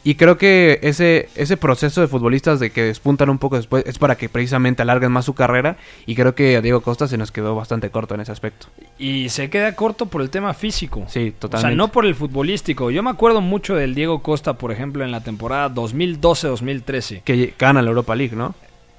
Y 0.04 0.15
creo 0.15 0.36
que 0.39 0.80
ese, 0.82 1.30
ese 1.36 1.58
proceso 1.58 2.01
de 2.01 2.08
futbolistas 2.08 2.60
de 2.60 2.71
que 2.71 2.82
despuntan 2.82 3.30
un 3.30 3.38
poco 3.38 3.56
después 3.58 3.84
es 3.86 3.99
para 3.99 4.15
que 4.15 4.30
precisamente 4.30 4.82
alarguen 4.82 5.12
más 5.12 5.25
su 5.25 5.36
carrera. 5.36 5.77
Y 6.08 6.15
creo 6.15 6.34
que 6.34 6.58
a 6.58 6.62
Diego 6.62 6.82
Costa 6.82 7.08
se 7.08 7.19
nos 7.19 7.32
quedó 7.32 7.54
bastante 7.54 7.91
corto 7.91 8.15
en 8.15 8.21
ese 8.21 8.32
aspecto. 8.32 8.65
Y 8.97 9.30
se 9.30 9.51
queda 9.51 9.75
corto 9.75 10.08
por 10.08 10.23
el 10.23 10.32
tema 10.32 10.56
físico. 10.56 11.06
Sí, 11.08 11.32
O 11.38 11.39
totalmente. 11.39 11.75
sea, 11.75 11.77
no 11.77 11.91
por 11.91 12.08
el 12.08 12.15
futbolístico. 12.15 12.89
Yo 12.89 13.04
me 13.04 13.12
acuerdo 13.12 13.41
mucho 13.41 13.75
del 13.75 13.93
Diego 13.93 14.23
Costa, 14.23 14.54
por 14.54 14.71
ejemplo, 14.71 15.04
en 15.04 15.12
la 15.12 15.21
temporada 15.21 15.69
2012-2013. 15.69 17.21
Que 17.23 17.54
gana 17.60 17.84
la 17.84 17.89
Europa 17.89 18.15
League, 18.15 18.36
¿no? 18.36 18.56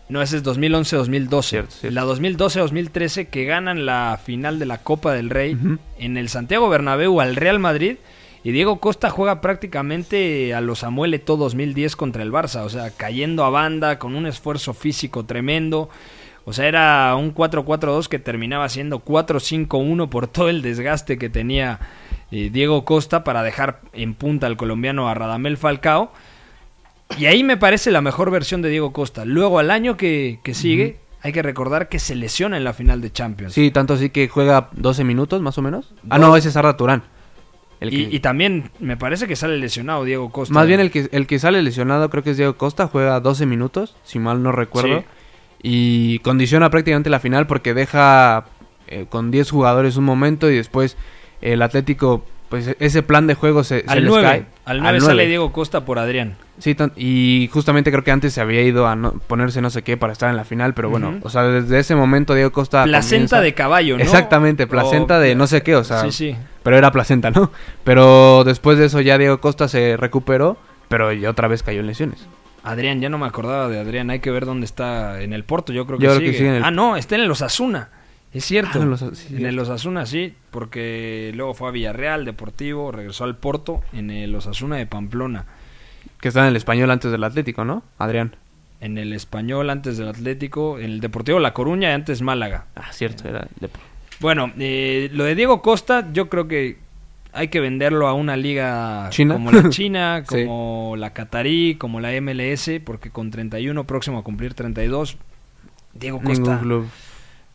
No, 0.09 0.21
ese 0.21 0.37
es 0.37 0.45
2011-2012. 0.45 1.43
Cierto, 1.43 1.71
cierto. 1.71 1.95
La 1.95 2.05
2012-2013 2.05 3.29
que 3.29 3.45
ganan 3.45 3.87
la 3.87 4.19
final 4.23 4.59
de 4.59 4.67
la 4.67 4.79
Copa 4.79 5.13
del 5.13 5.31
Rey 5.31 5.55
Ujú. 5.55 5.79
en 5.99 6.17
el 6.17 6.29
Santiago 6.29 6.69
Bernabéu 6.69 7.21
al 7.21 7.37
Real 7.37 7.59
Madrid. 7.59 7.97
Y 8.45 8.51
Diego 8.51 8.81
Costa 8.81 9.09
juega 9.09 9.41
prácticamente 9.41 10.53
a 10.53 10.61
los 10.61 10.81
Samuel 10.81 11.15
Eto'o 11.15 11.37
2010 11.37 11.95
contra 11.95 12.23
el 12.25 12.33
Barça. 12.33 12.63
O 12.65 12.69
sea, 12.69 12.91
cayendo 12.91 13.45
a 13.45 13.51
banda 13.51 13.99
con 13.99 14.15
un 14.17 14.27
esfuerzo 14.27 14.75
físico 14.75 15.25
tremendo. 15.25 15.89
O 16.45 16.53
sea, 16.53 16.67
era 16.67 17.15
un 17.15 17.33
4-4-2 17.33 18.09
que 18.09 18.19
terminaba 18.19 18.69
siendo 18.69 19.05
4-5-1 19.05 20.09
por 20.09 20.27
todo 20.27 20.49
el 20.49 20.61
desgaste 20.61 21.17
que 21.17 21.31
tenía 21.31 21.79
eh, 22.33 22.51
Diego 22.53 22.85
Costa 22.85 23.23
para 23.23 23.45
dejar 23.45 23.81
en 23.93 24.15
punta 24.15 24.49
al 24.49 24.57
colombiano 24.57 25.09
a 25.09 25.15
Radamel 25.15 25.57
Falcao. 25.57 26.13
Y 27.19 27.27
ahí 27.27 27.43
me 27.45 27.57
parece 27.57 27.91
la 27.91 28.01
mejor 28.01 28.31
versión 28.31 28.63
de 28.63 28.69
Diego 28.71 28.93
Costa. 28.93 29.25
Luego, 29.25 29.59
al 29.59 29.71
año 29.71 29.97
que, 29.97 30.41
que 30.43 30.55
sigue, 30.55 30.99
hay 31.23 31.33
que 31.33 31.43
recordar 31.43 31.89
que 31.89 31.99
se 31.99 32.15
lesiona 32.15 32.57
en 32.57 32.65
la 32.65 32.73
final 32.73 33.01
de 33.01 33.13
Champions. 33.13 33.53
Sí, 33.55 33.71
tanto 33.71 33.95
así 33.95 34.11
que 34.11 34.29
juega 34.29 34.69
12 34.73 35.05
minutos 35.05 35.41
más 35.43 35.59
o 35.59 35.63
menos. 35.63 35.95
Ah, 36.11 36.19
no, 36.19 36.37
ese 36.37 36.49
es 36.49 36.57
Arda 36.57 36.77
Turán. 36.77 37.03
El 37.81 37.93
Y, 37.93 38.07
que- 38.09 38.17
y 38.17 38.21
también 38.21 38.71
me 38.79 38.97
parece 38.97 39.27
que 39.27 39.35
sale 39.37 39.59
lesionado 39.59 40.05
Diego 40.05 40.31
Costa. 40.31 40.55
Más 40.55 40.67
bien 40.67 40.81
el 40.81 40.91
que, 40.91 41.09
el 41.13 41.27
que 41.27 41.39
sale 41.39 41.61
lesionado 41.63 42.09
creo 42.11 42.23
que 42.23 42.31
es 42.31 42.37
Diego 42.37 42.57
Costa, 42.57 42.87
juega 42.87 43.19
12 43.21 43.45
minutos, 43.47 43.97
si 44.05 44.19
mal 44.19 44.43
no 44.43 44.53
recuerdo. 44.53 45.01
Sí. 45.01 45.05
Y 45.65 46.19
condiciona 46.21 46.71
prácticamente 46.71 47.11
la 47.11 47.21
final 47.21 47.47
porque 47.47 47.75
deja 47.75 48.47
eh, 48.89 49.07
con 49.09 49.31
10 49.31 49.51
jugadores 49.51 49.97
un 49.97 50.05
momento 50.05 50.51
y 50.51 50.57
después 50.57 50.97
el 51.41 51.61
Atlético, 51.63 52.25
pues 52.53 52.77
ese 52.81 53.03
plan 53.03 53.27
de 53.27 53.33
juego 53.33 53.65
se, 53.65 53.81
se 53.81 53.91
Al 53.91 54.01
les 54.03 54.11
9. 54.11 54.23
cae. 54.29 54.45
Al 54.67 54.81
9 54.83 54.99
nueve. 55.01 55.01
sale 55.01 55.27
Diego 55.27 55.53
Costa 55.53 55.87
por 55.87 55.99
Adrián. 55.99 56.35
Sí, 56.59 56.77
y 56.97 57.49
justamente 57.51 57.91
creo 57.91 58.05
que 58.05 58.11
antes 58.11 58.35
se 58.35 58.43
había 58.43 58.61
ido 58.61 58.87
a 58.87 58.95
no- 58.95 59.15
ponerse 59.27 59.63
no 59.63 59.71
sé 59.71 59.81
qué 59.81 59.97
para 59.97 60.13
estar 60.13 60.29
en 60.29 60.37
la 60.37 60.45
final, 60.45 60.75
pero 60.75 60.91
bueno, 60.91 61.19
o 61.23 61.31
sea, 61.31 61.45
desde 61.45 61.79
ese 61.79 61.95
momento 61.95 62.35
Diego 62.35 62.53
Costa... 62.53 62.85
Placenta 62.85 63.39
comienza- 63.39 63.41
de 63.41 63.55
caballo, 63.55 63.97
¿no? 63.97 64.03
Exactamente, 64.05 64.67
placenta 64.67 65.17
O- 65.17 65.21
de 65.21 65.35
no 65.35 65.47
sé 65.47 65.63
qué, 65.63 65.77
o 65.77 65.83
sea, 65.83 66.03
Sí, 66.03 66.13
sí. 66.13 66.37
pero 66.63 66.77
era 66.77 66.93
placenta, 66.93 67.31
¿no? 67.31 67.51
Pero 67.85 68.45
después 68.45 68.77
de 68.77 68.85
eso 68.85 69.01
ya 69.01 69.17
Diego 69.17 69.41
Costa 69.41 69.67
se 69.67 69.97
recuperó, 69.97 70.59
pero 70.89 71.11
ya 71.15 71.31
otra 71.31 71.49
vez 71.49 71.63
cayó 71.63 71.81
en 71.81 71.87
lesiones. 71.87 72.27
Adrián, 72.65 73.01
ya 73.01 73.09
no 73.09 73.17
me 73.17 73.25
acordaba 73.27 73.69
de 73.69 73.81
Adrián. 73.81 74.11
Hay 74.11 74.21
que 74.21 74.31
ver 74.31 74.45
dónde 74.45 74.67
está 74.67 75.23
en 75.23 75.33
el 75.33 75.43
Porto. 75.45 75.73
Yo 75.73 75.87
creo 75.87 75.99
que 75.99 76.05
Yo 76.05 76.11
creo 76.11 76.19
sigue. 76.21 76.31
que 76.33 76.37
sigue 76.37 76.51
en 76.51 76.57
el- 76.57 76.65
Ah, 76.65 76.71
no, 76.71 76.97
está 76.97 77.15
en 77.17 77.23
el 77.23 77.31
Osasuna. 77.31 77.89
Es 78.33 78.45
cierto. 78.45 78.79
Ah, 78.81 78.83
en 78.83 78.91
los- 78.91 79.01
sí, 79.13 79.37
en 79.37 79.47
el 79.47 79.59
Osasuna, 79.59 80.07
sí. 80.07 80.35
Porque 80.51 81.33
luego 81.35 81.55
fue 81.55 81.69
a 81.69 81.71
Villarreal, 81.73 82.25
Deportivo, 82.25 82.91
regresó 82.93 83.25
al 83.25 83.37
Porto 83.37 83.83
en 83.93 84.11
el 84.11 84.35
Osasuna 84.35 84.77
de 84.77 84.87
Pamplona. 84.87 85.45
Que 86.21 86.29
está 86.29 86.41
en 86.41 86.47
el 86.47 86.57
español 86.57 86.91
antes 86.91 87.11
del 87.13 87.25
Atlético, 87.25 87.65
¿no? 87.65 87.83
Adrián. 87.99 88.37
En 88.81 88.99
el 88.99 89.13
Español 89.13 89.71
antes 89.71 89.97
del 89.99 90.09
Atlético, 90.09 90.79
en 90.79 90.87
el 90.87 91.01
Deportivo 91.01 91.39
La 91.39 91.53
Coruña 91.55 91.91
y 91.91 91.93
antes 91.93 92.21
Málaga. 92.23 92.67
Ah, 92.75 92.93
cierto, 92.93 93.29
era 93.29 93.47
de- 93.61 93.69
Bueno, 94.19 94.53
eh, 94.59 95.09
lo 95.13 95.25
de 95.25 95.35
Diego 95.35 95.63
Costa, 95.63 96.09
yo 96.13 96.29
creo 96.29 96.49
que 96.49 96.79
hay 97.33 97.49
que 97.49 97.61
venderlo 97.61 98.09
a 98.09 98.15
una 98.15 98.37
liga 98.37 99.09
¿China? 99.11 99.35
como 99.35 99.53
la 99.53 99.69
China, 99.71 100.25
Sí. 100.29 100.45
como 100.47 100.95
la 100.97 101.13
Qatarí, 101.13 101.77
como 101.77 102.01
la 102.01 102.13
MLS, 102.21 102.81
porque 102.85 103.11
con 103.11 103.31
31 103.31 103.85
próximo 103.87 104.19
a 104.19 104.25
cumplir 104.25 104.55
32, 104.55 105.17
Diego 105.95 106.19
ningún 106.19 106.37
Costa 106.37 106.59
club. 106.61 106.87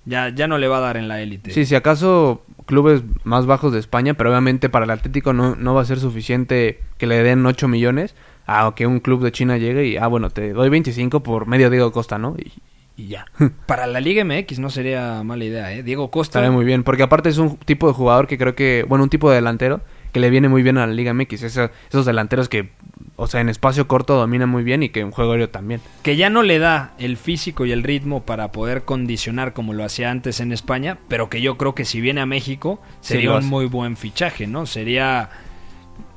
Ya, 0.08 0.30
ya 0.30 0.48
no 0.48 0.58
le 0.58 0.68
va 0.68 0.78
a 0.78 0.82
dar 0.82 0.98
en 0.98 1.08
la 1.08 1.22
élite. 1.22 1.52
Sí, 1.52 1.66
si 1.66 1.76
acaso 1.76 2.42
clubes 2.66 3.04
más 3.24 3.46
bajos 3.46 3.74
de 3.74 3.80
España, 3.80 4.14
pero 4.14 4.30
obviamente 4.30 4.70
para 4.70 4.86
el 4.86 4.92
Atlético 4.92 5.34
no, 5.34 5.56
no 5.56 5.74
va 5.74 5.82
a 5.82 5.86
ser 5.86 6.00
suficiente 6.00 6.80
que 6.98 7.08
le 7.08 7.22
den 7.24 7.46
8 7.46 7.68
millones 7.68 8.16
a 8.46 8.74
que 8.76 8.88
un 8.88 9.02
club 9.02 9.22
de 9.22 9.32
China 9.34 9.58
llegue 9.58 9.86
y, 9.86 9.98
ah, 9.98 10.08
bueno, 10.08 10.30
te 10.30 10.54
doy 10.54 10.70
25 10.70 11.22
por 11.22 11.48
medio 11.48 11.70
Diego 11.70 11.92
Costa, 11.92 12.18
¿no? 12.18 12.36
Y, 12.38 12.54
y 12.96 13.08
ya. 13.10 13.26
Para 13.66 13.86
la 13.86 14.00
Liga 14.00 14.24
MX 14.24 14.60
no 14.60 14.70
sería 14.70 15.24
mala 15.24 15.44
idea, 15.44 15.74
¿eh? 15.74 15.84
Diego 15.84 16.10
Costa. 16.10 16.40
Estaría 16.40 16.56
muy 16.56 16.64
bien, 16.64 16.84
porque 16.84 17.04
aparte 17.04 17.28
es 17.28 17.38
un 17.38 17.58
tipo 17.58 17.88
de 17.88 17.94
jugador 17.94 18.28
que 18.28 18.38
creo 18.38 18.56
que, 18.56 18.86
bueno, 18.88 19.04
un 19.04 19.10
tipo 19.10 19.30
de 19.30 19.36
delantero 19.36 19.82
que 20.18 20.22
le 20.22 20.30
viene 20.32 20.50
muy 20.50 20.64
bien 20.64 20.80
a 20.80 20.88
la 20.88 20.94
Liga 20.94 21.14
MX. 21.14 21.44
Esa- 21.44 21.72
esos 21.90 22.06
delanteros 22.08 22.50
que 22.50 22.72
o 23.20 23.26
sea, 23.28 23.42
en 23.42 23.50
espacio 23.50 23.88
corto 23.88 24.16
domina 24.16 24.46
muy 24.46 24.64
bien 24.64 24.84
y 24.84 24.90
que 24.90 25.00
en 25.00 25.12
juego 25.12 25.32
aéreo 25.32 25.50
también. 25.50 25.80
Que 26.04 26.16
ya 26.18 26.30
no 26.30 26.42
le 26.44 26.58
da 26.60 26.94
el 27.00 27.18
físico 27.18 27.66
y 27.66 27.72
el 27.72 27.82
ritmo 27.84 28.24
para 28.24 28.52
poder 28.52 28.84
condicionar 28.84 29.54
como 29.54 29.74
lo 29.74 29.84
hacía 29.84 30.12
antes 30.12 30.40
en 30.40 30.52
España, 30.52 30.98
pero 31.08 31.30
que 31.30 31.42
yo 31.42 31.58
creo 31.58 31.74
que 31.76 31.84
si 31.86 32.00
viene 32.02 32.22
a 32.22 32.26
México 32.28 32.82
sería 33.02 33.34
un 33.34 33.46
muy 33.48 33.66
buen 33.66 33.96
fichaje, 33.98 34.46
¿no? 34.48 34.66
Sería, 34.68 35.30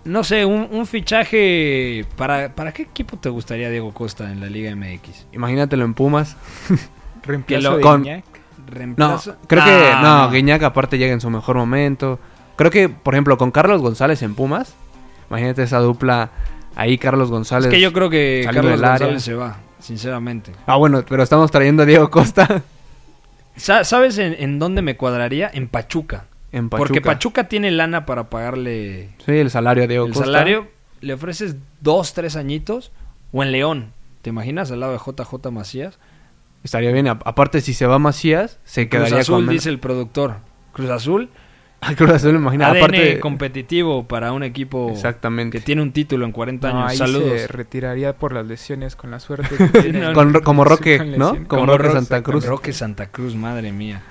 no 0.05 0.25
sé, 0.25 0.45
un, 0.45 0.69
un 0.71 0.87
fichaje... 0.87 2.05
¿para, 2.17 2.55
¿Para 2.55 2.73
qué 2.73 2.83
equipo 2.83 3.17
te 3.19 3.29
gustaría 3.29 3.71
Diego 3.71 3.93
Costa 3.95 4.31
en 4.31 4.41
la 4.41 4.47
Liga 4.49 4.75
MX? 4.75 5.27
Imagínatelo 5.33 5.85
en 5.85 5.95
Pumas. 5.95 6.37
Reemplazo 7.23 7.71
lo- 7.71 7.77
de 7.77 7.83
con- 7.83 8.03
Iñak. 8.05 8.25
No, 8.97 9.19
creo 9.49 9.65
que 9.65 9.71
Ah, 9.71 10.01
no, 10.27 10.31
Guiñac 10.31 10.63
aparte 10.63 10.97
llega 10.97 11.13
en 11.13 11.21
su 11.21 11.29
mejor 11.31 11.57
momento. 11.57 12.21
Creo 12.61 12.71
que, 12.71 12.91
por 12.91 13.15
ejemplo, 13.15 13.39
con 13.39 13.51
Carlos 13.51 13.81
González 13.81 14.21
en 14.21 14.35
Pumas, 14.35 14.75
imagínate 15.31 15.63
esa 15.63 15.79
dupla 15.79 16.31
ahí 16.77 16.99
Carlos 16.99 17.31
González. 17.31 17.69
Es 17.69 17.73
que 17.73 17.81
yo 17.81 17.91
creo 17.95 18.11
que 18.11 18.43
Carlos 18.45 18.67
área. 18.75 18.91
González 18.91 19.23
se 19.23 19.33
va, 19.33 19.57
sinceramente. 19.79 20.53
Ah, 20.67 20.77
bueno, 20.77 21.03
pero 21.09 21.23
estamos 21.23 21.51
trayendo 21.51 21.85
a 21.85 21.87
Diego 21.87 22.11
Costa 22.11 22.63
Sa- 23.57 23.85
¿Sabes 23.85 24.19
en, 24.19 24.37
en 24.39 24.59
dónde 24.59 24.83
me 24.83 24.99
cuadraría? 24.99 25.51
En 25.53 25.69
Pachuca. 25.69 26.27
en 26.53 26.69
Pachuca. 26.69 26.87
Porque 26.87 27.01
Pachuca 27.01 27.45
tiene 27.49 27.71
lana 27.71 28.05
para 28.05 28.29
pagarle 28.29 29.09
Sí, 29.25 29.33
el 29.33 29.51
salario 29.51 29.85
a 29.85 29.87
Diego 29.87 30.05
el 30.05 30.13
Costa. 30.13 30.27
salario. 30.27 30.69
Le 31.01 31.15
ofreces 31.15 31.57
dos, 31.81 32.13
tres 32.13 32.37
añitos. 32.37 32.93
O 33.33 33.43
en 33.43 33.53
León. 33.53 33.93
¿Te 34.21 34.29
imaginas 34.29 34.71
al 34.71 34.81
lado 34.81 34.93
de 34.93 34.99
JJ 34.99 35.51
Macías? 35.51 35.99
Estaría 36.63 36.93
bien. 36.93 37.09
Aparte, 37.09 37.63
si 37.63 37.73
se 37.73 37.87
va 37.87 37.99
Macías, 37.99 38.59
se 38.65 38.89
Cruz 38.89 39.01
quedaría 39.05 39.21
Azul, 39.23 39.47
con... 39.47 39.55
dice 39.55 39.71
el 39.71 39.79
productor. 39.79 40.37
Cruz 40.73 40.91
Azul, 40.91 41.31
Ah, 41.83 41.95
Cruz 41.97 42.11
Azul, 42.11 42.35
imagina. 42.35 42.69
ADN 42.69 42.77
Aparte, 42.79 43.21
competitivo 43.21 44.05
para 44.07 44.33
un 44.33 44.43
equipo 44.43 44.91
Exactamente. 44.91 45.59
que 45.59 45.65
tiene 45.65 45.81
un 45.83 45.93
título 45.93 46.27
en 46.27 46.33
40 46.33 46.71
No, 46.73 46.79
años. 46.81 46.91
ahí 46.93 46.97
Saludos. 46.99 47.41
se 47.41 47.47
retiraría 47.49 48.13
por 48.15 48.33
las 48.33 48.47
lesiones 48.47 48.97
con 48.97 49.11
la 49.11 49.19
suerte 49.21 49.49
que 49.73 49.81
tiene. 49.81 50.01
No, 50.01 50.13
con- 50.13 50.33
como 50.43 50.65
Roque, 50.65 50.99
con 50.99 51.19
¿no? 51.19 51.29
Como, 51.31 51.49
Como 51.49 51.67
Roque 51.67 51.83
Ro- 51.89 51.93
Santa 51.95 52.23
Cruz. 52.23 52.45
Roque 52.47 52.73
Santa 52.73 53.07
Cruz, 53.07 53.35
madre 53.35 53.73
mía. 53.73 54.03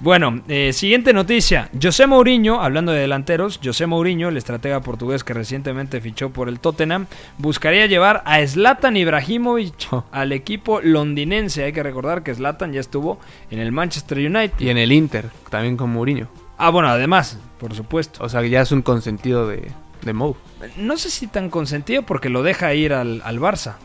Bueno, 0.00 0.42
eh, 0.46 0.72
siguiente 0.74 1.12
noticia. 1.12 1.70
José 1.82 2.06
Mourinho, 2.06 2.60
hablando 2.62 2.92
de 2.92 3.00
delanteros, 3.00 3.58
José 3.64 3.86
Mourinho, 3.86 4.28
el 4.28 4.36
estratega 4.36 4.80
portugués 4.80 5.24
que 5.24 5.34
recientemente 5.34 6.00
fichó 6.00 6.30
por 6.30 6.48
el 6.48 6.60
Tottenham, 6.60 7.06
buscaría 7.36 7.84
llevar 7.86 8.22
a 8.24 8.46
Zlatan 8.46 8.96
Ibrahimovic 8.96 9.88
Oh. 9.92 10.04
al 10.12 10.30
equipo 10.30 10.80
londinense. 10.82 11.64
Hay 11.64 11.72
que 11.72 11.82
recordar 11.82 12.22
que 12.22 12.32
Zlatan 12.32 12.72
ya 12.72 12.78
estuvo 12.78 13.18
en 13.50 13.58
el 13.58 13.72
Manchester 13.72 14.18
United. 14.18 14.60
Y 14.60 14.68
en 14.68 14.78
el 14.78 14.92
Inter, 14.92 15.30
también 15.50 15.76
con 15.76 15.90
Mourinho. 15.90 16.28
Ah, 16.58 16.70
bueno, 16.70 16.88
además, 16.88 17.38
por 17.58 17.74
supuesto. 17.74 18.24
O 18.24 18.28
sea, 18.28 18.42
que 18.42 18.50
ya 18.50 18.60
es 18.60 18.72
un 18.72 18.82
consentido 18.82 19.46
de, 19.46 19.70
de 20.02 20.12
Mou. 20.12 20.36
No 20.76 20.96
sé 20.96 21.08
si 21.08 21.28
tan 21.28 21.50
consentido 21.50 22.02
porque 22.02 22.28
lo 22.28 22.42
deja 22.42 22.74
ir 22.74 22.92
al, 22.92 23.22
al 23.24 23.38
Barça. 23.40 23.76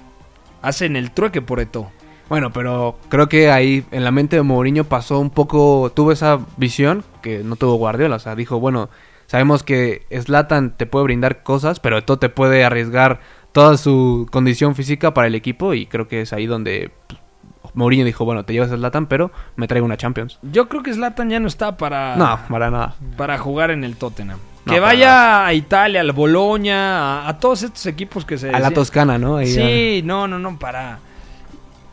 Hacen 0.61 0.95
el 0.95 1.11
trueque 1.11 1.41
por 1.41 1.59
Eto. 1.59 1.91
Bueno, 2.30 2.51
pero 2.51 2.97
creo 3.09 3.30
que 3.30 3.51
ahí 3.51 3.86
en 3.91 4.03
la 4.03 4.11
mente 4.11 4.38
de 4.38 4.41
Mourinho 4.41 4.86
pasó 4.86 5.19
un 5.19 5.30
poco, 5.30 5.91
tuvo 5.93 6.11
esa 6.11 6.39
visión 6.57 7.03
que 7.21 7.43
no 7.43 7.57
tuvo 7.57 7.76
Guardiola, 7.76 8.15
o 8.15 8.19
sea, 8.19 8.36
dijo, 8.36 8.59
bueno, 8.59 8.89
sabemos 9.28 9.61
que 9.61 10.07
Slatan 10.09 10.76
te 10.76 10.86
puede 10.86 11.03
brindar 11.03 11.43
cosas, 11.43 11.80
pero 11.80 11.97
Eto 11.97 12.17
te 12.17 12.30
puede 12.30 12.63
arriesgar 12.63 13.19
toda 13.51 13.78
su 13.78 14.28
condición 14.32 14.74
física 14.74 15.13
para 15.13 15.28
el 15.28 15.36
equipo 15.36 15.74
y 15.74 15.86
creo 15.86 16.07
que 16.07 16.21
es 16.21 16.34
ahí 16.34 16.47
donde 16.47 16.91
pues, 17.07 17.19
Mourinho 17.74 18.05
dijo, 18.05 18.26
bueno, 18.26 18.43
te 18.45 18.53
llevas 18.53 18.71
a 18.71 18.76
Slatan, 18.78 19.07
pero 19.07 19.32
me 19.55 19.67
traigo 19.67 19.86
una 19.86 19.97
Champions. 19.97 20.38
Yo 20.43 20.67
creo 20.69 20.84
que 20.84 20.93
Zlatan 20.93 21.30
ya 21.30 21.39
no 21.39 21.47
está 21.47 21.76
para... 21.78 22.15
No, 22.15 22.39
para 22.49 22.69
nada. 22.69 22.95
para 23.17 23.38
jugar 23.38 23.71
en 23.71 23.84
el 23.84 23.95
Tottenham. 23.95 24.38
No, 24.65 24.74
que 24.74 24.80
vaya 24.80 25.45
a 25.45 25.53
Italia, 25.53 25.99
al 26.01 26.11
Bologna, 26.13 27.24
a, 27.26 27.30
a 27.30 27.38
todos 27.39 27.63
estos 27.63 27.86
equipos 27.86 28.24
que 28.26 28.38
se... 28.38 28.49
A 28.49 28.59
la 28.59 28.71
Toscana, 28.71 29.17
¿no? 29.17 29.38
Ahí, 29.38 29.47
Sí, 29.47 30.01
no, 30.05 30.28
no, 30.28 30.39
no, 30.39 30.57
para... 30.57 30.99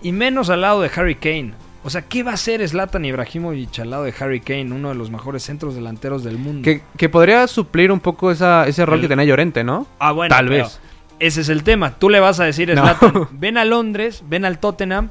Y 0.03 0.13
menos 0.13 0.51
al 0.51 0.61
lado 0.63 0.81
de 0.81 0.91
Harry 0.95 1.17
Kane. 1.17 1.53
O 1.83 1.89
sea, 1.91 2.03
¿qué 2.03 2.23
va 2.23 2.33
a 2.33 2.35
hacer 2.35 2.67
Zlatan 2.69 3.05
Ibrahimovic 3.07 3.79
al 3.81 3.91
lado 3.91 4.05
de 4.05 4.15
Harry 4.21 4.41
Kane, 4.41 4.71
uno 4.73 4.91
de 4.91 4.95
los 4.95 5.11
mejores 5.11 5.43
centros 5.43 5.75
delanteros 5.75 6.23
del 6.23 6.37
mundo? 6.39 6.63
Que, 6.63 6.83
que 6.97 7.09
podría 7.09 7.47
suplir 7.49 7.91
un 7.91 8.01
poco 8.01 8.31
esa, 8.31 8.67
ese 8.67 8.85
rol 8.85 8.97
El- 8.97 9.01
que 9.03 9.09
tenía 9.09 9.25
Llorente, 9.25 9.65
¿no? 9.65 9.87
Ah, 9.99 10.13
bueno, 10.13 10.35
Tal 10.35 10.49
vez. 10.49 10.79
Ese 11.19 11.41
es 11.43 11.49
el 11.49 11.63
tema. 11.65 11.93
Tú 11.99 12.09
le 12.11 12.21
vas 12.21 12.39
a 12.41 12.45
decir 12.45 12.71
a 12.71 12.75
No. 12.75 12.83
Zlatan, 12.83 13.29
ven 13.33 13.57
a 13.59 13.65
Londres, 13.65 14.23
ven 14.29 14.45
al 14.45 14.59
Tottenham 14.59 15.09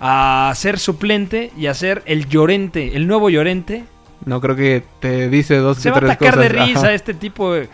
a 0.00 0.52
ser 0.56 0.78
suplente 0.78 1.50
y 1.56 1.66
a 1.66 1.74
ser 1.74 2.02
el 2.06 2.28
Llorente, 2.28 2.96
el 2.96 3.06
nuevo 3.06 3.30
Llorente. 3.30 3.84
No 4.24 4.40
creo 4.40 4.56
que 4.56 4.82
te 5.00 5.28
dice 5.28 5.56
dos 5.56 5.78
Se 5.78 5.84
que 5.92 6.00
va 6.00 6.08
a 6.08 6.12
atacar 6.12 6.38
de 6.38 6.48
cosas. 6.48 6.66
risa 6.66 6.78
Ajá. 6.80 6.94
este 6.94 7.14
tipo. 7.14 7.54
eh, 7.54 7.68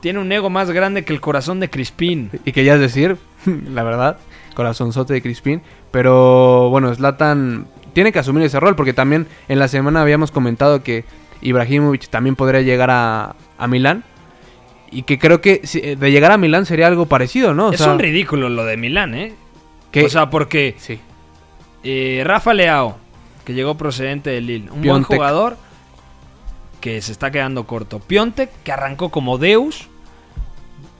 Tiene 0.00 0.18
un 0.18 0.30
ego 0.32 0.48
más 0.50 0.70
grande 0.70 1.04
que 1.04 1.12
el 1.12 1.20
corazón 1.20 1.60
de 1.60 1.68
Crispín. 1.68 2.30
Y 2.44 2.52
querías 2.52 2.80
decir, 2.80 3.16
la 3.72 3.82
verdad, 3.82 4.18
corazonzote 4.54 5.12
de 5.14 5.22
Crispín. 5.22 5.62
Pero 5.90 6.70
bueno, 6.70 6.94
Zlatan 6.94 7.66
tiene 7.92 8.12
que 8.12 8.20
asumir 8.20 8.44
ese 8.44 8.60
rol 8.60 8.76
porque 8.76 8.92
también 8.92 9.26
en 9.48 9.58
la 9.58 9.66
semana 9.68 10.00
habíamos 10.02 10.30
comentado 10.30 10.82
que 10.82 11.04
Ibrahimovic 11.42 12.08
también 12.08 12.36
podría 12.36 12.60
llegar 12.62 12.90
a, 12.90 13.34
a 13.58 13.66
Milán. 13.66 14.04
Y 14.92 15.02
que 15.02 15.18
creo 15.18 15.40
que 15.40 15.60
si- 15.64 15.80
de 15.96 16.10
llegar 16.12 16.32
a 16.32 16.38
Milán 16.38 16.66
sería 16.66 16.86
algo 16.86 17.06
parecido, 17.06 17.52
¿no? 17.54 17.68
O 17.68 17.72
es 17.72 17.78
sea, 17.80 17.92
un 17.92 17.98
ridículo 17.98 18.48
lo 18.48 18.64
de 18.64 18.76
Milán, 18.76 19.14
¿eh? 19.14 19.32
que- 19.92 20.04
O 20.04 20.08
sea, 20.08 20.30
porque 20.30 20.74
sí. 20.78 20.98
Eh, 21.84 22.22
Rafa 22.24 22.54
Leao, 22.54 22.96
que 23.44 23.54
llegó 23.54 23.76
procedente 23.76 24.30
de 24.30 24.40
Lille, 24.40 24.70
un 24.70 24.82
buen 24.82 25.02
jugador 25.02 25.56
que 26.80 27.00
se 27.02 27.12
está 27.12 27.30
quedando 27.30 27.64
corto. 27.66 28.00
Piontek, 28.00 28.50
que 28.64 28.72
arrancó 28.72 29.10
como 29.10 29.38
Deus. 29.38 29.88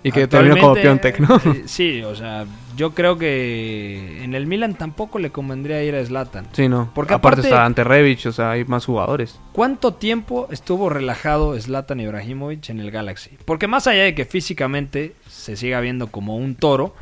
Y 0.02 0.12
que 0.12 0.26
terminó 0.26 0.58
como 0.58 0.74
Piontek, 0.74 1.20
¿no? 1.20 1.36
eh, 1.52 1.64
sí, 1.66 2.02
o 2.02 2.14
sea, 2.14 2.46
yo 2.74 2.94
creo 2.94 3.18
que 3.18 4.24
en 4.24 4.34
el 4.34 4.46
Milan 4.46 4.74
tampoco 4.74 5.18
le 5.18 5.30
convendría 5.30 5.82
ir 5.84 5.94
a 5.94 6.02
Zlatan. 6.04 6.46
Sí, 6.52 6.68
no. 6.68 6.90
Porque 6.94 7.12
aparte, 7.12 7.40
aparte- 7.40 7.48
está 7.48 7.66
ante 7.66 7.84
Rebic, 7.84 8.24
o 8.24 8.32
sea, 8.32 8.52
hay 8.52 8.64
más 8.64 8.86
jugadores. 8.86 9.38
¿Cuánto 9.52 9.92
tiempo 9.92 10.48
estuvo 10.50 10.88
relajado 10.88 11.58
Zlatan 11.60 12.00
Ibrahimovic 12.00 12.70
en 12.70 12.80
el 12.80 12.90
Galaxy? 12.90 13.36
Porque 13.44 13.66
más 13.68 13.86
allá 13.86 14.04
de 14.04 14.14
que 14.14 14.24
físicamente 14.24 15.14
se 15.28 15.56
siga 15.56 15.80
viendo 15.80 16.06
como 16.06 16.36
un 16.36 16.54
toro, 16.54 16.94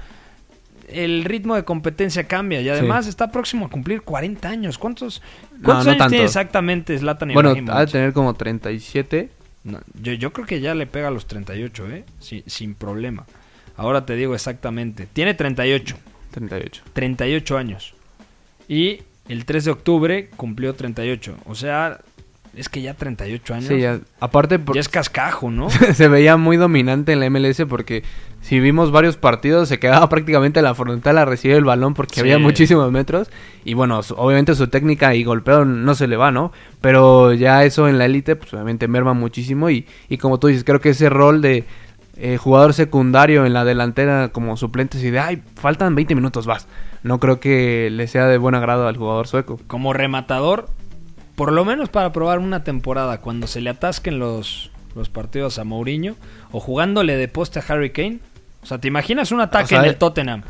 el 0.91 1.25
ritmo 1.25 1.55
de 1.55 1.65
competencia 1.65 2.25
cambia 2.25 2.61
y 2.61 2.69
además 2.69 3.07
está 3.07 3.31
próximo 3.31 3.67
a 3.67 3.71
cumplir 3.71 4.03
40 4.03 4.49
años. 4.49 4.79
¿Cuántos, 4.79 5.23
cuántos 5.63 5.87
no 5.87 5.91
años 5.93 5.99
tanto. 5.99 6.11
tiene 6.11 6.25
exactamente 6.25 6.99
Zlatan 6.99 7.33
Bueno, 7.33 7.55
ha 7.73 7.81
de 7.81 7.93
tener 7.93 8.13
como 8.13 8.35
37. 8.35 9.31
No, 9.65 9.81
yo, 10.01 10.13
yo 10.13 10.33
creo 10.33 10.47
que 10.47 10.61
ya 10.61 10.75
le 10.75 10.87
pega 10.87 11.09
a 11.09 11.11
los 11.11 11.27
38, 11.27 11.91
¿eh? 11.91 12.05
Sin, 12.21 12.43
sin 12.47 12.75
problema. 12.75 13.27
Ahora 13.77 14.05
te 14.07 14.17
digo 14.17 14.35
exactamente. 14.35 15.07
Tiene 15.13 15.35
38. 15.35 15.97
38. 16.33 16.83
38 16.93 17.59
años. 17.59 17.95
Y 18.69 19.03
el 19.29 19.45
3 19.45 19.67
de 19.67 19.71
octubre 19.71 20.31
cumplió 20.37 20.75
38. 20.75 21.37
O 21.47 21.55
sea, 21.55 22.01
es 22.57 22.69
que 22.69 22.83
ya 22.83 22.95
38 22.95 23.55
años. 23.55 23.67
Sí, 23.67 23.79
ya. 23.81 24.01
Aparte, 24.21 24.59
por- 24.59 24.75
ya 24.75 24.81
es 24.81 24.89
cascajo, 24.89 25.51
¿no? 25.51 25.69
se 25.95 26.09
veía 26.09 26.37
muy 26.37 26.57
dominante 26.57 27.13
en 27.13 27.21
la 27.21 27.31
MLS 27.31 27.63
porque 27.69 28.03
si 28.41 28.61
vimos 28.61 28.91
varios 28.93 29.17
partidos 29.17 29.69
se 29.69 29.79
quedaba 29.79 30.09
prácticamente 30.11 30.61
en 30.61 30.65
la 30.65 30.75
frontal 30.75 31.19
a 31.19 31.25
recibir 31.25 31.57
el 31.57 31.65
balón 31.65 31.95
porque 31.95 32.15
Sí. 32.17 32.21
había 32.21 32.39
muchísimos 32.39 32.91
metros 32.93 33.31
y 33.65 33.75
bueno, 33.75 34.03
su- 34.03 34.15
obviamente 34.15 34.55
su 34.55 34.69
técnica 34.69 35.15
y 35.15 35.25
golpeo 35.25 35.65
no 35.65 35.95
se 35.95 36.07
le 36.09 36.17
va, 36.17 36.31
¿no? 36.31 36.53
Pero 36.81 37.33
ya 37.35 37.65
eso 37.65 37.89
en 37.89 37.99
la 37.99 38.07
élite 38.07 38.37
pues 38.37 38.53
obviamente 38.55 38.89
merma 38.89 39.13
muchísimo 39.15 39.71
y, 39.71 39.87
y 40.09 40.19
como 40.19 40.39
tú 40.39 40.47
dices, 40.49 40.65
creo 40.65 40.81
que 40.81 40.91
ese 40.91 41.09
rol 41.11 41.41
de 41.43 41.65
eh, 42.21 42.37
jugador 42.37 42.75
secundario 42.75 43.47
en 43.47 43.53
la 43.53 43.65
delantera 43.65 44.31
como 44.31 44.57
suplente 44.57 44.99
y 44.99 45.11
de, 45.11 45.21
ay, 45.21 45.43
faltan 45.55 45.95
20 45.95 46.15
minutos, 46.17 46.47
vas. 46.47 46.67
No 47.05 47.21
creo 47.21 47.39
que 47.39 47.91
le 47.93 48.09
sea 48.09 48.27
de 48.27 48.39
buen 48.39 48.57
agrado 48.57 48.89
al 48.89 48.97
jugador 48.97 49.29
sueco. 49.29 49.61
Como 49.69 49.93
rematador, 49.93 50.69
por 51.39 51.53
lo 51.53 51.65
menos 51.65 51.89
para 51.89 52.13
probar 52.13 52.41
una 52.41 52.65
temporada, 52.65 53.21
cuando 53.21 53.47
se 53.47 53.61
le 53.61 53.71
atasquen 53.71 54.19
los, 54.19 54.73
los 54.97 55.09
partidos 55.09 55.61
a 55.61 55.65
Mourinho, 55.65 56.17
o 56.51 56.59
jugándole 56.59 57.17
de 57.17 57.29
poste 57.29 57.61
a 57.61 57.65
Harry 57.69 57.91
Kane. 57.91 58.19
O 58.61 58.67
sea, 58.67 58.79
¿te 58.79 58.89
imaginas 58.89 59.31
un 59.31 59.41
ataque 59.41 59.67
O 59.67 59.69
sea, 59.69 59.79
en 59.79 59.85
el 59.85 59.93
eh- 59.93 59.95
Tottenham? 59.95 60.43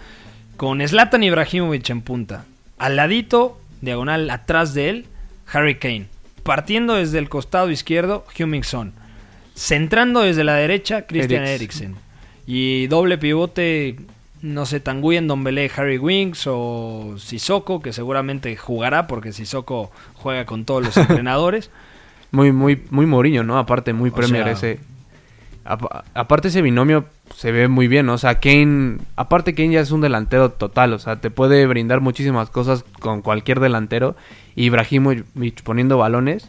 Con 0.57 0.81
Zlatan 0.81 1.23
Ibrahimovic 1.23 1.91
en 1.91 2.01
punta. 2.01 2.47
Al 2.79 2.97
ladito, 2.97 3.61
diagonal 3.83 4.31
atrás 4.31 4.73
de 4.73 4.89
él, 4.89 5.07
Harry 5.53 5.75
Kane. 5.75 6.07
Partiendo 6.43 6.95
desde 6.95 7.19
el 7.19 7.29
costado 7.29 7.71
izquierdo, 7.71 8.25
Heung-Min 8.35 8.65
Son. 8.65 8.95
Centrando 9.55 10.23
desde 10.23 10.43
la 10.43 10.55
derecha, 10.55 11.03
Christian. 11.03 11.45
Eriksen. 11.45 11.97
Y 12.47 12.87
doble 12.87 13.19
pivote, 13.19 13.97
no 14.43 14.67
sé, 14.67 14.81
Tanguy 14.81 15.17
en 15.17 15.27
Dombele, 15.29 15.71
Harry 15.77 15.99
Winks 15.99 16.45
o 16.47 17.15
Sissoko, 17.19 17.81
que 17.81 17.93
seguramente 17.93 18.57
jugará 18.57 19.07
porque 19.07 19.33
Sissoko 19.33 19.91
juega 20.15 20.45
con 20.47 20.65
todos 20.65 20.85
los 20.85 20.97
entrenadores. 20.97 21.71
Muy, 22.31 22.53
muy, 22.53 22.83
muy 22.91 23.07
Mourinho, 23.07 23.43
¿no? 23.43 23.59
Aparte, 23.59 23.93
muy 23.93 24.11
O 24.11 24.15
Premier 24.15 24.45
sea- 24.45 24.53
ese. 24.53 24.81
Apa- 25.65 26.05
aparte 26.15 26.49
ese 26.49 26.63
binomio 26.63 27.05
se 27.37 27.53
ve 27.53 27.69
muy 27.69 27.89
bien, 27.89 28.07
¿no? 28.07 28.15
O 28.15 28.19
sea, 28.19 28.41
Kane, 28.41 28.99
aparte 29.17 29.55
Kane 29.55 29.73
ya 29.75 29.81
es 29.81 29.91
un 29.91 30.01
delantero 30.01 30.51
total, 30.51 30.95
o 30.95 30.99
sea, 30.99 31.17
te 31.21 31.31
puede 31.31 31.67
brindar 31.67 32.01
muchísimas 32.01 32.49
cosas 32.49 32.85
con 33.01 33.21
cualquier 33.21 33.61
delantero. 33.61 34.17
Y 34.57 34.65
Ibrahimovic 34.65 35.63
poniendo 35.63 35.99
balones. 35.99 36.49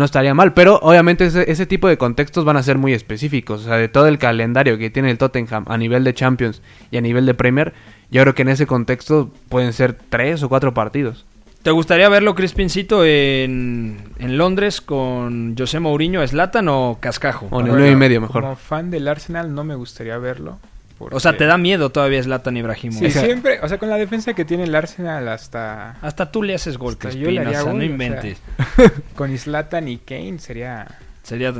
No 0.00 0.04
estaría 0.04 0.34
mal. 0.34 0.52
Pero 0.54 0.80
obviamente 0.82 1.26
ese, 1.26 1.48
ese 1.48 1.66
tipo 1.66 1.86
de 1.86 1.96
contextos 1.96 2.44
van 2.44 2.56
a 2.56 2.62
ser 2.64 2.78
muy 2.78 2.92
específicos. 2.92 3.60
O 3.60 3.64
sea, 3.64 3.76
de 3.76 3.88
todo 3.88 4.08
el 4.08 4.18
calendario 4.18 4.78
que 4.78 4.90
tiene 4.90 5.12
el 5.12 5.18
Tottenham 5.18 5.64
a 5.68 5.78
nivel 5.78 6.02
de 6.02 6.12
Champions 6.12 6.60
y 6.90 6.96
a 6.96 7.00
nivel 7.00 7.26
de 7.26 7.34
Premier, 7.34 7.72
yo 8.10 8.22
creo 8.22 8.34
que 8.34 8.42
en 8.42 8.48
ese 8.48 8.66
contexto 8.66 9.30
pueden 9.48 9.72
ser 9.72 9.92
tres 9.94 10.42
o 10.42 10.48
cuatro 10.48 10.74
partidos. 10.74 11.24
¿Te 11.62 11.70
gustaría 11.70 12.08
verlo, 12.08 12.34
Crispincito, 12.34 13.04
en, 13.04 13.98
en 14.18 14.38
Londres 14.38 14.80
con 14.80 15.54
José 15.56 15.78
Mourinho, 15.78 16.26
Slatan 16.26 16.68
o 16.68 16.96
Cascajo? 16.98 17.48
O 17.50 17.60
en 17.60 17.66
el 17.66 17.72
Bueno, 17.72 17.74
nueve 17.74 17.90
y 17.92 17.96
medio 17.96 18.20
mejor. 18.22 18.42
Como 18.42 18.56
fan 18.56 18.90
del 18.90 19.06
Arsenal 19.06 19.54
no 19.54 19.62
me 19.62 19.74
gustaría 19.74 20.16
verlo. 20.16 20.58
O 21.00 21.18
sea, 21.20 21.36
te 21.36 21.46
da 21.46 21.56
miedo 21.56 21.90
todavía 21.90 22.22
Zlatan 22.22 22.56
Ibrahimovic. 22.56 23.10
Sí, 23.10 23.18
siempre, 23.18 23.58
o 23.62 23.68
sea, 23.68 23.78
con 23.78 23.88
la 23.88 23.96
defensa 23.96 24.34
que 24.34 24.44
tiene 24.44 24.64
el 24.64 24.74
Arsenal 24.74 25.26
hasta 25.28 25.92
Hasta 26.02 26.30
tú 26.30 26.42
le 26.42 26.54
haces 26.54 26.76
gol, 26.76 26.98
Crispín, 26.98 27.22
yo 27.22 27.30
le 27.30 27.46
o 27.46 27.50
sea, 27.50 27.62
gol, 27.62 27.72
no 27.72 27.76
o 27.76 27.80
sea. 27.80 27.86
inventes. 27.86 28.38
con 29.14 29.36
Zlatan 29.38 29.88
y 29.88 29.98
Kane 29.98 30.38
sería 30.38 30.86
Sería... 31.22 31.54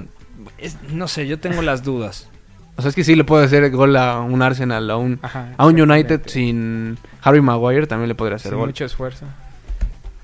es- 0.59 0.76
no 0.93 1.09
sé, 1.09 1.26
yo 1.26 1.38
tengo 1.38 1.62
las 1.62 1.82
dudas. 1.82 2.28
O 2.76 2.82
sea, 2.82 2.88
es 2.91 2.95
que 2.95 3.05
sí 3.05 3.14
le 3.14 3.24
puede 3.24 3.45
hacer 3.45 3.70
gol 3.70 3.97
a 3.97 4.20
un 4.20 4.41
Arsenal, 4.43 4.91
a 4.91 4.97
un, 4.97 5.18
Ajá, 5.22 5.53
a 5.57 5.66
un 5.66 5.78
United 5.80 6.22
sin 6.26 6.97
Harry 7.22 7.41
Maguire 7.43 7.86
también 7.86 8.09
le 8.09 8.14
podría 8.14 8.36
hacer 8.36 8.51
sin 8.51 8.59
gol. 8.59 8.68
mucho 8.68 8.84
esfuerzo. 8.84 9.26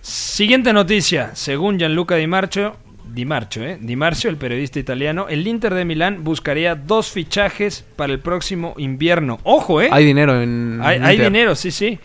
Siguiente 0.01 0.73
noticia. 0.73 1.31
Según 1.35 1.79
Gianluca 1.79 2.15
Di 2.17 2.27
Marcio, 2.27 2.77
Di 3.13 3.25
Marcio, 3.25 3.65
¿eh? 3.65 3.79
Di 3.81 3.97
Marcio, 3.97 4.29
el 4.29 4.37
periodista 4.37 4.79
italiano, 4.79 5.27
el 5.29 5.47
Inter 5.47 5.73
de 5.75 5.85
Milán 5.85 6.23
buscaría 6.25 6.75
dos 6.75 7.11
fichajes 7.11 7.85
para 7.97 8.13
el 8.13 8.19
próximo 8.21 8.75
invierno. 8.77 9.39
Ojo, 9.43 9.81
¿eh? 9.81 9.89
Hay 9.91 10.05
dinero 10.05 10.41
en 10.43 10.81
Hay, 10.83 11.17
dinero, 11.19 11.55
sí, 11.55 11.71
sí. 11.71 11.99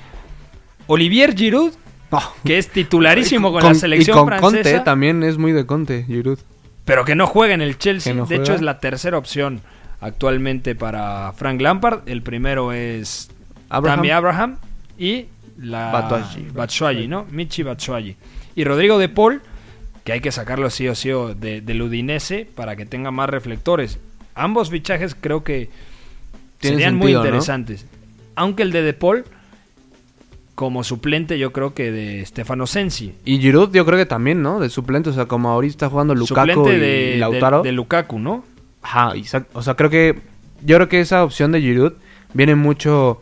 Olivier 0.88 1.36
Giroud, 1.36 1.74
Oh. 2.14 2.34
que 2.44 2.58
es 2.58 2.68
titularísimo 2.70 3.52
con, 3.52 3.62
Con- 3.62 3.70
la 3.74 3.76
selección 3.80 4.16
y 4.18 4.20
con 4.20 4.28
francesa, 4.28 4.48
Conte 4.64 4.80
también 4.82 5.24
es 5.24 5.38
muy 5.38 5.54
de 5.54 5.66
Conte, 5.66 6.04
Giroud. 6.06 6.40
pero 6.86 7.06
que 7.06 7.16
no 7.16 7.26
juega 7.26 7.54
en 7.54 7.62
el 7.62 7.78
Chelsea. 7.78 8.14
No 8.14 8.26
de 8.26 8.36
hecho, 8.36 8.54
es 8.54 8.62
la 8.62 8.80
tercera 8.80 9.18
opción 9.18 9.62
actualmente 10.02 10.76
para 10.76 11.32
Frank 11.34 11.62
Lampard. 11.62 12.02
El 12.08 12.22
primero 12.22 12.74
es 12.74 13.30
Abraham. 13.70 13.98
Tammy 14.00 14.12
Abraham 14.12 14.58
y 14.98 15.28
la. 15.58 16.10
Batshuayi, 16.54 17.08
¿no? 17.08 17.26
Michi 17.32 17.64
Batshuayi. 17.64 18.18
Y 18.56 18.64
Rodrigo 18.66 18.98
de 19.00 19.08
Paul, 19.08 19.42
que 20.04 20.14
hay 20.14 20.22
que 20.22 20.32
sacarlo 20.32 20.70
sí 20.70 20.88
o 20.88 20.96
sí 20.96 21.12
o 21.12 21.34
de, 21.36 21.62
del 21.62 21.82
Udinese 21.82 22.48
para 22.56 22.76
que 22.76 22.86
tenga 22.86 23.12
más 23.12 23.30
reflectores. 23.30 24.00
Ambos 24.36 24.70
fichajes 24.70 25.16
creo 25.20 25.44
que 25.44 25.70
Tiene 26.60 26.78
serían 26.78 26.96
muy 26.96 27.14
interesantes. 27.16 27.86
Aunque 28.36 28.64
el 28.64 28.72
de 28.72 28.82
De 28.82 28.94
Paul, 28.94 29.26
como 30.56 30.84
suplente, 30.84 31.40
yo 31.40 31.52
creo 31.52 31.74
que 31.74 31.92
de 31.92 32.26
Stefano 32.26 32.68
Sensi. 32.68 33.14
Y 33.26 33.40
Giroud 33.40 33.72
yo 33.74 33.86
creo 33.86 33.98
que 33.98 34.06
también, 34.06 34.42
¿no? 34.42 34.60
De 34.60 34.70
suplente, 34.70 35.10
o 35.10 35.14
sea, 35.14 35.26
como 35.26 35.50
ahorita 35.50 35.72
está 35.72 35.90
jugando 35.90 36.14
Lukaku 36.14 36.52
suplente 36.52 36.76
y 36.78 36.80
de, 36.80 37.16
Lautaro. 37.18 37.62
de- 37.64 37.70
de 37.70 37.74
Lukaku, 37.74 38.20
¿no? 38.20 38.44
Ajá, 38.82 39.14
o 39.54 39.62
sea, 39.62 39.76
creo 39.76 39.90
que 39.90 40.20
yo 40.64 40.76
creo 40.78 40.90
que 40.90 41.00
esa 41.00 41.24
opción 41.24 41.52
de 41.52 41.62
Giroud 41.62 41.94
viene 42.34 42.56
mucho 42.56 43.22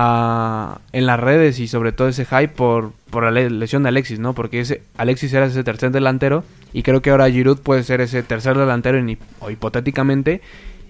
ah, 0.00 0.78
en 0.92 1.06
las 1.06 1.18
redes 1.18 1.58
y 1.58 1.66
sobre 1.66 1.90
todo 1.92 2.06
ese 2.08 2.24
hype 2.24 2.48
por, 2.48 2.92
por 3.10 3.24
la 3.24 3.30
le- 3.32 3.50
lesión 3.50 3.82
de 3.82 3.88
Alexis, 3.88 4.20
¿no? 4.20 4.32
Porque 4.32 4.60
ese 4.60 4.82
Alexis 4.96 5.32
era 5.32 5.46
ese 5.46 5.64
tercer 5.64 5.90
delantero 5.90 6.44
y 6.72 6.82
creo 6.84 7.02
que 7.02 7.10
ahora 7.10 7.28
Giroud 7.28 7.58
puede 7.58 7.82
ser 7.82 8.00
ese 8.00 8.22
tercer 8.22 8.56
delantero 8.56 8.96
en 8.98 9.18
o 9.40 9.50
hipotéticamente 9.50 10.40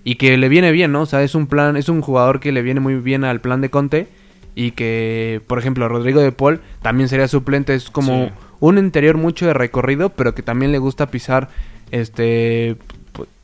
y 0.05 0.17
que 0.17 0.37
le 0.37 0.49
viene 0.51 0.73
bien, 0.73 0.93
¿no? 0.93 1.03
O 1.03 1.07
sea, 1.07 1.23
es 1.23 1.35
un 1.35 1.47
plan, 1.47 1.77
es 1.79 1.89
un 1.89 2.03
jugador 2.03 2.39
que 2.41 2.53
le 2.53 2.61
viene 2.63 2.81
muy 2.81 2.97
bien 2.97 3.25
al 3.25 3.41
plan 3.41 3.61
de 3.63 3.71
Conte 3.71 4.09
y 4.55 4.73
que, 4.73 5.41
por 5.47 5.59
ejemplo, 5.59 5.89
Rodrigo 5.89 6.21
de 6.21 6.33
Paul 6.33 6.61
también 6.83 7.09
sería 7.09 7.29
suplente, 7.29 7.75
es 7.75 7.91
como 7.91 8.27
Sí. 8.27 8.33
un 8.61 8.77
interior 8.79 9.17
mucho 9.17 9.47
de 9.47 9.55
recorrido, 9.55 10.11
pero 10.11 10.35
que 10.35 10.43
también 10.43 10.73
le 10.73 10.79
gusta 10.79 11.07
pisar 11.07 11.49
este 11.93 12.77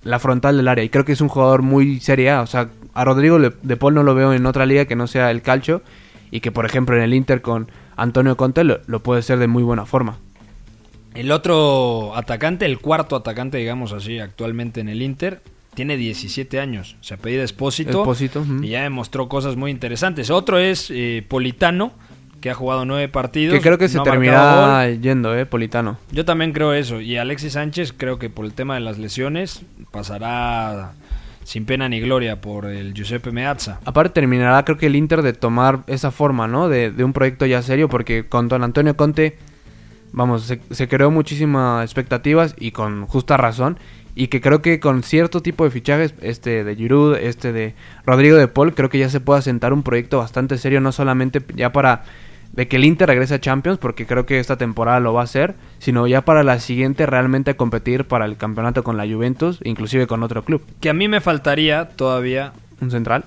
la 0.05 0.19
frontal 0.19 0.57
del 0.59 0.69
área 0.69 0.85
y 0.85 0.91
creo 0.91 1.05
que 1.07 1.13
es 1.13 1.21
un 1.23 1.29
jugador 1.29 1.63
muy 1.63 1.99
serie 2.01 2.31
A, 2.31 2.43
o 2.43 2.47
sea, 2.47 2.69
a 2.95 3.05
Rodrigo 3.05 3.39
de 3.39 3.77
Paul 3.77 3.95
no 3.95 4.03
lo 4.03 4.15
veo 4.15 4.33
en 4.33 4.47
otra 4.47 4.67
liga 4.67 4.87
que 4.87 4.97
no 4.97 5.07
sea 5.07 5.31
el 5.31 5.43
calcio 5.43 5.83
y 6.31 6.41
que 6.41 6.53
por 6.53 6.65
ejemplo 6.65 6.97
en 6.97 7.03
el 7.03 7.15
Inter 7.15 7.43
con 7.43 7.71
Antonio 7.97 8.37
Conte 8.37 8.65
lo, 8.65 8.81
lo 8.87 9.03
puede 9.03 9.23
ser 9.23 9.39
de 9.39 9.47
muy 9.47 9.63
buena 9.63 9.85
forma. 9.85 10.19
El 11.15 11.31
otro 11.31 12.17
atacante, 12.17 12.67
el 12.67 12.81
cuarto 12.81 13.15
atacante, 13.15 13.59
digamos 13.59 13.93
así, 13.93 14.19
actualmente 14.19 14.81
en 14.81 14.89
el 14.89 15.01
Inter, 15.01 15.43
tiene 15.75 15.97
17 15.97 16.59
años. 16.59 16.97
Se 17.01 17.15
apellida 17.15 17.45
Espósito. 17.45 18.01
Espósito, 18.01 18.41
ujú. 18.41 18.65
Y 18.65 18.71
ya 18.71 18.83
demostró 18.83 19.29
cosas 19.29 19.57
muy 19.57 19.71
interesantes. 19.71 20.31
Otro 20.31 20.59
es 20.59 20.91
eh, 20.91 21.25
Politano, 21.27 21.93
que 22.41 22.51
ha 22.51 22.55
jugado 22.55 22.85
nueve 22.85 23.09
partidos. 23.09 23.55
Que 23.55 23.61
creo 23.61 23.79
que 23.79 23.89
se 23.89 23.97
no 23.97 24.03
ha 24.03 24.05
terminará 24.05 24.91
yendo, 24.91 25.37
eh, 25.37 25.47
Politano. 25.47 25.99
Yo 26.11 26.25
también 26.25 26.53
creo 26.53 26.75
eso. 26.75 27.01
Y 27.01 27.17
Alexis 27.17 27.53
Sánchez, 27.53 27.93
creo 27.97 28.19
que 28.19 28.29
por 28.29 28.45
el 28.45 28.53
tema 28.53 28.75
de 28.75 28.81
las 28.81 28.99
lesiones, 28.99 29.63
pasará 29.93 30.95
sin 31.45 31.65
pena 31.65 31.89
ni 31.89 32.01
gloria 32.01 32.41
por 32.41 32.67
el 32.67 32.93
Giuseppe 32.93 33.31
Meazza. 33.31 33.79
Aparte 33.85 34.21
terminará 34.21 34.65
creo 34.65 34.77
que 34.77 34.87
el 34.87 34.97
Inter 34.97 35.23
de 35.23 35.33
tomar 35.33 35.85
esa 35.87 36.11
forma, 36.11 36.49
¿no? 36.49 36.69
De, 36.69 36.91
de 36.91 37.05
un 37.05 37.13
proyecto 37.13 37.47
ya 37.47 37.63
serio 37.63 37.89
porque 37.89 38.27
con 38.27 38.49
Don 38.49 38.65
Antonio 38.65 38.97
Conte, 38.97 39.39
vamos, 40.13 40.43
se, 40.45 40.61
se 40.71 40.89
creó 40.89 41.11
muchísimas 41.11 41.85
expectativas 41.85 42.57
y 42.59 42.73
con 42.73 43.07
justa 43.07 43.37
razón 43.37 43.79
y 44.15 44.29
que 44.29 44.41
creo 44.41 44.63
que 44.63 44.81
con 44.81 45.03
cierto 45.03 45.43
tipo 45.43 45.65
de 45.65 45.71
fichajes, 45.71 46.15
este 46.21 46.65
de 46.65 46.77
Giroud, 46.77 47.17
este 47.17 47.53
de 47.53 47.75
Rodrigo 48.07 48.37
de 48.37 48.49
Paul, 48.49 48.75
creo 48.75 48.89
que 48.89 48.99
ya 48.99 49.09
se 49.09 49.21
puede 49.21 49.41
asentar 49.41 49.73
un 49.73 49.83
proyecto 49.83 50.19
bastante 50.19 50.57
serio, 50.59 50.81
no 50.81 50.93
solamente 50.93 51.43
ya 51.55 51.73
para 51.73 52.05
de 52.55 52.69
que 52.69 52.77
el 52.77 52.85
Inter 52.85 53.09
regrese 53.09 53.35
a 53.35 53.41
Champions, 53.41 53.79
porque 53.79 54.07
creo 54.07 54.27
que 54.27 54.39
esta 54.39 54.57
temporada 54.57 55.01
lo 55.01 55.13
va 55.13 55.23
a 55.23 55.25
hacer, 55.25 55.55
sino 55.79 56.07
ya 56.07 56.23
para 56.25 56.43
la 56.45 56.61
siguiente 56.61 57.05
realmente 57.07 57.57
competir 57.57 58.05
para 58.05 58.25
el 58.27 58.37
campeonato 58.37 58.85
con 58.85 58.97
la 58.97 59.05
Juventus, 59.07 59.59
inclusive 59.65 60.07
con 60.07 60.23
otro 60.23 60.45
club. 60.45 60.63
Que 60.81 60.89
a 60.91 60.95
mí 60.95 61.09
me 61.09 61.21
faltaría 61.21 61.89
todavía 61.89 62.53
Un 62.81 62.91
central. 62.91 63.25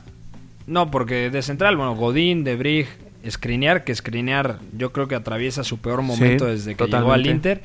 No, 0.66 0.92
porque 0.92 1.30
de 1.30 1.42
central, 1.42 1.76
bueno, 1.78 1.96
Godín, 1.96 2.44
De 2.44 2.56
Brig, 2.56 2.88
Skriniar, 3.30 3.84
que 3.84 3.94
Skriniar 3.94 4.60
yo 4.78 4.92
creo 4.94 5.08
que 5.08 5.16
atraviesa 5.16 5.64
su 5.64 5.78
peor 5.80 6.02
momento 6.02 6.46
Sí, 6.46 6.52
desde 6.52 6.76
que 6.76 6.86
llegó 6.86 6.98
totalmente. 6.98 7.14
al 7.30 7.36
Inter. 7.36 7.62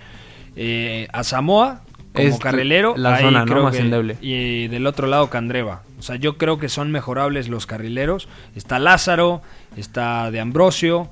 Eh, 0.57 1.09
a 1.13 1.25
Samoa 1.25 1.83
como 2.13 2.29
Es 2.29 2.39
carrilero. 2.39 2.95
la 2.97 3.15
ahí 3.17 3.25
zona, 3.25 3.45
¿no? 3.45 3.53
creo 3.53 3.63
más 3.65 3.75
que- 3.77 3.83
endeble. 3.83 4.17
Y 4.21 4.69
del 4.69 4.87
otro 4.87 5.07
lado 5.07 5.31
Candreva. 5.31 5.83
O 5.99 6.03
sea, 6.03 6.17
yo 6.17 6.37
creo 6.37 6.59
que 6.59 6.69
son 6.69 6.91
mejorables 6.91 7.49
los 7.49 7.67
carrileros. 7.67 8.29
Está 8.57 8.79
Lázaro, 8.79 9.41
está 9.77 10.31
De 10.31 10.41
Ambrosio. 10.41 11.09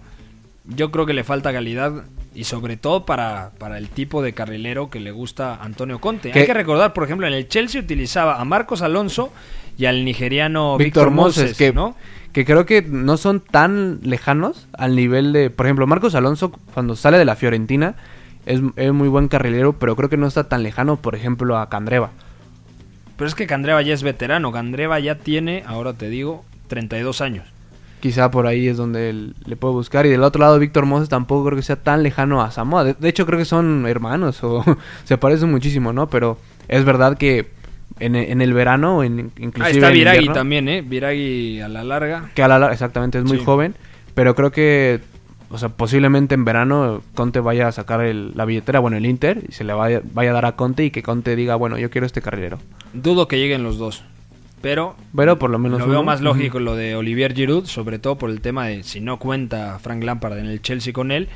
Yo 0.74 0.90
creo 0.90 1.06
que 1.06 1.12
le 1.12 1.24
falta 1.24 1.52
calidad 1.52 2.04
y 2.34 2.44
sobre 2.44 2.76
todo 2.76 3.04
para, 3.04 3.50
para 3.58 3.78
el 3.78 3.88
tipo 3.88 4.22
de 4.22 4.32
carrilero 4.32 4.90
que 4.90 5.00
le 5.00 5.10
gusta 5.10 5.56
Antonio 5.56 6.00
Conte. 6.00 6.32
Hay 6.32 6.46
que 6.46 6.54
recordar, 6.54 6.92
por 6.92 7.04
ejemplo, 7.04 7.26
en 7.26 7.34
el 7.34 7.48
Chelsea 7.48 7.80
utilizaba 7.80 8.40
a 8.40 8.44
Marcos 8.44 8.82
Alonso 8.82 9.32
y 9.76 9.86
al 9.86 10.04
nigeriano 10.04 10.76
Víctor 10.76 11.06
Víctor 11.06 11.10
Moses, 11.10 11.42
Moses, 11.42 11.58
que, 11.58 11.72
¿no? 11.72 11.96
que 12.32 12.44
creo 12.44 12.66
que 12.66 12.82
no 12.82 13.16
son 13.16 13.40
tan 13.40 14.00
lejanos 14.02 14.68
al 14.72 14.94
nivel 14.94 15.32
de, 15.32 15.50
por 15.50 15.66
ejemplo, 15.66 15.86
Marcos 15.86 16.14
Alonso 16.14 16.52
cuando 16.72 16.94
sale 16.94 17.18
de 17.18 17.24
la 17.24 17.36
Fiorentina 17.36 17.96
es, 18.46 18.60
es 18.76 18.92
muy 18.92 19.08
buen 19.08 19.28
carrilero, 19.28 19.74
pero 19.74 19.96
creo 19.96 20.08
que 20.08 20.16
no 20.16 20.26
está 20.26 20.48
tan 20.48 20.62
lejano, 20.62 20.96
por 20.96 21.14
ejemplo, 21.14 21.58
a 21.58 21.68
Candreva. 21.68 22.10
Pero 23.16 23.28
es 23.28 23.34
que 23.34 23.46
Candreva 23.46 23.82
ya 23.82 23.92
es 23.92 24.02
veterano. 24.02 24.50
Candreva 24.50 24.98
ya 24.98 25.16
tiene, 25.16 25.62
ahora 25.66 25.92
te 25.92 26.08
digo, 26.08 26.44
32 26.68 27.20
años. 27.20 27.44
Quizá 28.00 28.30
por 28.30 28.46
ahí 28.46 28.66
es 28.68 28.76
donde 28.76 29.10
él 29.10 29.34
le 29.44 29.56
puede 29.56 29.74
buscar. 29.74 30.06
Y 30.06 30.08
del 30.08 30.22
otro 30.22 30.40
lado, 30.40 30.58
Víctor 30.58 30.86
Moses 30.86 31.08
tampoco 31.08 31.44
creo 31.46 31.56
que 31.56 31.62
sea 31.62 31.76
tan 31.76 32.02
lejano 32.02 32.42
a 32.42 32.50
Samoa. 32.50 32.82
De, 32.84 32.94
de 32.94 33.08
hecho, 33.08 33.26
creo 33.26 33.38
que 33.38 33.44
son 33.44 33.86
hermanos 33.86 34.42
o 34.42 34.64
se 35.04 35.18
parecen 35.18 35.50
muchísimo, 35.50 35.92
¿no? 35.92 36.08
Pero 36.08 36.38
es 36.68 36.84
verdad 36.84 37.18
que 37.18 37.50
en, 37.98 38.16
en 38.16 38.40
el 38.40 38.52
verano, 38.54 39.02
en, 39.04 39.30
inclusive 39.38 39.84
Ah, 39.86 39.90
está 39.90 39.94
invierno, 39.94 40.32
también, 40.32 40.68
¿eh? 40.68 40.80
Viragui 40.82 41.60
a 41.60 41.68
la 41.68 41.84
larga. 41.84 42.30
que 42.34 42.42
a 42.42 42.48
la 42.48 42.58
lar- 42.58 42.72
exactamente 42.72 43.18
es 43.18 43.24
muy 43.24 43.38
Sí. 43.38 43.44
joven, 43.44 43.74
pero 44.14 44.34
creo 44.34 44.50
que, 44.52 45.00
o 45.50 45.58
sea, 45.58 45.68
posiblemente 45.68 46.34
en 46.34 46.44
verano 46.46 47.02
Conte 47.14 47.40
vaya 47.40 47.68
a 47.68 47.72
sacar 47.72 48.00
el- 48.02 48.32
la 48.34 48.46
billetera, 48.46 48.78
bueno, 48.80 48.96
el 48.96 49.04
Inter, 49.04 49.42
y 49.48 49.52
se 49.52 49.64
le 49.64 49.74
vaya, 49.74 50.00
vaya 50.14 50.30
a 50.30 50.34
dar 50.34 50.46
a 50.46 50.52
Conte 50.56 50.84
y 50.84 50.90
que 50.90 51.02
Conte 51.02 51.36
diga, 51.36 51.56
bueno, 51.56 51.76
yo 51.76 51.90
quiero 51.90 52.06
este 52.06 52.22
carrilero. 52.22 52.58
Dudo 52.94 53.28
que 53.28 53.36
lleguen 53.38 53.62
los 53.62 53.76
dos. 53.76 54.04
Pero, 54.62 54.94
Pero 55.16 55.38
por 55.38 55.50
lo 55.50 55.58
menos 55.58 55.78
lo 55.80 55.88
veo 55.88 56.02
más 56.02 56.20
lógico 56.20 56.60
lo 56.60 56.76
de 56.76 56.94
Olivier 56.94 57.34
Giroud, 57.34 57.64
sobre 57.66 57.98
todo 57.98 58.16
por 58.18 58.30
el 58.30 58.40
tema 58.40 58.66
de 58.66 58.82
si 58.82 59.00
no 59.00 59.18
cuenta 59.18 59.78
Frank 59.78 60.02
Lampard 60.04 60.38
en 60.38 60.46
el 60.46 60.60
Chelsea 60.60 60.92
con 60.92 61.10
él 61.12 61.28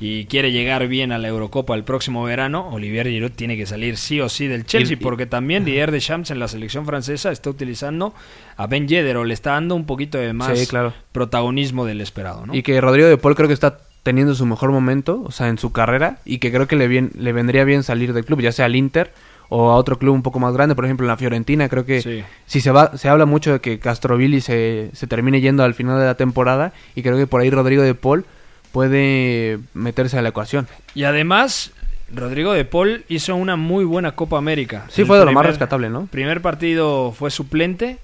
y 0.00 0.24
quiere 0.24 0.50
llegar 0.50 0.88
bien 0.88 1.12
a 1.12 1.18
la 1.18 1.28
Eurocopa 1.28 1.76
el 1.76 1.84
próximo 1.84 2.24
verano, 2.24 2.68
Olivier 2.72 3.06
Giroud 3.06 3.30
tiene 3.30 3.56
que 3.56 3.66
salir 3.66 3.96
sí 3.96 4.20
o 4.20 4.28
sí 4.28 4.48
del 4.48 4.64
Chelsea, 4.66 4.94
y- 4.94 4.96
porque 4.96 5.26
también 5.26 5.64
Didier 5.64 5.92
Deschamps 5.92 6.32
en 6.32 6.40
la 6.40 6.48
selección 6.48 6.84
francesa 6.86 7.30
está 7.30 7.50
utilizando 7.50 8.12
a 8.56 8.66
Ben 8.66 8.88
Yedder 8.88 9.16
o 9.18 9.24
le 9.24 9.34
está 9.34 9.52
dando 9.52 9.76
un 9.76 9.86
poquito 9.86 10.18
de 10.18 10.32
más 10.32 10.58
Sí, 10.58 10.66
claro. 10.66 10.92
protagonismo 11.12 11.84
del 11.84 12.00
esperado, 12.00 12.46
¿no? 12.46 12.54
Y 12.54 12.62
que 12.64 12.80
Rodrigo 12.80 13.06
de 13.06 13.16
Paul 13.16 13.36
creo 13.36 13.46
que 13.46 13.54
está 13.54 13.78
teniendo 14.02 14.34
su 14.34 14.44
mejor 14.44 14.72
momento, 14.72 15.22
o 15.24 15.30
sea, 15.30 15.46
en 15.48 15.58
su 15.58 15.70
carrera, 15.70 16.18
y 16.24 16.38
que 16.38 16.50
creo 16.50 16.66
que 16.66 16.74
le, 16.74 16.88
bien, 16.88 17.12
le 17.16 17.32
vendría 17.32 17.62
bien 17.62 17.84
salir 17.84 18.12
del 18.12 18.24
club, 18.24 18.40
ya 18.40 18.50
sea 18.50 18.64
al 18.64 18.74
Inter 18.74 19.12
o 19.54 19.70
a 19.70 19.76
otro 19.76 19.98
club 19.98 20.14
un 20.14 20.22
poco 20.22 20.38
más 20.40 20.54
grande, 20.54 20.74
por 20.74 20.86
ejemplo 20.86 21.04
en 21.04 21.08
la 21.08 21.16
Fiorentina, 21.18 21.68
creo 21.68 21.84
que 21.84 22.00
Sí. 22.00 22.22
si 22.46 22.60
se 22.62 22.70
va, 22.70 22.96
se 22.96 23.10
habla 23.10 23.26
mucho 23.26 23.52
de 23.52 23.60
que 23.60 23.78
Castrovilli 23.78 24.40
se, 24.40 24.88
se 24.94 25.06
termine 25.06 25.42
yendo 25.42 25.62
al 25.62 25.74
final 25.74 25.98
de 26.00 26.06
la 26.06 26.14
temporada, 26.14 26.72
y 26.94 27.02
creo 27.02 27.18
que 27.18 27.26
por 27.26 27.42
ahí 27.42 27.50
Rodrigo 27.50 27.82
de 27.82 27.94
Paul 27.94 28.24
puede 28.72 29.58
meterse 29.74 30.18
a 30.18 30.22
la 30.22 30.30
ecuación. 30.30 30.66
Y 30.94 31.04
además, 31.04 31.72
Rodrigo 32.14 32.52
de 32.54 32.64
Paul 32.64 33.04
hizo 33.08 33.36
una 33.36 33.56
muy 33.56 33.84
buena 33.84 34.12
Copa 34.12 34.38
América. 34.38 34.86
Sí, 34.88 35.02
El 35.02 35.06
fue 35.06 35.18
de 35.18 35.24
lo 35.26 35.32
más 35.32 35.44
rescatable, 35.46 35.90
¿no? 35.90 36.06
Primer 36.06 36.40
partido 36.40 37.12
fue 37.12 37.30
suplente, 37.30 37.98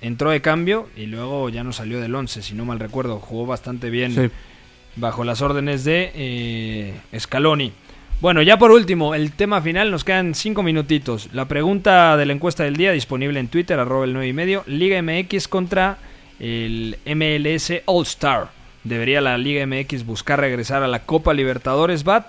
entró 0.00 0.30
de 0.30 0.40
cambio 0.40 0.88
y 0.96 1.06
luego 1.06 1.48
ya 1.50 1.64
no 1.64 1.72
salió 1.72 2.00
del 2.00 2.14
11, 2.14 2.40
si 2.42 2.54
no 2.54 2.64
mal 2.64 2.80
recuerdo. 2.80 3.18
Jugó 3.18 3.44
bastante 3.46 3.90
bien 3.90 4.14
Sí. 4.14 4.30
bajo 4.96 5.22
las 5.24 5.42
órdenes 5.42 5.84
de 5.84 6.10
eh, 6.14 6.94
Scaloni. 7.18 7.72
Bueno, 8.20 8.42
ya 8.42 8.58
por 8.58 8.72
último, 8.72 9.14
el 9.14 9.30
tema 9.30 9.62
final, 9.62 9.92
nos 9.92 10.02
quedan 10.02 10.34
cinco 10.34 10.64
minutitos. 10.64 11.28
La 11.32 11.46
pregunta 11.46 12.16
de 12.16 12.26
la 12.26 12.32
encuesta 12.32 12.64
del 12.64 12.76
día 12.76 12.90
disponible 12.90 13.38
en 13.38 13.46
Twitter, 13.46 13.78
arroba 13.78 14.06
el 14.06 14.12
9 14.12 14.26
y 14.26 14.32
medio. 14.32 14.64
Liga 14.66 15.00
MX 15.00 15.46
contra 15.46 15.98
el 16.40 16.98
MLS 17.06 17.74
All 17.84 18.02
Star. 18.02 18.48
¿Debería 18.82 19.20
la 19.20 19.38
Liga 19.38 19.64
MX 19.64 20.04
buscar 20.04 20.40
regresar 20.40 20.82
a 20.82 20.88
la 20.88 21.04
Copa 21.04 21.32
Libertadores, 21.32 22.02
Bat? 22.02 22.26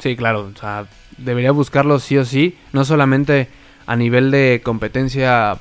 Sí, 0.00 0.16
claro, 0.16 0.50
o 0.52 0.58
sea, 0.58 0.86
debería 1.16 1.52
buscarlo 1.52 2.00
sí 2.00 2.18
o 2.18 2.24
sí, 2.24 2.56
no 2.72 2.84
solamente 2.84 3.46
a 3.86 3.94
nivel 3.94 4.32
de 4.32 4.60
competencia, 4.64 5.58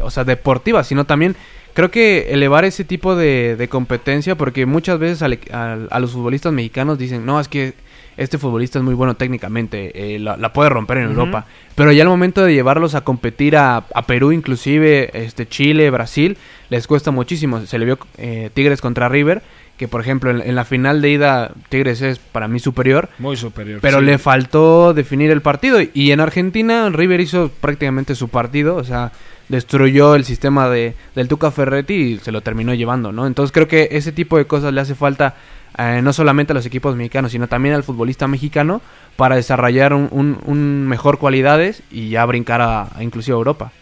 o 0.00 0.10
sea, 0.10 0.24
deportiva, 0.24 0.82
sino 0.82 1.04
también 1.04 1.36
creo 1.74 1.92
que 1.92 2.32
elevar 2.32 2.64
ese 2.64 2.82
tipo 2.82 3.14
de, 3.14 3.68
competencia, 3.70 4.34
porque 4.34 4.66
muchas 4.66 4.98
veces 4.98 5.22
a 5.22 6.00
los 6.00 6.10
futbolistas 6.10 6.52
mexicanos 6.52 6.98
dicen, 6.98 7.24
no, 7.24 7.38
es 7.38 7.46
que 7.46 7.74
este 8.16 8.38
futbolista 8.38 8.78
es 8.78 8.84
muy 8.84 8.94
bueno 8.94 9.14
técnicamente, 9.14 10.14
eh, 10.14 10.18
la, 10.18 10.36
la 10.36 10.52
puede 10.52 10.70
romper 10.70 10.98
en. 10.98 11.04
Europa, 11.04 11.46
pero 11.74 11.92
ya 11.92 12.02
al 12.02 12.08
momento 12.08 12.44
de 12.44 12.54
llevarlos 12.54 12.94
a 12.94 13.02
competir 13.02 13.56
a, 13.56 13.78
a 13.94 14.02
Perú, 14.06 14.32
inclusive 14.32 15.10
este 15.14 15.46
Chile, 15.48 15.90
Brasil, 15.90 16.36
les 16.70 16.86
cuesta 16.86 17.10
muchísimo. 17.10 17.60
Se 17.66 17.78
le 17.78 17.84
vio 17.84 17.98
eh, 18.18 18.50
Tigres 18.54 18.80
contra 18.80 19.08
River, 19.08 19.42
que 19.76 19.88
por 19.88 20.00
ejemplo 20.00 20.30
en, 20.30 20.40
en 20.40 20.54
la 20.54 20.64
final 20.64 21.02
de 21.02 21.10
ida 21.10 21.50
Tigres 21.68 22.00
es 22.02 22.18
para 22.18 22.46
mí 22.48 22.60
superior, 22.60 23.08
Muy 23.18 23.36
superior. 23.36 23.80
pero 23.82 23.98
sí. 23.98 24.04
le 24.04 24.18
faltó 24.18 24.94
definir 24.94 25.30
el 25.30 25.40
partido. 25.42 25.78
Y 25.92 26.12
en 26.12 26.20
Argentina, 26.20 26.88
River 26.90 27.20
hizo 27.20 27.50
prácticamente 27.60 28.14
su 28.14 28.28
partido. 28.28 28.76
O 28.76 28.84
sea, 28.84 29.10
destruyó 29.48 30.14
el 30.14 30.24
sistema 30.24 30.68
de, 30.70 30.94
del 31.14 31.28
Tuca 31.28 31.50
Ferretti 31.50 31.94
y 31.94 32.18
se 32.18 32.32
lo 32.32 32.40
terminó 32.40 32.72
llevando, 32.74 33.12
¿no? 33.12 33.26
Entonces 33.26 33.52
creo 33.52 33.68
que 33.68 33.88
ese 33.92 34.10
tipo 34.12 34.38
de 34.38 34.46
cosas 34.46 34.72
le 34.72 34.80
hace 34.80 34.94
falta 34.94 35.34
eh, 35.78 36.00
no 36.02 36.12
solamente 36.12 36.52
a 36.52 36.54
los 36.54 36.66
equipos 36.66 36.96
mexicanos, 36.96 37.32
sino 37.32 37.48
también 37.48 37.74
al 37.74 37.82
futbolista 37.82 38.26
mexicano 38.28 38.80
para 39.16 39.36
desarrollar 39.36 39.92
un, 39.94 40.08
un- 40.44 40.86
mejor 40.86 41.18
cualidades 41.18 41.82
y 41.90 42.08
ya 42.10 42.24
brincar 42.26 42.60
a, 42.60 42.88
a 42.96 43.02
inclusive 43.02 43.34
a 43.34 43.38
Europa. 43.38 43.72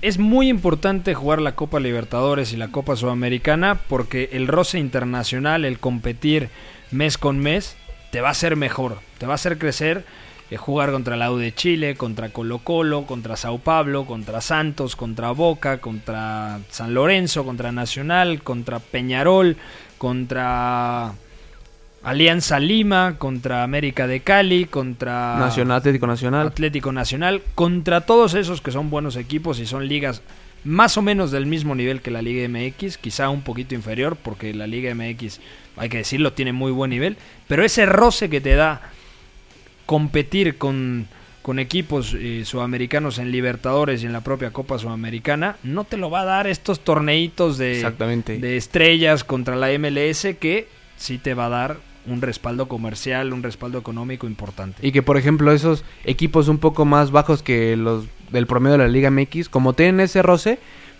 Es 0.00 0.18
muy 0.18 0.48
importante 0.48 1.14
jugar 1.14 1.40
la 1.40 1.56
Copa 1.56 1.80
Libertadores 1.80 2.52
y 2.52 2.56
la 2.56 2.68
Copa 2.68 2.94
Sudamericana 2.94 3.78
porque 3.88 4.30
el 4.32 4.46
roce 4.46 4.78
internacional, 4.78 5.64
el 5.64 5.78
competir 5.80 6.50
mes 6.92 7.18
con 7.18 7.38
mes, 7.40 7.76
te 8.12 8.20
va 8.20 8.28
a 8.28 8.32
hacer 8.32 8.54
mejor, 8.56 8.98
te 9.18 9.26
va 9.26 9.32
a 9.32 9.34
hacer 9.34 9.58
crecer. 9.58 10.04
eh, 10.50 10.56
jugar 10.56 10.92
contra 10.92 11.16
la 11.16 11.30
U 11.30 11.36
de 11.36 11.52
Chile, 11.54 11.94
contra 11.96 12.30
Colo 12.30 12.60
Colo, 12.60 13.04
contra 13.04 13.36
Sao 13.36 13.58
Paulo, 13.58 14.06
contra 14.06 14.40
Santos, 14.40 14.96
contra 14.96 15.32
Boca, 15.32 15.78
contra 15.78 16.60
San 16.70 16.94
Lorenzo, 16.94 17.44
contra 17.44 17.70
Nacional, 17.70 18.42
contra 18.42 18.78
Peñarol, 18.78 19.58
contra 19.98 21.12
Alianza 22.02 22.58
Lima, 22.58 23.16
contra 23.18 23.62
América 23.62 24.06
de 24.06 24.20
Cali, 24.20 24.64
contra 24.64 25.36
Nacional, 25.38 25.78
Atlético 25.78 26.06
Nacional. 26.06 26.46
Atlético 26.46 26.92
Nacional, 26.92 27.42
contra 27.54 28.02
todos 28.02 28.34
esos 28.34 28.60
que 28.60 28.70
son 28.70 28.88
buenos 28.88 29.16
equipos 29.16 29.58
y 29.58 29.66
son 29.66 29.88
ligas 29.88 30.22
más 30.64 30.96
o 30.96 31.02
menos 31.02 31.30
del 31.30 31.46
mismo 31.46 31.74
nivel 31.74 32.00
que 32.00 32.10
la 32.10 32.22
Liga 32.22 32.48
MX, 32.48 32.98
quizá 32.98 33.28
un 33.28 33.42
poquito 33.42 33.74
inferior, 33.74 34.16
porque 34.16 34.54
la 34.54 34.66
Liga 34.66 34.94
MX, 34.94 35.40
hay 35.76 35.88
que 35.88 35.98
decirlo, 35.98 36.32
tiene 36.32 36.52
muy 36.52 36.72
buen 36.72 36.90
nivel, 36.90 37.16
pero 37.46 37.64
ese 37.64 37.86
roce 37.86 38.28
que 38.28 38.40
te 38.40 38.54
da 38.54 38.80
competir 39.86 40.58
con, 40.58 41.08
con 41.48 41.58
equipos 41.58 42.12
eh, 42.12 42.42
sudamericanos 42.44 43.18
en 43.18 43.32
Libertadores 43.32 44.02
y 44.02 44.06
en 44.06 44.12
la 44.12 44.20
propia 44.20 44.50
Copa 44.50 44.78
Sudamericana, 44.78 45.56
no 45.62 45.84
te 45.84 45.96
lo 45.96 46.10
va 46.10 46.20
a 46.20 46.24
dar 46.26 46.46
estos 46.46 46.80
torneitos 46.80 47.56
de, 47.56 47.76
Exactamente. 47.76 48.36
de 48.36 48.58
estrellas 48.58 49.24
contra 49.24 49.56
la 49.56 49.68
MLS 49.78 50.26
que 50.38 50.68
sí 50.98 51.16
te 51.16 51.32
va 51.32 51.46
a 51.46 51.48
dar 51.48 51.76
un 52.04 52.20
respaldo 52.20 52.68
comercial, 52.68 53.32
un 53.32 53.42
respaldo 53.42 53.78
económico 53.78 54.26
importante. 54.26 54.86
Y 54.86 54.92
que, 54.92 55.00
por 55.00 55.16
ejemplo, 55.16 55.50
esos 55.50 55.84
equipos 56.04 56.48
un 56.48 56.58
poco 56.58 56.84
más 56.84 57.12
bajos 57.12 57.42
que 57.42 57.78
los 57.78 58.04
del 58.30 58.46
promedio 58.46 58.76
de 58.76 58.84
la 58.84 58.88
Liga 58.88 59.10
MX, 59.10 59.48
como 59.48 59.72
tienen 59.72 60.00
ese 60.00 60.20
roce, 60.20 60.58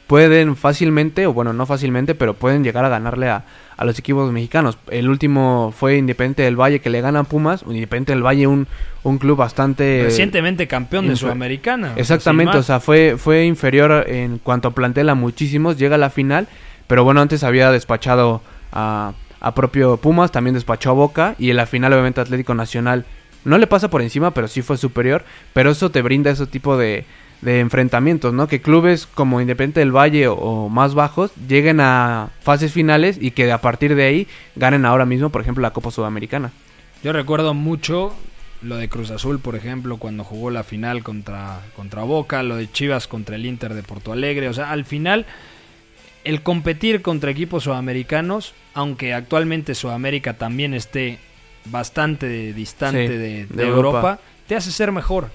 pueden 0.08 0.56
fácilmente, 0.56 1.26
o 1.26 1.32
bueno, 1.32 1.52
no 1.52 1.66
fácilmente, 1.66 2.16
pero 2.16 2.34
pueden 2.34 2.64
llegar 2.64 2.84
a 2.84 2.88
ganarle 2.88 3.28
a, 3.28 3.44
a 3.76 3.84
los 3.84 3.96
equipos 3.98 4.32
mexicanos. 4.32 4.78
El 4.90 5.08
último 5.08 5.72
fue 5.76 5.98
Independiente 5.98 6.42
del 6.42 6.56
Valle, 6.56 6.80
que 6.80 6.90
le 6.90 7.00
gana 7.00 7.20
a 7.20 7.24
Pumas. 7.24 7.62
Independiente 7.66 8.12
del 8.12 8.24
Valle, 8.24 8.46
un, 8.46 8.66
un 9.04 9.18
club 9.18 9.36
bastante... 9.36 10.00
Recientemente 10.02 10.66
campeón 10.66 11.06
de 11.06 11.14
Sudamericana. 11.14 11.92
Exactamente, 11.94 12.56
o 12.56 12.62
sea, 12.62 12.80
fue, 12.80 13.16
fue 13.18 13.44
inferior 13.44 14.06
en 14.08 14.38
cuanto 14.38 14.68
a 14.68 14.70
plantel 14.74 15.10
a 15.10 15.14
muchísimos, 15.14 15.76
llega 15.76 15.96
a 15.96 15.98
la 15.98 16.10
final, 16.10 16.48
pero 16.86 17.04
bueno, 17.04 17.20
antes 17.20 17.44
había 17.44 17.70
despachado 17.70 18.40
a, 18.72 19.12
a 19.40 19.54
propio 19.54 19.98
Pumas, 19.98 20.32
también 20.32 20.54
despachó 20.54 20.90
a 20.90 20.94
Boca, 20.94 21.34
y 21.38 21.50
en 21.50 21.58
la 21.58 21.66
final 21.66 21.92
obviamente 21.92 22.22
Atlético 22.22 22.54
Nacional 22.54 23.04
no 23.44 23.58
le 23.58 23.66
pasa 23.66 23.88
por 23.88 24.00
encima, 24.00 24.32
pero 24.32 24.48
sí 24.48 24.62
fue 24.62 24.78
superior, 24.78 25.22
pero 25.52 25.70
eso 25.70 25.90
te 25.90 26.00
brinda 26.00 26.30
ese 26.30 26.46
tipo 26.46 26.78
de, 26.78 27.04
de 27.40 27.60
enfrentamientos, 27.60 28.34
¿no? 28.34 28.48
Que 28.48 28.60
clubes 28.60 29.06
como 29.06 29.40
Independiente 29.40 29.80
del 29.80 29.96
Valle 29.96 30.26
o, 30.28 30.34
o 30.34 30.68
más 30.68 30.94
bajos 30.94 31.30
lleguen 31.48 31.80
a 31.80 32.30
fases 32.40 32.72
finales 32.72 33.18
y 33.20 33.30
que 33.30 33.50
a 33.52 33.60
partir 33.60 33.94
de 33.94 34.04
ahí 34.04 34.26
ganen 34.56 34.84
ahora 34.84 35.06
mismo, 35.06 35.30
por 35.30 35.42
ejemplo, 35.42 35.62
la 35.62 35.72
Copa 35.72 35.90
Sudamericana. 35.90 36.50
Yo 37.04 37.12
recuerdo 37.12 37.54
mucho 37.54 38.12
lo 38.60 38.76
de 38.76 38.88
Cruz 38.88 39.10
Azul, 39.12 39.38
por 39.38 39.54
ejemplo, 39.54 39.98
cuando 39.98 40.24
jugó 40.24 40.50
la 40.50 40.64
final 40.64 41.04
contra, 41.04 41.60
contra 41.76 42.02
Boca, 42.02 42.42
lo 42.42 42.56
de 42.56 42.70
Chivas 42.70 43.06
contra 43.06 43.36
el 43.36 43.46
Inter 43.46 43.74
de 43.74 43.84
Porto 43.84 44.12
Alegre. 44.12 44.48
O 44.48 44.52
sea, 44.52 44.72
al 44.72 44.84
final, 44.84 45.26
el 46.24 46.42
competir 46.42 47.02
contra 47.02 47.30
equipos 47.30 47.64
sudamericanos, 47.64 48.54
aunque 48.74 49.14
actualmente 49.14 49.76
Sudamérica 49.76 50.34
también 50.34 50.74
esté 50.74 51.20
bastante 51.66 52.52
distante 52.52 53.06
Sí, 53.06 53.12
de, 53.12 53.18
de 53.18 53.46
de 53.46 53.62
Europa. 53.66 53.98
Europa, 53.98 54.18
te 54.48 54.56
hace 54.56 54.72
ser 54.72 54.90
mejor. 54.90 55.28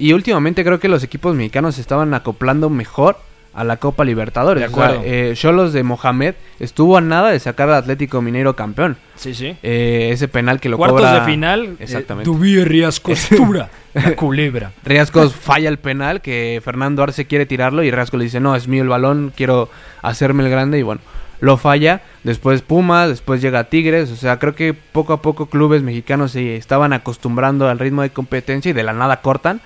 Y 0.00 0.12
últimamente 0.14 0.64
creo 0.64 0.80
que 0.80 0.88
los 0.88 1.04
equipos 1.04 1.36
mexicanos 1.36 1.76
se 1.76 1.80
estaban 1.82 2.12
acoplando 2.14 2.70
mejor 2.70 3.18
a 3.52 3.64
la 3.64 3.76
Copa 3.78 4.04
Libertadores. 4.04 4.60
De 4.62 4.66
O 4.68 4.70
sea, 4.74 4.84
acuerdo. 4.86 5.02
eh, 5.04 5.32
Cholos 5.34 5.72
de 5.72 5.82
Mohamed 5.82 6.34
estuvo 6.60 6.96
a 6.96 7.00
nada 7.00 7.30
de 7.30 7.38
sacar 7.40 7.68
al 7.68 7.74
Atlético 7.74 8.22
Mineiro 8.22 8.54
campeón. 8.56 8.96
Sí, 9.16 9.34
sí. 9.34 9.56
Eh, 9.62 10.10
ese 10.12 10.28
penal 10.28 10.60
que 10.60 10.68
lo 10.68 10.76
Cuartos 10.78 11.00
cobra... 11.00 11.20
de 11.20 11.26
final, 11.26 11.76
Exactamente. 11.80 12.30
eh, 12.30 12.32
Dubié 12.32 12.64
Rías 12.64 12.98
Costura, 13.00 13.68
la 13.92 14.14
culebra. 14.16 14.72
Riascos 14.84 15.34
falla 15.34 15.68
el 15.68 15.78
penal 15.78 16.22
que 16.22 16.60
Fernando 16.64 17.02
Arce 17.02 17.26
quiere 17.26 17.44
tirarlo 17.44 17.82
y 17.82 17.90
Riascos 17.90 18.18
le 18.18 18.24
dice, 18.24 18.40
no, 18.40 18.54
es 18.56 18.68
mío 18.68 18.82
el 18.84 18.88
balón, 18.88 19.32
quiero 19.36 19.68
hacerme 20.00 20.44
el 20.44 20.50
grande 20.50 20.78
y 20.78 20.82
bueno, 20.82 21.00
lo 21.40 21.56
falla. 21.56 22.02
Después 22.22 22.62
Pumas, 22.62 23.08
después 23.08 23.42
llega 23.42 23.64
Tigres, 23.64 24.10
o 24.12 24.16
sea, 24.16 24.38
creo 24.38 24.54
que 24.54 24.74
poco 24.74 25.12
a 25.12 25.22
poco 25.22 25.46
clubes 25.46 25.82
mexicanos 25.82 26.30
se 26.32 26.54
estaban 26.56 26.92
acostumbrando 26.92 27.68
al 27.68 27.78
ritmo 27.80 28.02
de 28.02 28.10
competencia 28.10 28.70
y 28.70 28.74
de 28.74 28.82
la 28.84 28.92
nada 28.92 29.20
cortan. 29.22 29.60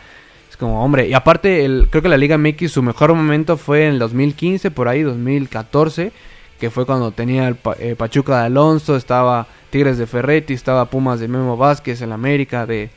Es 0.54 0.58
como, 0.58 0.84
hombre, 0.84 1.08
y 1.08 1.14
aparte, 1.14 1.64
el, 1.64 1.88
creo 1.90 2.00
que 2.00 2.08
la 2.08 2.16
Liga 2.16 2.38
MX 2.38 2.70
su 2.70 2.80
mejor 2.80 3.12
momento 3.12 3.56
fue 3.56 3.86
en 3.86 3.94
el 3.94 3.98
2015, 3.98 4.70
por 4.70 4.86
ahí, 4.86 5.02
2014, 5.02 6.12
que 6.60 6.70
fue 6.70 6.86
cuando 6.86 7.10
tenía 7.10 7.48
el 7.48 7.56
Pa- 7.56 7.74
eh, 7.80 7.96
Pachuca 7.96 8.38
de 8.38 8.46
Alonso, 8.46 8.94
estaba 8.94 9.48
Tigres 9.70 9.98
de 9.98 10.06
Ferretti, 10.06 10.54
estaba 10.54 10.84
Pumas 10.84 11.18
de 11.18 11.26
Memo 11.26 11.56
Vázquez, 11.56 12.00
el 12.02 12.12
América 12.12 12.66
de, 12.66 12.90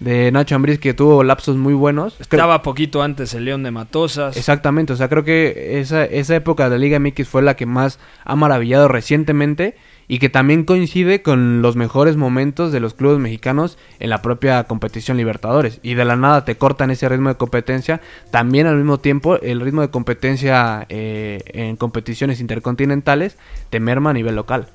de 0.00 0.30
Nacho 0.32 0.54
Ambriz, 0.54 0.78
que 0.78 0.92
tuvo 0.92 1.24
lapsos 1.24 1.56
muy 1.56 1.72
buenos. 1.72 2.12
Creo- 2.16 2.24
Estaba 2.42 2.60
poquito 2.60 3.02
antes 3.02 3.32
el 3.32 3.46
León 3.46 3.62
de 3.62 3.70
Matosas. 3.70 4.36
Exactamente, 4.36 4.92
o 4.92 4.96
sea, 4.96 5.08
creo 5.08 5.24
que 5.24 5.80
esa, 5.80 6.04
esa 6.04 6.36
época 6.36 6.64
de 6.64 6.76
la 6.76 6.78
Liga 6.78 6.98
MX 7.00 7.26
fue 7.26 7.40
la 7.40 7.56
que 7.56 7.64
más 7.64 7.98
ha 8.26 8.36
maravillado 8.36 8.86
recientemente 8.86 9.76
y 10.08 10.18
que 10.18 10.30
también 10.30 10.64
coincide 10.64 11.20
con 11.20 11.60
los 11.60 11.76
mejores 11.76 12.16
momentos 12.16 12.72
de 12.72 12.80
los 12.80 12.94
clubes 12.94 13.18
mexicanos 13.18 13.76
en 14.00 14.08
la 14.08 14.22
propia 14.22 14.64
competición 14.64 15.18
Libertadores. 15.18 15.80
Y 15.82 15.94
de 15.94 16.06
la 16.06 16.16
nada 16.16 16.46
te 16.46 16.56
cortan 16.56 16.90
ese 16.90 17.08
ritmo 17.08 17.28
de 17.28 17.36
competencia. 17.36 18.00
También 18.30 18.66
al 18.66 18.76
mismo 18.76 18.98
tiempo 18.98 19.38
el 19.40 19.60
ritmo 19.60 19.82
de 19.82 19.90
competencia 19.90 20.86
eh, 20.88 21.40
en 21.46 21.76
competiciones 21.76 22.40
intercontinentales 22.40 23.36
te 23.68 23.80
merma 23.80 24.10
a 24.10 24.14
nivel 24.14 24.34
local. 24.34 24.68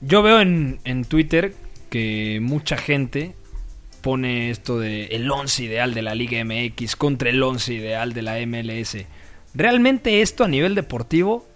Yo 0.00 0.22
veo 0.22 0.40
en, 0.40 0.80
en 0.84 1.04
Twitter 1.04 1.54
que 1.88 2.40
mucha 2.42 2.76
gente 2.76 3.34
pone 4.02 4.50
esto 4.50 4.78
de 4.78 5.06
el 5.06 5.30
11 5.30 5.64
ideal 5.64 5.94
de 5.94 6.02
la 6.02 6.14
Liga 6.14 6.44
MX 6.44 6.96
contra 6.96 7.30
el 7.30 7.42
11 7.42 7.72
ideal 7.72 8.12
de 8.12 8.22
la 8.22 8.44
MLS. 8.46 8.98
¿Realmente 9.54 10.22
esto 10.22 10.44
a 10.44 10.48
nivel 10.48 10.74
deportivo 10.74 11.46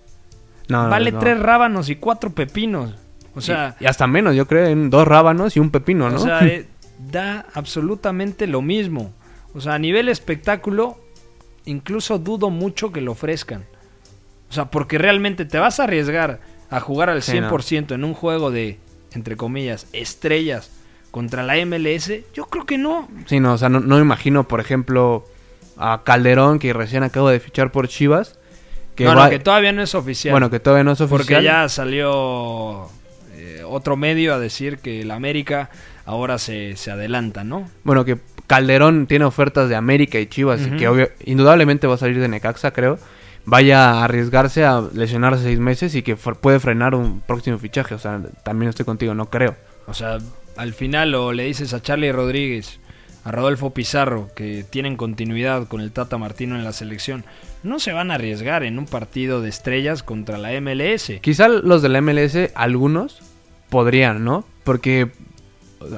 No, 0.70 0.88
vale 0.88 1.12
no. 1.12 1.18
tres 1.18 1.38
rábanos 1.38 1.88
y 1.88 1.96
cuatro 1.96 2.30
pepinos? 2.30 2.94
O 3.34 3.40
sea, 3.40 3.76
y, 3.80 3.84
y 3.84 3.86
hasta 3.86 4.06
menos, 4.06 4.34
yo 4.34 4.46
creo, 4.46 4.66
en 4.66 4.90
dos 4.90 5.06
rábanos 5.06 5.56
y 5.56 5.60
un 5.60 5.70
pepino, 5.70 6.10
¿no? 6.10 6.16
o 6.16 6.20
sea, 6.20 6.46
eh, 6.46 6.66
da 7.10 7.46
absolutamente 7.54 8.46
lo 8.46 8.62
mismo. 8.62 9.12
O 9.54 9.60
sea, 9.60 9.74
a 9.74 9.78
nivel 9.78 10.08
espectáculo, 10.08 10.98
incluso 11.64 12.18
dudo 12.18 12.50
mucho 12.50 12.92
que 12.92 13.00
lo 13.00 13.12
ofrezcan. 13.12 13.64
O 14.48 14.52
sea, 14.52 14.66
porque 14.66 14.98
realmente 14.98 15.44
te 15.44 15.58
vas 15.58 15.80
a 15.80 15.84
arriesgar 15.84 16.40
a 16.70 16.80
jugar 16.80 17.10
al 17.10 17.22
Sí, 17.22 17.40
no. 17.40 17.50
100% 17.50 17.94
en 17.94 18.04
un 18.04 18.14
juego 18.14 18.50
de, 18.50 18.78
entre 19.12 19.36
comillas, 19.36 19.86
estrellas 19.92 20.70
contra 21.10 21.42
la 21.42 21.54
MLS? 21.64 22.12
Yo 22.34 22.46
creo 22.46 22.66
que 22.66 22.78
no. 22.78 23.08
Sí, 23.26 23.40
no, 23.40 23.54
o 23.54 23.58
sea, 23.58 23.68
no, 23.68 23.80
no 23.80 23.98
imagino, 23.98 24.46
por 24.46 24.60
ejemplo, 24.60 25.24
a 25.76 26.02
Calderón, 26.04 26.58
que 26.58 26.72
recién 26.72 27.02
acabo 27.02 27.28
de 27.28 27.40
fichar 27.40 27.72
por 27.72 27.88
Chivas. 27.88 28.38
Que 29.04 29.10
no, 29.10 29.16
va- 29.16 29.24
no, 29.24 29.30
que 29.30 29.38
todavía 29.38 29.72
no 29.72 29.82
es 29.82 29.94
oficial. 29.94 30.32
Bueno, 30.32 30.50
que 30.50 30.60
todavía 30.60 30.84
no 30.84 30.92
es 30.92 31.00
oficial. 31.00 31.18
Porque 31.26 31.42
ya 31.44 31.68
salió 31.68 32.88
eh, 33.34 33.62
otro 33.66 33.96
medio 33.96 34.34
a 34.34 34.38
decir 34.38 34.78
que 34.78 35.02
el 35.02 35.10
América 35.10 35.70
ahora 36.06 36.38
se, 36.38 36.76
se 36.76 36.90
adelanta, 36.90 37.44
¿no? 37.44 37.68
Bueno, 37.84 38.04
que 38.04 38.18
Calderón 38.46 39.06
tiene 39.06 39.24
ofertas 39.24 39.68
de 39.68 39.76
América 39.76 40.18
y 40.18 40.26
Chivas, 40.26 40.60
y 40.62 40.66
Ujú. 40.70 40.76
que 40.76 40.88
obvio- 40.88 41.10
indudablemente 41.24 41.86
va 41.86 41.94
a 41.94 41.98
salir 41.98 42.18
de 42.20 42.28
Necaxa, 42.28 42.72
creo. 42.72 42.98
Vaya 43.46 43.90
a 43.92 44.04
arriesgarse 44.04 44.64
a 44.64 44.82
lesionarse 44.92 45.44
seis 45.44 45.58
meses 45.58 45.94
y 45.94 46.02
que 46.02 46.16
puede 46.16 46.60
frenar 46.60 46.94
un 46.94 47.20
próximo 47.20 47.58
fichaje. 47.58 47.94
O 47.94 47.98
sea, 47.98 48.20
también 48.44 48.68
estoy 48.68 48.84
contigo, 48.84 49.14
no 49.14 49.30
creo. 49.30 49.56
O 49.86 49.94
sea, 49.94 50.18
al 50.56 50.74
final 50.74 51.14
o 51.14 51.32
le 51.32 51.44
dices 51.44 51.72
a 51.72 51.80
Charlie 51.80 52.12
Rodríguez, 52.12 52.80
a 53.24 53.30
Rodolfo 53.30 53.70
Pizarro, 53.70 54.28
que 54.34 54.64
tienen 54.68 54.96
continuidad 54.96 55.68
con 55.68 55.80
el 55.80 55.92
Tata 55.92 56.16
Martino 56.18 56.56
en 56.56 56.64
la 56.64 56.72
selección, 56.72 57.24
no 57.62 57.78
se 57.78 57.92
van 57.92 58.10
a 58.10 58.14
arriesgar 58.14 58.62
en 58.62 58.78
un 58.78 58.86
partido 58.86 59.42
de 59.42 59.48
estrellas 59.50 60.02
contra 60.02 60.38
la 60.38 60.58
MLS. 60.60 61.12
Quizá 61.20 61.48
los 61.48 61.82
de 61.82 61.88
la 61.90 62.00
MLS, 62.00 62.50
algunos, 62.54 63.20
podrían, 63.68 64.24
¿no? 64.24 64.44
Porque 64.64 65.10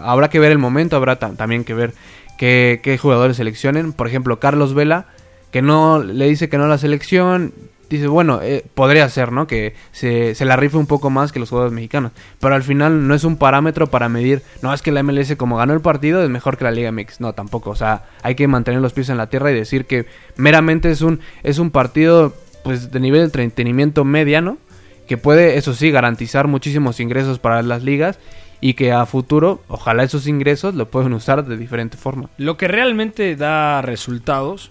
habrá 0.02 0.28
que 0.30 0.40
ver 0.40 0.52
el 0.52 0.58
momento, 0.58 0.96
habrá 0.96 1.16
ta- 1.16 1.34
también 1.34 1.64
que 1.64 1.74
ver 1.74 1.94
qué, 2.38 2.80
qué 2.82 2.98
jugadores 2.98 3.36
seleccionen. 3.36 3.92
Por 3.92 4.08
ejemplo, 4.08 4.40
Carlos 4.40 4.74
Vela, 4.74 5.06
que 5.52 5.62
no 5.62 6.02
le 6.02 6.28
dice 6.28 6.48
que 6.48 6.58
no 6.58 6.64
a 6.64 6.68
la 6.68 6.78
selección, 6.78 7.52
dice, 7.96 8.08
bueno, 8.08 8.40
eh, 8.42 8.64
podría 8.74 9.08
ser, 9.08 9.32
¿no? 9.32 9.46
Que 9.46 9.74
se, 9.92 10.34
se 10.34 10.44
la 10.44 10.56
rife 10.56 10.76
un 10.76 10.86
poco 10.86 11.10
más 11.10 11.32
que 11.32 11.38
los 11.38 11.50
jugadores 11.50 11.74
mexicanos. 11.74 12.12
Pero 12.40 12.54
al 12.54 12.62
final 12.62 13.06
no 13.06 13.14
es 13.14 13.24
un 13.24 13.36
parámetro 13.36 13.88
para 13.88 14.08
medir, 14.08 14.42
no, 14.62 14.72
es 14.72 14.82
que 14.82 14.92
la 14.92 15.02
MLS 15.02 15.36
como 15.36 15.56
ganó 15.56 15.72
el 15.74 15.80
partido 15.80 16.22
es 16.22 16.30
mejor 16.30 16.56
que 16.56 16.64
la 16.64 16.70
Liga 16.70 16.92
MX. 16.92 17.20
No, 17.20 17.32
tampoco. 17.32 17.70
O 17.70 17.76
sea, 17.76 18.04
hay 18.22 18.34
que 18.34 18.48
mantener 18.48 18.80
los 18.80 18.92
pies 18.92 19.08
en 19.08 19.16
la 19.16 19.28
tierra 19.28 19.50
y 19.50 19.54
decir 19.54 19.86
que 19.86 20.06
meramente 20.36 20.90
es 20.90 21.02
un, 21.02 21.20
es 21.42 21.58
un 21.58 21.70
partido 21.70 22.34
pues 22.64 22.90
de 22.92 23.00
nivel 23.00 23.20
de 23.20 23.24
entretenimiento 23.26 24.04
mediano 24.04 24.58
que 25.06 25.16
puede, 25.16 25.58
eso 25.58 25.74
sí, 25.74 25.90
garantizar 25.90 26.46
muchísimos 26.46 27.00
ingresos 27.00 27.38
para 27.38 27.62
las 27.62 27.82
ligas 27.82 28.18
y 28.60 28.74
que 28.74 28.92
a 28.92 29.04
futuro, 29.06 29.60
ojalá 29.68 30.04
esos 30.04 30.28
ingresos 30.28 30.74
lo 30.74 30.88
pueden 30.88 31.12
usar 31.12 31.44
de 31.44 31.56
diferente 31.56 31.96
forma. 31.96 32.30
Lo 32.38 32.56
que 32.56 32.68
realmente 32.68 33.34
da 33.34 33.82
resultados 33.82 34.70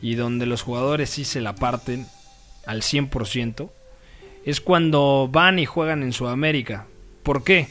y 0.00 0.14
donde 0.14 0.46
los 0.46 0.62
jugadores 0.62 1.10
sí 1.10 1.24
se 1.24 1.40
la 1.40 1.54
parten 1.54 2.06
al 2.66 2.82
100% 2.82 3.70
es 4.44 4.60
cuando 4.60 5.28
van 5.30 5.58
y 5.58 5.66
juegan 5.66 6.02
en 6.02 6.12
Sudamérica. 6.12 6.86
¿Por 7.22 7.44
qué? 7.44 7.68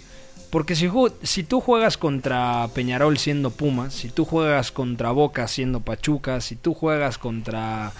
Porque 0.49 0.75
si, 0.75 0.89
si 1.23 1.43
tú 1.43 1.61
juegas 1.61 1.97
contra 1.97 2.67
Peñarol 2.73 3.17
siendo 3.17 3.51
Pumas, 3.51 3.93
si 3.93 4.09
tú 4.09 4.25
juegas 4.25 4.71
contra 4.71 5.11
Boca 5.11 5.47
siendo 5.47 5.81
Pachuca, 5.81 6.41
si 6.41 6.55
tú 6.55 6.73
juegas 6.73 7.17
contra 7.17 7.91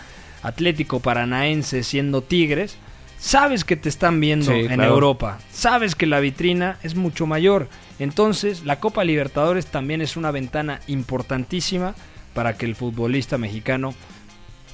Atlético 0.42 1.00
Paranaense 1.00 1.84
siendo 1.84 2.22
Tigres, 2.24 2.78
sabes 3.20 3.64
que 3.64 3.76
te 3.76 3.90
están 3.90 4.20
viendo 4.20 4.52
Sí, 4.52 4.62
en 4.62 4.68
claro. 4.76 4.94
Europa, 4.94 5.40
sabes 5.52 5.94
que 5.96 6.08
la 6.08 6.20
vitrina 6.20 6.80
es 6.82 6.96
mucho 6.96 7.28
mayor. 7.28 7.68
Entonces, 8.00 8.64
la 8.66 8.80
Copa 8.80 9.04
Libertadores 9.04 9.68
también 9.68 10.02
es 10.02 10.18
una 10.18 10.32
ventana 10.32 10.80
importantísima 10.88 11.94
para 12.34 12.58
que 12.58 12.66
el 12.66 12.76
futbolista 12.76 13.38
mexicano 13.38 13.94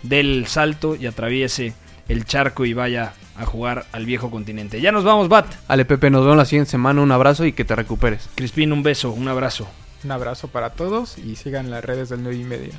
dé 0.04 0.20
el 0.20 0.48
salto 0.48 0.96
y 0.96 1.08
atraviese 1.08 1.74
el 2.08 2.26
charco 2.26 2.66
y 2.66 2.74
vaya 2.74 3.14
a 3.38 3.46
jugar 3.46 3.86
al 3.92 4.06
viejo 4.06 4.32
continente. 4.32 4.82
Ya 4.82 4.92
nos 4.92 5.04
vamos, 5.04 5.28
Bat. 5.28 5.48
Ale 5.68 5.86
Pepe, 5.86 6.10
nos 6.10 6.22
vemos 6.22 6.38
la 6.38 6.46
siguiente 6.46 6.72
semana, 6.72 7.02
un 7.02 7.12
abrazo 7.12 7.46
y 7.46 7.52
que 7.52 7.66
te 7.66 7.76
recuperes. 7.76 8.30
Crispín, 8.36 8.72
un 8.72 8.84
beso, 8.84 9.12
un 9.12 9.28
abrazo. 9.28 9.68
Un 10.04 10.12
abrazo 10.12 10.48
para 10.48 10.72
todos 10.72 11.18
y 11.18 11.36
sigan 11.36 11.72
las 11.72 11.84
redes 11.84 12.10
del 12.10 12.24
9 12.24 12.38
y 12.38 12.44
media. 12.44 12.74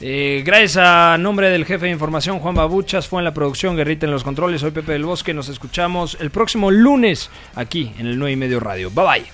Eh, 0.00 0.42
gracias 0.44 0.76
a 0.76 1.16
nombre 1.18 1.48
del 1.48 1.64
jefe 1.64 1.86
de 1.86 1.92
información 1.92 2.38
Juan 2.38 2.54
Babuchas, 2.54 3.08
fue 3.08 3.20
en 3.20 3.24
la 3.24 3.32
producción, 3.32 3.76
Guerrita 3.76 4.04
en 4.04 4.12
los 4.12 4.24
controles, 4.24 4.60
soy 4.60 4.70
Pepe 4.70 4.92
del 4.92 5.06
Bosque, 5.06 5.32
nos 5.32 5.48
escuchamos 5.48 6.18
el 6.20 6.30
próximo 6.30 6.70
lunes 6.70 7.30
aquí 7.54 7.94
en 7.98 8.06
el 8.06 8.18
9 8.18 8.32
y 8.32 8.36
medio 8.36 8.60
radio. 8.60 8.90
Bye 8.90 9.04
bye. 9.04 9.24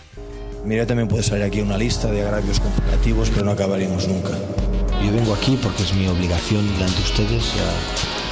Mira, 0.64 0.86
también 0.86 1.08
puede 1.08 1.24
salir 1.24 1.44
aquí 1.44 1.60
una 1.60 1.76
lista 1.76 2.08
de 2.08 2.22
agravios 2.22 2.60
comparativos, 2.60 3.30
pero 3.30 3.44
no 3.44 3.50
acabaríamos 3.50 4.06
nunca. 4.06 4.30
Yo 5.04 5.12
vengo 5.12 5.34
aquí 5.34 5.58
porque 5.60 5.82
es 5.82 5.92
mi 5.94 6.06
obligación 6.06 6.64
delante 6.74 6.96
de 6.96 7.02
ustedes. 7.02 7.54
ya 7.56 8.31